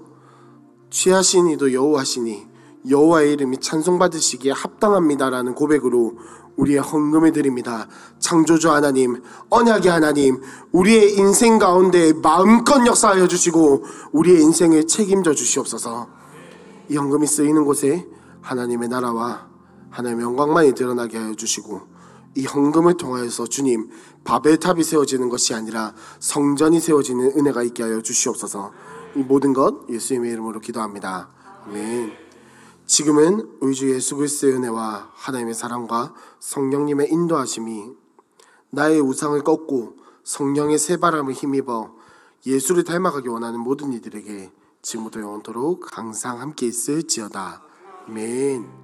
취하신 0.93 1.49
이도 1.49 1.73
여호와시니 1.73 2.47
여호와의 2.87 3.33
이름이 3.33 3.57
찬송받으시기에 3.57 4.51
합당합니다라는 4.51 5.55
고백으로 5.55 6.17
우리의 6.55 6.79
헌금을 6.79 7.31
드립니다. 7.31 7.87
창조주 8.19 8.71
하나님, 8.71 9.23
언약의 9.49 9.91
하나님, 9.91 10.39
우리의 10.71 11.15
인생 11.15 11.57
가운데 11.57 12.13
마음껏 12.13 12.85
역사하여 12.85 13.27
주시고 13.27 13.83
우리의 14.11 14.43
인생을 14.43 14.85
책임져 14.85 15.33
주시옵소서. 15.33 16.09
이 16.89 16.95
헌금이 16.95 17.25
쓰이는 17.25 17.65
곳에 17.65 18.07
하나님의 18.41 18.89
나라와 18.89 19.47
하나님의 19.89 20.25
영광만이 20.25 20.75
드러나게 20.75 21.17
하여 21.17 21.33
주시고 21.33 21.81
이 22.35 22.45
헌금을 22.45 22.97
통하여서 22.97 23.47
주님 23.47 23.89
바벨탑이 24.25 24.83
세워지는 24.83 25.29
것이 25.29 25.55
아니라 25.55 25.95
성전이 26.19 26.79
세워지는 26.79 27.33
은혜가 27.35 27.63
있게 27.63 27.81
하여 27.81 28.01
주시옵소서. 28.01 28.71
이 29.15 29.19
모든 29.19 29.53
것 29.53 29.87
예수님의 29.89 30.31
이름으로 30.31 30.59
기도합니다. 30.59 31.29
아멘. 31.65 32.13
지금은 32.85 33.57
우리 33.61 33.73
주 33.73 33.93
예수 33.93 34.15
그리스도의 34.15 34.53
은혜와 34.55 35.11
하나님의 35.13 35.53
사랑과 35.53 36.13
성령님의 36.39 37.11
인도하심이 37.11 37.91
나의 38.71 38.99
우상을 38.99 39.41
꺾고 39.43 39.97
성령의 40.23 40.77
새바람을 40.77 41.33
힘입어 41.33 41.95
예수를 42.45 42.83
닮아가기 42.83 43.29
원하는 43.29 43.59
모든 43.59 43.93
이들에게 43.93 44.51
지금부터 44.81 45.21
영원토록 45.21 45.97
항상 45.97 46.41
함께 46.41 46.67
있을지어다. 46.67 47.61
아멘. 48.07 48.82